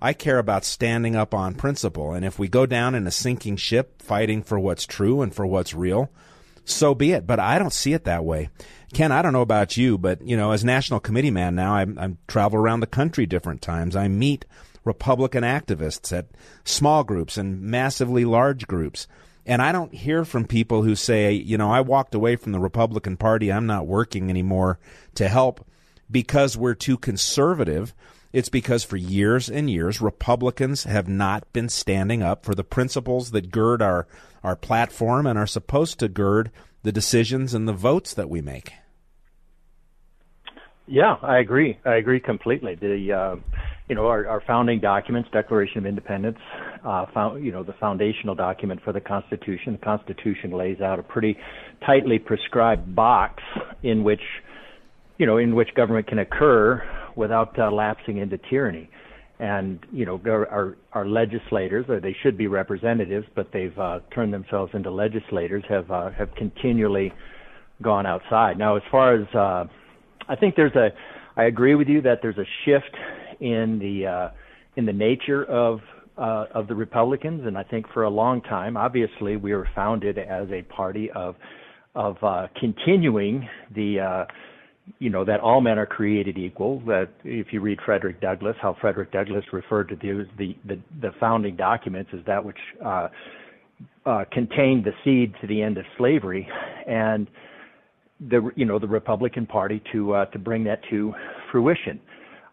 I 0.00 0.12
care 0.12 0.38
about 0.38 0.64
standing 0.64 1.16
up 1.16 1.34
on 1.34 1.54
principle. 1.54 2.12
And 2.12 2.24
if 2.24 2.38
we 2.38 2.48
go 2.48 2.66
down 2.66 2.94
in 2.94 3.06
a 3.06 3.10
sinking 3.10 3.56
ship 3.56 4.00
fighting 4.00 4.42
for 4.42 4.58
what's 4.58 4.86
true 4.86 5.22
and 5.22 5.34
for 5.34 5.46
what's 5.46 5.74
real, 5.74 6.10
so 6.64 6.94
be 6.94 7.12
it. 7.12 7.26
But 7.26 7.40
I 7.40 7.58
don't 7.58 7.72
see 7.72 7.92
it 7.92 8.04
that 8.04 8.24
way. 8.24 8.50
Ken, 8.92 9.12
I 9.12 9.22
don't 9.22 9.32
know 9.32 9.42
about 9.42 9.76
you, 9.76 9.98
but 9.98 10.22
you 10.22 10.36
know, 10.36 10.52
as 10.52 10.64
national 10.64 11.00
committee 11.00 11.30
man 11.30 11.54
now, 11.54 11.74
I, 11.74 11.86
I 11.98 12.16
travel 12.26 12.58
around 12.58 12.80
the 12.80 12.86
country 12.86 13.26
different 13.26 13.60
times. 13.60 13.96
I 13.96 14.08
meet 14.08 14.44
Republican 14.84 15.44
activists 15.44 16.16
at 16.16 16.26
small 16.64 17.04
groups 17.04 17.36
and 17.36 17.60
massively 17.60 18.24
large 18.24 18.66
groups. 18.66 19.06
And 19.44 19.62
I 19.62 19.72
don't 19.72 19.94
hear 19.94 20.24
from 20.24 20.46
people 20.46 20.82
who 20.82 20.94
say, 20.94 21.32
you 21.32 21.56
know, 21.56 21.70
I 21.70 21.80
walked 21.80 22.14
away 22.14 22.36
from 22.36 22.52
the 22.52 22.60
Republican 22.60 23.16
Party. 23.16 23.50
I'm 23.50 23.66
not 23.66 23.86
working 23.86 24.30
anymore 24.30 24.78
to 25.14 25.28
help 25.28 25.66
because 26.10 26.56
we're 26.56 26.74
too 26.74 26.98
conservative. 26.98 27.94
It's 28.32 28.48
because 28.48 28.84
for 28.84 28.96
years 28.96 29.48
and 29.48 29.70
years, 29.70 30.00
Republicans 30.00 30.84
have 30.84 31.08
not 31.08 31.50
been 31.52 31.68
standing 31.68 32.22
up 32.22 32.44
for 32.44 32.54
the 32.54 32.64
principles 32.64 33.30
that 33.30 33.50
gird 33.50 33.80
our, 33.80 34.06
our 34.44 34.56
platform 34.56 35.26
and 35.26 35.38
are 35.38 35.46
supposed 35.46 35.98
to 36.00 36.08
gird 36.08 36.50
the 36.82 36.92
decisions 36.92 37.54
and 37.54 37.66
the 37.66 37.72
votes 37.72 38.12
that 38.14 38.28
we 38.28 38.42
make. 38.42 38.72
Yeah, 40.86 41.16
I 41.22 41.38
agree. 41.38 41.78
I 41.84 41.96
agree 41.96 42.20
completely. 42.20 42.74
The 42.74 43.12
uh, 43.12 43.36
you 43.88 43.94
know 43.94 44.06
our, 44.06 44.26
our 44.26 44.42
founding 44.46 44.80
documents, 44.80 45.28
Declaration 45.30 45.78
of 45.78 45.86
Independence, 45.86 46.38
uh, 46.82 47.04
found, 47.12 47.44
you 47.44 47.52
know 47.52 47.62
the 47.62 47.74
foundational 47.74 48.34
document 48.34 48.80
for 48.82 48.94
the 48.94 49.00
Constitution. 49.00 49.72
The 49.72 49.84
Constitution 49.84 50.50
lays 50.50 50.80
out 50.80 50.98
a 50.98 51.02
pretty 51.02 51.36
tightly 51.84 52.18
prescribed 52.18 52.94
box 52.94 53.42
in 53.82 54.02
which 54.02 54.22
you 55.18 55.26
know 55.26 55.36
in 55.36 55.54
which 55.54 55.74
government 55.74 56.06
can 56.06 56.20
occur 56.20 56.82
without 57.18 57.58
uh, 57.58 57.70
lapsing 57.70 58.18
into 58.18 58.38
tyranny. 58.48 58.88
And 59.40 59.78
you 59.92 60.04
know 60.04 60.20
our 60.26 60.76
our 60.92 61.06
legislators, 61.06 61.86
or 61.88 62.00
they 62.00 62.16
should 62.22 62.36
be 62.36 62.48
representatives, 62.48 63.26
but 63.36 63.50
they've 63.52 63.78
uh, 63.78 64.00
turned 64.12 64.32
themselves 64.32 64.72
into 64.74 64.90
legislators, 64.90 65.62
have 65.68 65.88
uh, 65.90 66.10
have 66.10 66.34
continually 66.34 67.12
gone 67.82 68.04
outside. 68.04 68.58
Now, 68.58 68.74
as 68.76 68.82
far 68.90 69.14
as 69.14 69.26
uh, 69.34 69.64
I 70.28 70.34
think 70.34 70.56
there's 70.56 70.74
a, 70.74 70.88
I 71.36 71.44
agree 71.44 71.76
with 71.76 71.86
you 71.86 72.02
that 72.02 72.18
there's 72.20 72.38
a 72.38 72.48
shift 72.64 72.96
in 73.40 73.78
the 73.78 74.06
uh, 74.06 74.28
in 74.76 74.86
the 74.86 74.92
nature 74.92 75.44
of 75.44 75.80
uh, 76.16 76.46
of 76.52 76.66
the 76.66 76.74
Republicans, 76.74 77.46
and 77.46 77.56
I 77.56 77.62
think 77.62 77.86
for 77.94 78.02
a 78.02 78.10
long 78.10 78.42
time, 78.42 78.76
obviously, 78.76 79.36
we 79.36 79.54
were 79.54 79.68
founded 79.74 80.18
as 80.18 80.48
a 80.50 80.62
party 80.62 81.12
of 81.12 81.36
of 81.94 82.16
uh, 82.22 82.48
continuing 82.58 83.48
the 83.74 84.00
uh, 84.00 84.24
you 84.98 85.10
know 85.10 85.24
that 85.24 85.40
all 85.40 85.60
men 85.60 85.78
are 85.78 85.86
created 85.86 86.38
equal. 86.38 86.80
That 86.86 87.08
if 87.24 87.48
you 87.52 87.60
read 87.60 87.78
Frederick 87.84 88.20
Douglass, 88.20 88.56
how 88.60 88.76
Frederick 88.80 89.12
Douglass 89.12 89.44
referred 89.52 89.88
to 89.88 89.96
the 89.96 90.26
the 90.38 90.78
the, 91.00 91.10
founding 91.20 91.56
documents 91.56 92.10
as 92.14 92.24
that 92.26 92.44
which 92.44 92.56
uh, 92.84 93.08
uh, 94.06 94.24
contained 94.32 94.84
the 94.84 94.92
seed 95.04 95.34
to 95.40 95.46
the 95.46 95.62
end 95.62 95.78
of 95.78 95.84
slavery, 95.96 96.48
and 96.86 97.28
the 98.30 98.50
you 98.56 98.64
know 98.64 98.78
the 98.78 98.88
Republican 98.88 99.46
Party 99.46 99.82
to 99.92 100.14
uh, 100.14 100.24
to 100.26 100.38
bring 100.38 100.64
that 100.64 100.80
to 100.90 101.12
fruition. 101.50 102.00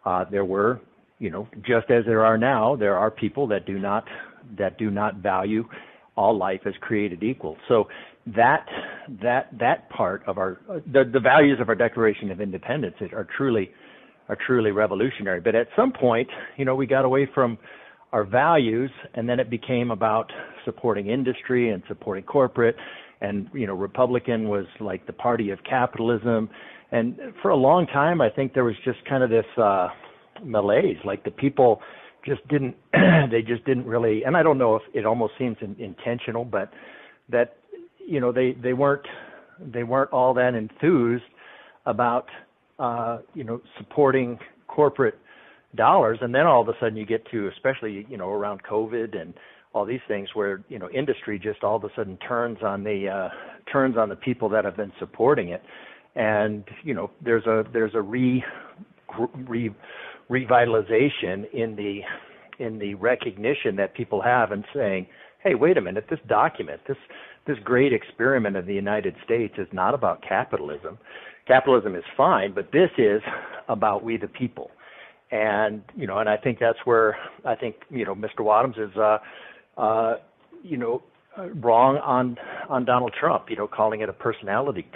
Uh, 0.06 0.26
there 0.30 0.46
were 0.46 0.82
you 1.20 1.30
know 1.30 1.48
just 1.62 1.90
as 1.90 2.06
there 2.06 2.26
are 2.26 2.38
now, 2.38 2.76
there 2.76 2.98
are 2.98 3.10
people 3.12 3.48
that 3.48 3.66
do 3.66 3.80
not 3.80 4.06
that 4.58 4.78
do 4.78 4.92
not 4.92 5.16
value 5.18 5.68
all 6.18 6.38
life 6.38 6.62
as 6.66 6.74
created 6.82 7.24
equal. 7.24 7.58
So 7.68 7.88
that 8.28 8.66
that 9.22 9.50
that 9.60 9.90
part 9.90 10.24
of 10.26 10.38
our 10.38 10.60
the, 10.92 11.04
the 11.12 11.20
values 11.20 11.60
of 11.62 11.70
our 11.70 11.76
Declaration 11.76 12.32
of 12.32 12.42
Independence 12.42 12.96
are 13.14 13.28
truly 13.38 13.72
are 14.30 14.38
truly 14.48 14.72
revolutionary. 14.72 15.40
But 15.40 15.54
at 15.54 15.68
some 15.76 15.92
point, 15.92 16.28
you 16.58 16.66
know, 16.66 16.76
we 16.76 16.88
got 16.88 17.06
away 17.06 17.30
from 17.34 17.58
our 18.12 18.24
values, 18.24 18.90
and 19.14 19.30
then 19.30 19.40
it 19.40 19.50
became 19.50 19.92
about 19.92 20.32
supporting 20.64 21.10
industry 21.10 21.70
and 21.70 21.84
supporting 21.88 22.24
corporate. 22.24 22.76
And 23.22 23.48
you 23.54 23.68
know 23.68 23.76
Republican 23.76 24.50
was 24.50 24.66
like 24.80 25.06
the 25.06 25.14
party 25.14 25.52
of 25.52 25.60
capitalism, 25.64 26.50
and 26.92 27.18
for 27.42 27.52
a 27.52 27.56
long 27.56 27.86
time 27.88 28.22
I 28.22 28.30
think 28.30 28.54
there 28.54 28.64
was 28.64 28.76
just 28.84 28.98
kind 29.08 29.24
of 29.24 29.30
this 29.30 29.46
uh, 29.58 29.90
malaise, 30.44 30.98
like 31.06 31.24
the 31.24 31.32
people 31.32 31.80
just 32.26 32.46
didn't 32.48 32.76
they 33.32 33.42
just 33.42 33.64
didn't 33.66 33.86
really, 33.86 34.24
and 34.24 34.36
I 34.36 34.44
don't 34.44 34.58
know 34.58 34.76
if 34.76 34.82
it 34.94 35.06
almost 35.06 35.34
seems 35.38 35.58
in, 35.62 35.76
intentional, 35.80 36.44
but 36.44 36.72
that 37.30 37.58
you 38.08 38.20
know 38.20 38.32
they 38.32 38.54
they 38.54 38.74
weren't 38.74 39.06
they 39.60 39.84
weren't 39.84 40.12
all 40.12 40.34
that 40.34 40.54
enthused 40.56 41.24
about 41.86 42.28
uh, 42.80 43.20
you 43.34 43.44
know 43.44 43.62
supporting 43.78 44.38
corporate 44.68 45.18
dollars, 45.76 46.18
and 46.22 46.34
then 46.34 46.46
all 46.46 46.62
of 46.62 46.68
a 46.68 46.74
sudden 46.80 46.96
you 46.96 47.06
get 47.06 47.26
to 47.32 47.48
especially 47.48 48.06
you 48.10 48.18
know 48.18 48.30
around 48.30 48.62
COVID 48.64 49.20
and 49.20 49.34
all 49.74 49.86
these 49.86 50.02
things 50.08 50.30
where 50.34 50.64
you 50.70 50.80
know 50.80 50.90
industry 50.90 51.38
just 51.38 51.64
all 51.64 51.76
of 51.76 51.84
a 51.84 51.90
sudden 51.96 52.18
turns 52.18 52.60
on 52.64 52.84
the 52.84 53.08
uh, 53.10 53.30
turns 53.72 53.98
on 53.98 54.10
the 54.10 54.16
people 54.16 54.50
that 54.50 54.66
have 54.66 54.78
been 54.78 54.94
supporting 55.00 55.50
it, 55.50 55.62
and 56.16 56.64
you 56.84 56.94
know 56.94 57.12
there's 57.24 57.46
a 57.46 57.64
there's 57.74 57.94
a 57.94 58.02
re, 58.02 58.44
re 59.48 59.70
revitalization 60.30 61.52
in 61.54 61.76
the 61.76 62.02
in 62.60 62.80
the 62.80 62.94
recognition 62.96 63.76
that 63.76 63.94
people 63.94 64.22
have 64.22 64.52
and 64.52 64.64
saying, 64.74 65.08
hey, 65.44 65.56
wait 65.56 65.78
a 65.78 65.82
minute, 65.82 66.06
this 66.10 66.20
document, 66.28 66.80
this 66.88 66.98
this 67.46 67.58
great 67.64 67.94
experiment 67.94 68.56
of 68.56 68.66
the 68.66 68.74
United 68.74 69.16
States 69.24 69.56
is 69.58 69.68
not 69.72 69.94
about 69.94 70.22
capitalism. 70.22 70.98
Capitalism 71.48 71.96
is 71.96 72.04
fine, 72.18 72.54
but 72.54 72.72
this 72.72 72.90
is 72.98 73.22
about 73.70 74.04
we 74.04 74.18
the 74.18 74.28
people. 74.28 74.72
And 75.32 75.84
you 75.96 76.08
know, 76.08 76.20
and 76.20 76.30
I 76.30 76.38
think 76.38 76.60
that's 76.60 76.80
where 76.86 77.18
I 77.44 77.56
think 77.56 77.76
you 77.90 78.06
know 78.06 78.16
Mr. 78.16 78.40
Wadhams 78.40 78.80
is 78.80 78.96
uh, 78.96 79.18
uh, 79.80 80.18
you 80.64 80.78
know, 80.78 81.04
uh, 81.38 81.50
wrong 81.50 81.98
on 81.98 82.38
on 82.70 82.86
Donald 82.86 83.14
Trump. 83.20 83.50
You 83.50 83.56
know, 83.56 83.68
calling 83.68 84.02
it 84.02 84.10
a 84.10 84.14
personality 84.14 84.88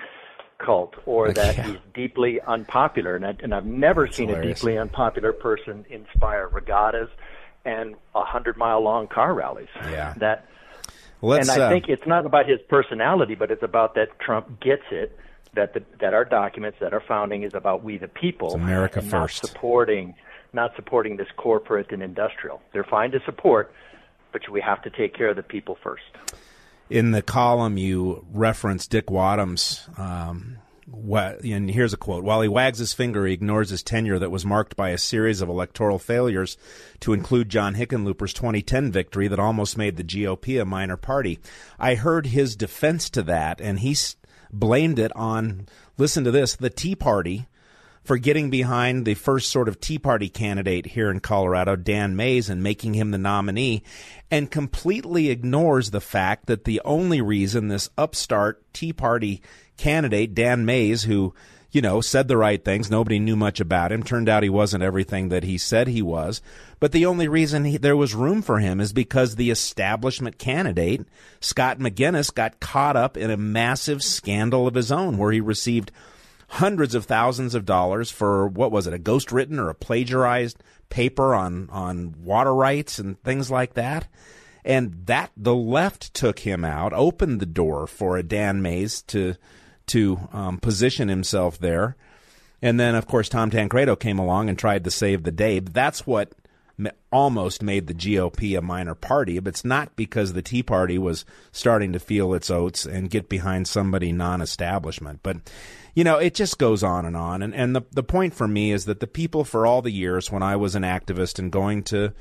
cult 0.63 0.95
or 1.05 1.31
that 1.33 1.57
yeah. 1.57 1.67
he's 1.67 1.77
deeply 1.93 2.39
unpopular. 2.41 3.15
And, 3.15 3.25
I, 3.25 3.35
and 3.41 3.55
I've 3.55 3.65
never 3.65 4.05
That's 4.05 4.17
seen 4.17 4.29
hilarious. 4.29 4.59
a 4.59 4.61
deeply 4.61 4.77
unpopular 4.77 5.33
person 5.33 5.85
inspire 5.89 6.47
regattas 6.47 7.09
and 7.65 7.95
a 8.13 8.23
hundred 8.23 8.57
mile 8.57 8.81
long 8.81 9.07
car 9.07 9.33
rallies. 9.33 9.67
Yeah. 9.83 10.13
That. 10.17 10.45
And 11.21 11.61
I 11.61 11.65
uh, 11.65 11.69
think 11.69 11.85
it's 11.87 12.07
not 12.07 12.25
about 12.25 12.47
his 12.47 12.59
personality, 12.69 13.35
but 13.35 13.51
it's 13.51 13.63
about 13.63 13.95
that 13.95 14.19
Trump 14.19 14.59
gets 14.61 14.83
it 14.91 15.17
that 15.53 15.73
the, 15.73 15.83
that 15.99 16.13
our 16.13 16.25
documents, 16.25 16.77
that 16.79 16.93
our 16.93 17.01
founding 17.01 17.43
is 17.43 17.53
about 17.53 17.83
we 17.83 17.97
the 17.97 18.07
people, 18.07 18.47
it's 18.47 18.55
America 18.55 19.01
first, 19.01 19.43
not 19.43 19.49
supporting 19.49 20.15
not 20.53 20.75
supporting 20.75 21.17
this 21.17 21.27
corporate 21.37 21.91
and 21.91 22.01
industrial. 22.01 22.61
They're 22.73 22.83
fine 22.83 23.11
to 23.11 23.19
support, 23.25 23.71
but 24.31 24.49
we 24.49 24.61
have 24.61 24.81
to 24.81 24.89
take 24.89 25.13
care 25.13 25.29
of 25.29 25.35
the 25.35 25.43
people 25.43 25.77
first. 25.83 26.03
In 26.89 27.11
the 27.11 27.21
column, 27.21 27.77
you 27.77 28.25
reference 28.31 28.87
Dick 28.87 29.07
Wadhams. 29.07 29.97
Um, 29.99 30.57
and 31.43 31.69
here's 31.69 31.93
a 31.93 31.97
quote 31.97 32.23
While 32.23 32.41
he 32.41 32.47
wags 32.47 32.79
his 32.79 32.93
finger, 32.93 33.25
he 33.25 33.33
ignores 33.33 33.69
his 33.69 33.83
tenure 33.83 34.19
that 34.19 34.31
was 34.31 34.45
marked 34.45 34.75
by 34.75 34.89
a 34.89 34.97
series 34.97 35.41
of 35.41 35.49
electoral 35.49 35.99
failures, 35.99 36.57
to 37.01 37.13
include 37.13 37.49
John 37.49 37.75
Hickenlooper's 37.75 38.33
2010 38.33 38.91
victory 38.91 39.27
that 39.27 39.39
almost 39.39 39.77
made 39.77 39.97
the 39.97 40.03
GOP 40.03 40.61
a 40.61 40.65
minor 40.65 40.97
party. 40.97 41.39
I 41.79 41.95
heard 41.95 42.27
his 42.27 42.55
defense 42.55 43.09
to 43.11 43.23
that, 43.23 43.61
and 43.61 43.79
he 43.79 43.95
blamed 44.51 44.99
it 44.99 45.11
on, 45.15 45.67
listen 45.97 46.23
to 46.23 46.31
this, 46.31 46.55
the 46.55 46.69
Tea 46.69 46.95
Party 46.95 47.47
for 48.03 48.17
getting 48.17 48.49
behind 48.49 49.05
the 49.05 49.13
first 49.13 49.51
sort 49.51 49.67
of 49.67 49.79
Tea 49.79 49.99
Party 49.99 50.29
candidate 50.29 50.87
here 50.87 51.11
in 51.11 51.19
Colorado, 51.19 51.75
Dan 51.75 52.15
Maes, 52.15 52.49
and 52.49 52.63
making 52.63 52.93
him 52.95 53.11
the 53.11 53.17
nominee, 53.17 53.83
and 54.31 54.49
completely 54.49 55.29
ignores 55.29 55.91
the 55.91 56.01
fact 56.01 56.47
that 56.47 56.63
the 56.63 56.81
only 56.85 57.21
reason 57.21 57.67
this 57.67 57.89
upstart 57.97 58.63
Tea 58.73 58.93
Party 58.93 59.41
candidate, 59.79 60.35
Dan 60.35 60.65
Maes, 60.65 61.03
who 61.03 61.33
you 61.71 61.81
know, 61.81 62.01
said 62.01 62.27
the 62.27 62.37
right 62.37 62.63
things. 62.63 62.89
Nobody 62.89 63.19
knew 63.19 63.35
much 63.35 63.59
about 63.59 63.91
him. 63.91 64.01
Turned 64.01 64.27
out 64.27 64.43
he 64.43 64.49
wasn't 64.49 64.83
everything 64.83 65.29
that 65.29 65.43
he 65.43 65.57
said 65.57 65.87
he 65.87 66.01
was. 66.01 66.41
But 66.79 66.91
the 66.91 67.05
only 67.05 67.27
reason 67.27 67.65
he, 67.65 67.77
there 67.77 67.95
was 67.95 68.15
room 68.15 68.41
for 68.41 68.59
him 68.59 68.79
is 68.79 68.91
because 68.91 69.35
the 69.35 69.51
establishment 69.51 70.39
candidate, 70.39 71.05
Scott 71.39 71.77
McInnis, 71.77 72.33
got 72.33 72.59
caught 72.59 72.95
up 72.95 73.17
in 73.17 73.29
a 73.29 73.37
massive 73.37 74.03
scandal 74.03 74.67
of 74.67 74.73
his 74.73 74.91
own 74.91 75.17
where 75.17 75.31
he 75.31 75.41
received 75.41 75.91
hundreds 76.53 76.95
of 76.95 77.05
thousands 77.05 77.53
of 77.53 77.65
dollars 77.65 78.09
for 78.09 78.47
what 78.47 78.71
was 78.71 78.87
it, 78.87 78.93
a 78.93 78.99
ghost 78.99 79.31
written 79.31 79.59
or 79.59 79.69
a 79.69 79.75
plagiarized 79.75 80.57
paper 80.89 81.35
on 81.35 81.69
on 81.69 82.15
water 82.23 82.55
rights 82.55 82.97
and 82.97 83.21
things 83.21 83.51
like 83.51 83.75
that. 83.75 84.07
And 84.65 85.05
that 85.05 85.31
the 85.37 85.55
left 85.55 86.15
took 86.15 86.39
him 86.39 86.65
out, 86.65 86.93
opened 86.93 87.39
the 87.39 87.45
door 87.45 87.85
for 87.85 88.17
a 88.17 88.23
Dan 88.23 88.63
Maes 88.63 89.03
to 89.03 89.35
to 89.89 90.19
um, 90.33 90.57
position 90.57 91.09
himself 91.09 91.59
there. 91.59 91.95
And 92.61 92.79
then, 92.79 92.95
of 92.95 93.07
course, 93.07 93.29
Tom 93.29 93.49
Tancredo 93.51 93.95
came 93.95 94.19
along 94.19 94.49
and 94.49 94.57
tried 94.57 94.83
to 94.83 94.91
save 94.91 95.23
the 95.23 95.31
day. 95.31 95.59
That's 95.59 96.05
what 96.05 96.33
almost 97.11 97.61
made 97.61 97.87
the 97.87 97.93
GOP 97.93 98.57
a 98.57 98.61
minor 98.61 98.95
party, 98.95 99.39
but 99.39 99.49
it's 99.49 99.65
not 99.65 99.95
because 99.95 100.31
the 100.33 100.41
Tea 100.41 100.63
Party 100.63 100.97
was 100.97 101.25
starting 101.51 101.91
to 101.93 101.99
feel 101.99 102.33
its 102.33 102.49
oats 102.49 102.85
and 102.85 103.09
get 103.09 103.27
behind 103.27 103.67
somebody 103.67 104.11
non-establishment. 104.11 105.19
But 105.21 105.37
you 105.95 106.03
know, 106.03 106.17
it 106.17 106.35
just 106.35 106.57
goes 106.57 106.83
on 106.83 107.05
and 107.05 107.17
on. 107.17 107.41
And 107.41 107.53
and 107.53 107.75
the 107.75 107.81
the 107.91 108.03
point 108.03 108.33
for 108.33 108.47
me 108.47 108.71
is 108.71 108.85
that 108.85 109.01
the 109.01 109.07
people 109.07 109.43
for 109.43 109.65
all 109.65 109.81
the 109.81 109.91
years 109.91 110.31
when 110.31 110.43
I 110.43 110.55
was 110.55 110.75
an 110.75 110.83
activist 110.83 111.39
and 111.39 111.51
going 111.51 111.83
to 111.83 112.13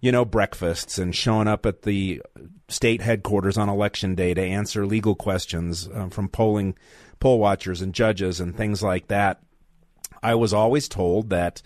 you 0.00 0.12
know, 0.12 0.24
breakfasts 0.24 0.98
and 0.98 1.14
showing 1.14 1.48
up 1.48 1.64
at 1.66 1.82
the 1.82 2.22
state 2.68 3.00
headquarters 3.00 3.56
on 3.56 3.68
election 3.68 4.14
day 4.14 4.34
to 4.34 4.42
answer 4.42 4.86
legal 4.86 5.14
questions 5.14 5.88
uh, 5.88 6.08
from 6.08 6.28
polling 6.28 6.76
poll 7.20 7.38
watchers 7.38 7.82
and 7.82 7.94
judges 7.94 8.40
and 8.40 8.56
things 8.56 8.82
like 8.82 9.08
that. 9.08 9.40
I 10.22 10.34
was 10.34 10.52
always 10.52 10.88
told 10.88 11.30
that 11.30 11.62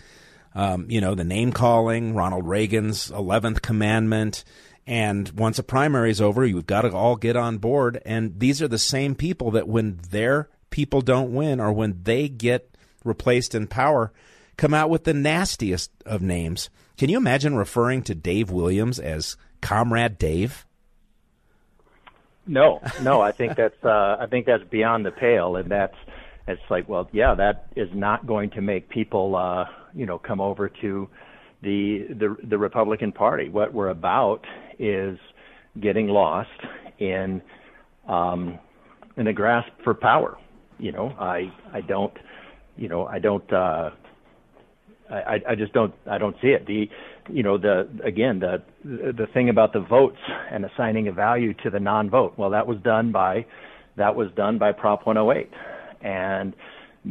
um, 0.55 0.87
you 0.89 1.01
know, 1.01 1.15
the 1.15 1.25
name 1.25 1.53
calling, 1.53 2.15
Ronald 2.15 2.47
Reagan's 2.47 3.11
11th 3.11 3.63
commandment. 3.63 4.45
And 4.87 5.29
once 5.31 5.59
a 5.59 5.63
primary 5.63 6.11
is 6.11 6.21
over, 6.21 6.45
you've 6.45 6.67
got 6.67 6.83
to 6.83 6.93
all 6.93 7.17
get 7.17 7.37
on 7.37 7.59
board. 7.59 8.03
And 8.05 8.39
these 8.41 8.61
are 8.61 8.69
the 8.69 8.79
same 8.79 9.15
people 9.15 9.53
that 9.53 9.69
when 9.69 10.01
their 10.11 10.49
people 10.71 11.01
don't 11.01 11.35
win 11.35 11.61
or 11.61 11.73
when 11.73 12.03
they 12.03 12.29
get 12.29 12.77
replaced 13.05 13.55
in 13.55 13.67
power, 13.67 14.13
come 14.57 14.75
out 14.75 14.91
with 14.91 15.05
the 15.05 15.15
nastiest 15.15 15.91
of 16.05 16.23
names. 16.23 16.71
Can 16.99 17.09
you 17.09 17.17
imagine 17.17 17.55
referring 17.55 18.03
to 18.03 18.15
Dave 18.15 18.51
Williams 18.51 18.99
as 18.99 19.37
Comrade 19.61 20.19
Dave? 20.19 20.67
No, 22.51 22.81
no, 23.03 23.21
I 23.21 23.31
think 23.31 23.57
that's 23.57 23.85
uh, 23.85 24.17
I 24.19 24.27
think 24.29 24.45
that's 24.45 24.65
beyond 24.65 25.07
the 25.07 25.13
pale, 25.13 25.55
and 25.55 25.71
that's 25.71 25.95
it's 26.49 26.61
like, 26.69 26.89
well, 26.89 27.09
yeah, 27.13 27.33
that 27.37 27.69
is 27.77 27.89
not 27.95 28.27
going 28.27 28.51
to 28.51 28.61
make 28.61 28.89
people 28.89 29.37
uh, 29.37 29.67
you 29.95 30.05
know 30.05 30.19
come 30.19 30.41
over 30.41 30.69
to 30.69 31.09
the 31.63 32.09
the 32.11 32.37
the 32.43 32.59
Republican 32.59 33.13
Party. 33.13 33.49
What 33.49 33.73
we're 33.73 33.91
about 33.91 34.45
is 34.81 35.17
getting 35.81 36.09
lost 36.09 36.51
in 36.99 37.41
um, 38.09 38.59
in 39.17 39.29
a 39.29 39.33
grasp 39.33 39.71
for 39.85 39.95
power. 39.95 40.37
You 40.81 40.91
know, 40.91 41.15
I 41.21 41.53
I 41.73 41.83
don't 41.83 42.17
you 42.77 42.89
know 42.89 43.07
I 43.07 43.21
don't 43.21 43.53
uh, 43.53 43.91
I 45.09 45.41
I 45.51 45.55
just 45.55 45.73
don't 45.73 45.95
I 46.11 46.19
don't 46.19 46.35
see 46.43 46.49
it. 46.49 46.67
The 46.67 46.91
you 47.33 47.43
know 47.43 47.59
the 47.59 47.89
again 48.05 48.41
the 48.41 48.63
the 48.85 49.27
thing 49.33 49.49
about 49.49 49.73
the 49.73 49.81
votes 49.81 50.19
and 50.51 50.65
assigning 50.65 51.09
a 51.09 51.13
value 51.13 51.55
to 51.63 51.71
the 51.71 51.81
non-vote. 51.81 52.35
Well, 52.37 52.51
that 52.51 52.67
was 52.67 52.79
done 52.83 53.13
by 53.13 53.47
that 53.97 54.17
was 54.17 54.29
done 54.37 54.59
by 54.59 54.73
Prop 54.73 55.07
108, 55.07 55.51
and 56.03 56.55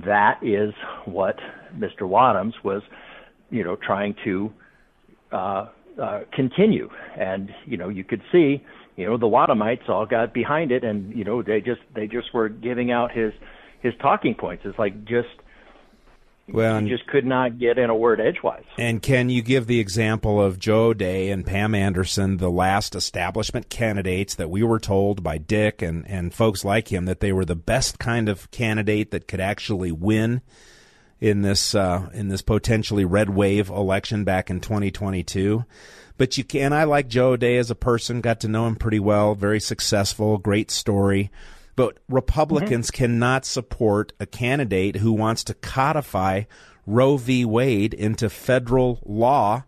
that 0.06 0.40
is 0.42 0.74
what 1.06 1.36
Mr. 1.78 2.02
Wadhams 2.02 2.54
was, 2.64 2.82
you 3.50 3.64
know, 3.64 3.76
trying 3.76 4.16
to 4.24 4.52
uh, 5.32 5.68
uh, 6.02 6.22
continue. 6.34 6.90
And 7.18 7.50
you 7.66 7.78
know, 7.78 7.90
you 7.90 8.04
could 8.04 8.22
see, 8.32 8.64
you 8.96 9.06
know, 9.06 9.18
the 9.18 9.28
Wadhamites 9.28 9.90
all 9.90 10.06
got 10.06 10.34
behind 10.34 10.72
it, 10.72 10.84
and 10.84 11.16
you 11.16 11.24
know, 11.24 11.42
they 11.42 11.60
just 11.60 11.82
they 11.96 12.08
just 12.08 12.34
were 12.34 12.50
giving 12.50 12.92
out 12.92 13.12
his 13.12 13.34
his 13.82 13.94
talking 14.02 14.36
points. 14.36 14.64
It's 14.66 14.80
like 14.80 15.06
just 15.06 15.30
well, 16.54 16.82
you 16.82 16.96
just 16.96 17.08
could 17.08 17.26
not 17.26 17.58
get 17.58 17.78
in 17.78 17.90
a 17.90 17.96
word 17.96 18.20
edgewise. 18.20 18.66
And 18.78 19.02
can 19.02 19.30
you 19.30 19.42
give 19.42 19.68
the 19.68 19.80
example 19.80 20.42
of 20.42 20.60
Joe 20.60 20.88
O'Dea 20.88 21.30
and 21.30 21.46
Pam 21.46 21.76
Anderson, 21.76 22.38
the 22.38 22.50
last 22.50 22.96
establishment 22.96 23.70
candidates 23.70 24.36
that 24.36 24.50
we 24.50 24.64
were 24.64 24.80
told 24.80 25.24
by 25.24 25.38
Dick 25.38 25.82
and, 25.82 26.08
and 26.08 26.34
folks 26.34 26.66
like 26.66 26.92
him 26.92 27.06
that 27.06 27.20
they 27.20 27.32
were 27.32 27.46
the 27.46 27.56
best 27.56 28.00
kind 28.00 28.30
of 28.30 28.50
candidate 28.52 29.12
that 29.12 29.28
could 29.28 29.42
actually 29.42 29.92
win 29.92 30.42
in 31.20 31.42
this 31.42 31.76
uh, 31.76 32.10
in 32.14 32.30
this 32.30 32.42
potentially 32.42 33.06
red 33.06 33.30
wave 33.30 33.70
election 33.70 34.24
back 34.24 34.50
in 34.50 34.60
2022. 34.62 35.66
But 36.18 36.38
you 36.38 36.44
can. 36.44 36.74
I 36.74 36.84
like 36.84 37.08
Joe 37.08 37.32
O'Dea 37.32 37.58
as 37.58 37.72
a 37.72 37.76
person. 37.76 38.22
Got 38.22 38.42
to 38.42 38.50
know 38.50 38.68
him 38.68 38.76
pretty 38.76 39.00
well. 39.00 39.36
Very 39.36 39.60
successful. 39.60 40.38
Great 40.38 40.70
story. 40.70 41.32
But 41.76 41.98
Republicans 42.10 42.88
mm-hmm. 42.88 43.04
cannot 43.04 43.46
support 43.46 44.14
a 44.20 44.26
candidate 44.26 44.98
who 44.98 45.14
wants 45.14 45.44
to 45.46 45.54
codify 45.54 46.44
Roe 46.86 47.18
v. 47.18 47.46
Wade 47.46 47.94
into 47.94 48.30
federal 48.30 49.00
law 49.06 49.64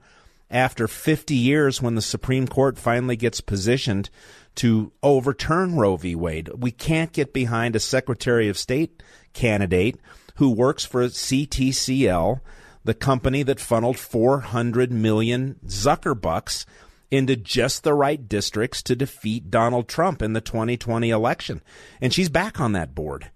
after 0.49 0.87
50 0.87 1.33
years 1.35 1.81
when 1.81 1.95
the 1.95 2.01
Supreme 2.01 2.47
Court 2.47 2.77
finally 2.77 3.15
gets 3.15 3.41
positioned 3.41 4.09
to 4.55 4.91
overturn 5.01 5.75
Roe 5.75 5.95
v. 5.95 6.15
Wade. 6.15 6.49
We 6.57 6.71
can't 6.71 7.13
get 7.13 7.33
behind 7.33 7.75
a 7.75 7.79
Secretary 7.79 8.49
of 8.49 8.57
State 8.57 9.01
candidate 9.33 9.97
who 10.35 10.49
works 10.49 10.83
for 10.83 11.03
CTCL, 11.05 12.41
the 12.83 12.93
company 12.93 13.43
that 13.43 13.59
funneled 13.59 13.97
400 13.97 14.91
million 14.91 15.59
Zuckerbucks 15.65 16.65
into 17.12 17.36
just 17.36 17.84
the 17.84 17.93
right 17.93 18.28
districts 18.28 18.82
to 18.84 18.95
defeat 18.95 19.51
Donald 19.51 19.88
Trump 19.89 20.22
in 20.22 20.34
the 20.34 20.41
2020 20.41 21.09
election. 21.09 21.62
And 21.99 22.14
she's 22.14 22.30
back 22.30 22.59
on 22.59 22.72
that 22.72 22.95
board. 22.95 23.30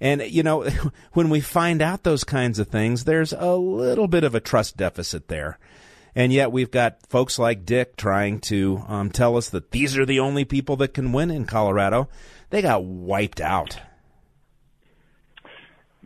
And, 0.00 0.22
you 0.22 0.42
know, 0.42 0.64
when 1.12 1.28
we 1.28 1.40
find 1.40 1.82
out 1.82 2.02
those 2.02 2.24
kinds 2.24 2.58
of 2.58 2.68
things, 2.68 3.04
there's 3.04 3.34
a 3.34 3.54
little 3.54 4.08
bit 4.08 4.24
of 4.24 4.34
a 4.34 4.40
trust 4.40 4.78
deficit 4.78 5.28
there. 5.28 5.58
And 6.14 6.32
yet 6.32 6.50
we've 6.50 6.70
got 6.70 7.06
folks 7.08 7.38
like 7.38 7.64
Dick 7.64 7.96
trying 7.96 8.40
to 8.40 8.82
um, 8.88 9.10
tell 9.10 9.36
us 9.36 9.50
that 9.50 9.70
these 9.70 9.96
are 9.96 10.06
the 10.06 10.20
only 10.20 10.44
people 10.44 10.76
that 10.76 10.94
can 10.94 11.12
win 11.12 11.30
in 11.30 11.44
Colorado. 11.44 12.08
They 12.48 12.62
got 12.62 12.82
wiped 12.82 13.40
out. 13.40 13.78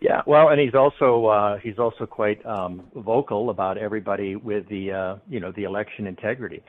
Yeah, 0.01 0.21
well, 0.27 0.51
and 0.51 0.61
he's 0.61 0.75
also 0.75 1.27
uh, 1.27 1.57
he's 1.57 1.79
also 1.79 2.05
quite 2.05 2.45
um, 2.45 2.83
vocal 2.95 3.49
about 3.49 3.79
everybody 3.79 4.37
with 4.37 4.69
the 4.69 4.93
uh, 4.93 5.17
you 5.31 5.41
know 5.41 5.51
the 5.51 5.65
election 5.65 6.07
integrity 6.07 6.62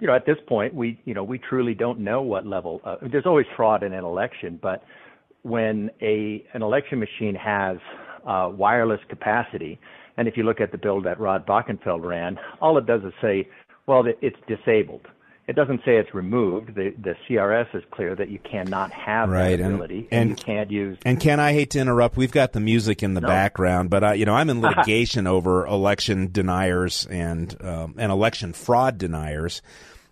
you 0.00 0.06
know, 0.06 0.14
at 0.14 0.24
this 0.24 0.38
point, 0.46 0.74
we, 0.74 0.98
you 1.04 1.14
know, 1.14 1.24
we 1.24 1.38
truly 1.38 1.74
don't 1.74 1.98
know 1.98 2.22
what 2.22 2.46
level. 2.46 2.80
Uh, 2.84 2.96
there's 3.10 3.26
always 3.26 3.46
fraud 3.56 3.82
in 3.82 3.92
an 3.92 4.04
election, 4.04 4.58
but 4.62 4.82
when 5.42 5.90
a 6.00 6.44
an 6.54 6.62
election 6.62 6.98
machine 6.98 7.34
has 7.34 7.76
uh, 8.26 8.50
wireless 8.52 9.00
capacity, 9.08 9.78
and 10.16 10.26
if 10.28 10.36
you 10.36 10.44
look 10.44 10.60
at 10.60 10.72
the 10.72 10.78
bill 10.78 11.02
that 11.02 11.20
Rod 11.20 11.46
Bockenfeld 11.46 12.04
ran, 12.04 12.38
all 12.60 12.78
it 12.78 12.86
does 12.86 13.02
is 13.02 13.12
say, 13.20 13.48
well, 13.86 14.04
it's 14.20 14.36
disabled. 14.46 15.06
It 15.52 15.56
doesn't 15.56 15.84
say 15.84 15.98
it's 15.98 16.14
removed. 16.14 16.74
The 16.74 16.94
the 16.98 17.14
CRS 17.28 17.74
is 17.74 17.84
clear 17.90 18.16
that 18.16 18.30
you 18.30 18.38
cannot 18.38 18.90
have 18.90 19.28
right. 19.28 19.58
that 19.58 19.66
ability, 19.66 20.08
and, 20.10 20.30
and, 20.30 20.30
and, 20.30 20.38
you 20.38 20.44
can't 20.46 20.70
use. 20.70 20.98
And 21.04 21.20
Ken, 21.20 21.38
I 21.38 21.52
hate 21.52 21.68
to 21.72 21.78
interrupt. 21.78 22.16
We've 22.16 22.32
got 22.32 22.54
the 22.54 22.60
music 22.60 23.02
in 23.02 23.12
the 23.12 23.20
no. 23.20 23.28
background, 23.28 23.90
but 23.90 24.02
I, 24.02 24.14
you 24.14 24.24
know 24.24 24.32
I'm 24.32 24.48
in 24.48 24.60
litigation 24.62 25.26
over 25.26 25.66
election 25.66 26.32
deniers 26.32 27.06
and 27.10 27.54
um, 27.62 27.96
and 27.98 28.10
election 28.10 28.54
fraud 28.54 28.96
deniers, 28.96 29.60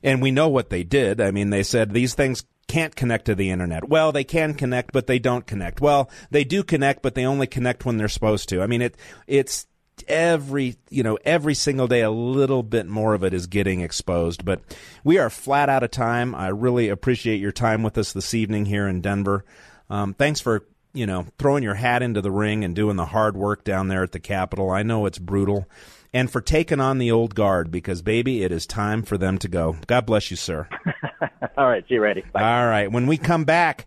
and 0.02 0.20
we 0.20 0.30
know 0.30 0.50
what 0.50 0.68
they 0.68 0.84
did. 0.84 1.22
I 1.22 1.30
mean, 1.30 1.48
they 1.48 1.62
said 1.62 1.94
these 1.94 2.12
things 2.12 2.44
can't 2.68 2.94
connect 2.94 3.24
to 3.24 3.34
the 3.34 3.50
internet. 3.50 3.88
Well, 3.88 4.12
they 4.12 4.24
can 4.24 4.52
connect, 4.52 4.92
but 4.92 5.06
they 5.06 5.18
don't 5.18 5.46
connect. 5.46 5.80
Well, 5.80 6.10
they 6.30 6.44
do 6.44 6.62
connect, 6.62 7.00
but 7.00 7.14
they 7.14 7.24
only 7.24 7.46
connect 7.46 7.86
when 7.86 7.96
they're 7.96 8.08
supposed 8.08 8.50
to. 8.50 8.60
I 8.60 8.66
mean, 8.66 8.82
it 8.82 8.94
it's 9.26 9.66
every 10.08 10.76
you 10.90 11.02
know 11.02 11.18
every 11.24 11.54
single 11.54 11.86
day 11.86 12.00
a 12.02 12.10
little 12.10 12.62
bit 12.62 12.86
more 12.86 13.14
of 13.14 13.22
it 13.24 13.32
is 13.34 13.46
getting 13.46 13.80
exposed 13.80 14.44
but 14.44 14.60
we 15.04 15.18
are 15.18 15.30
flat 15.30 15.68
out 15.68 15.82
of 15.82 15.90
time. 15.90 16.34
I 16.34 16.48
really 16.48 16.88
appreciate 16.88 17.40
your 17.40 17.52
time 17.52 17.82
with 17.82 17.96
us 17.98 18.12
this 18.12 18.34
evening 18.34 18.66
here 18.66 18.86
in 18.88 19.00
denver. 19.00 19.44
Um, 19.88 20.14
thanks 20.14 20.40
for 20.40 20.64
you 20.92 21.06
know 21.06 21.26
throwing 21.38 21.62
your 21.62 21.74
hat 21.74 22.02
into 22.02 22.20
the 22.20 22.30
ring 22.30 22.64
and 22.64 22.74
doing 22.74 22.96
the 22.96 23.06
hard 23.06 23.36
work 23.36 23.64
down 23.64 23.88
there 23.88 24.02
at 24.02 24.12
the 24.12 24.20
capitol. 24.20 24.70
I 24.70 24.82
know 24.82 25.06
it's 25.06 25.18
brutal. 25.18 25.68
And 26.12 26.28
for 26.28 26.40
taking 26.40 26.80
on 26.80 26.98
the 26.98 27.12
old 27.12 27.36
guard 27.36 27.70
because 27.70 28.02
baby 28.02 28.42
it 28.42 28.50
is 28.50 28.66
time 28.66 29.02
for 29.04 29.16
them 29.16 29.38
to 29.38 29.48
go. 29.48 29.76
God 29.86 30.06
bless 30.06 30.30
you 30.30 30.36
sir. 30.36 30.68
All 31.56 31.68
right 31.68 31.84
see 31.88 31.94
you 31.94 32.00
ready 32.00 32.24
Bye. 32.32 32.42
all 32.42 32.66
right 32.66 32.90
when 32.90 33.06
we 33.06 33.18
come 33.18 33.44
back 33.44 33.86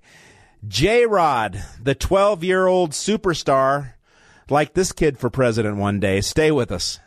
j 0.68 1.06
rod 1.06 1.62
the 1.82 1.96
12 1.96 2.44
year 2.44 2.68
old 2.68 2.92
superstar 2.92 3.94
like 4.50 4.74
this 4.74 4.92
kid 4.92 5.18
for 5.18 5.30
president 5.30 5.78
one 5.78 6.00
day. 6.00 6.22
Stay 6.22 6.52
with 6.52 6.72
us. 6.72 7.00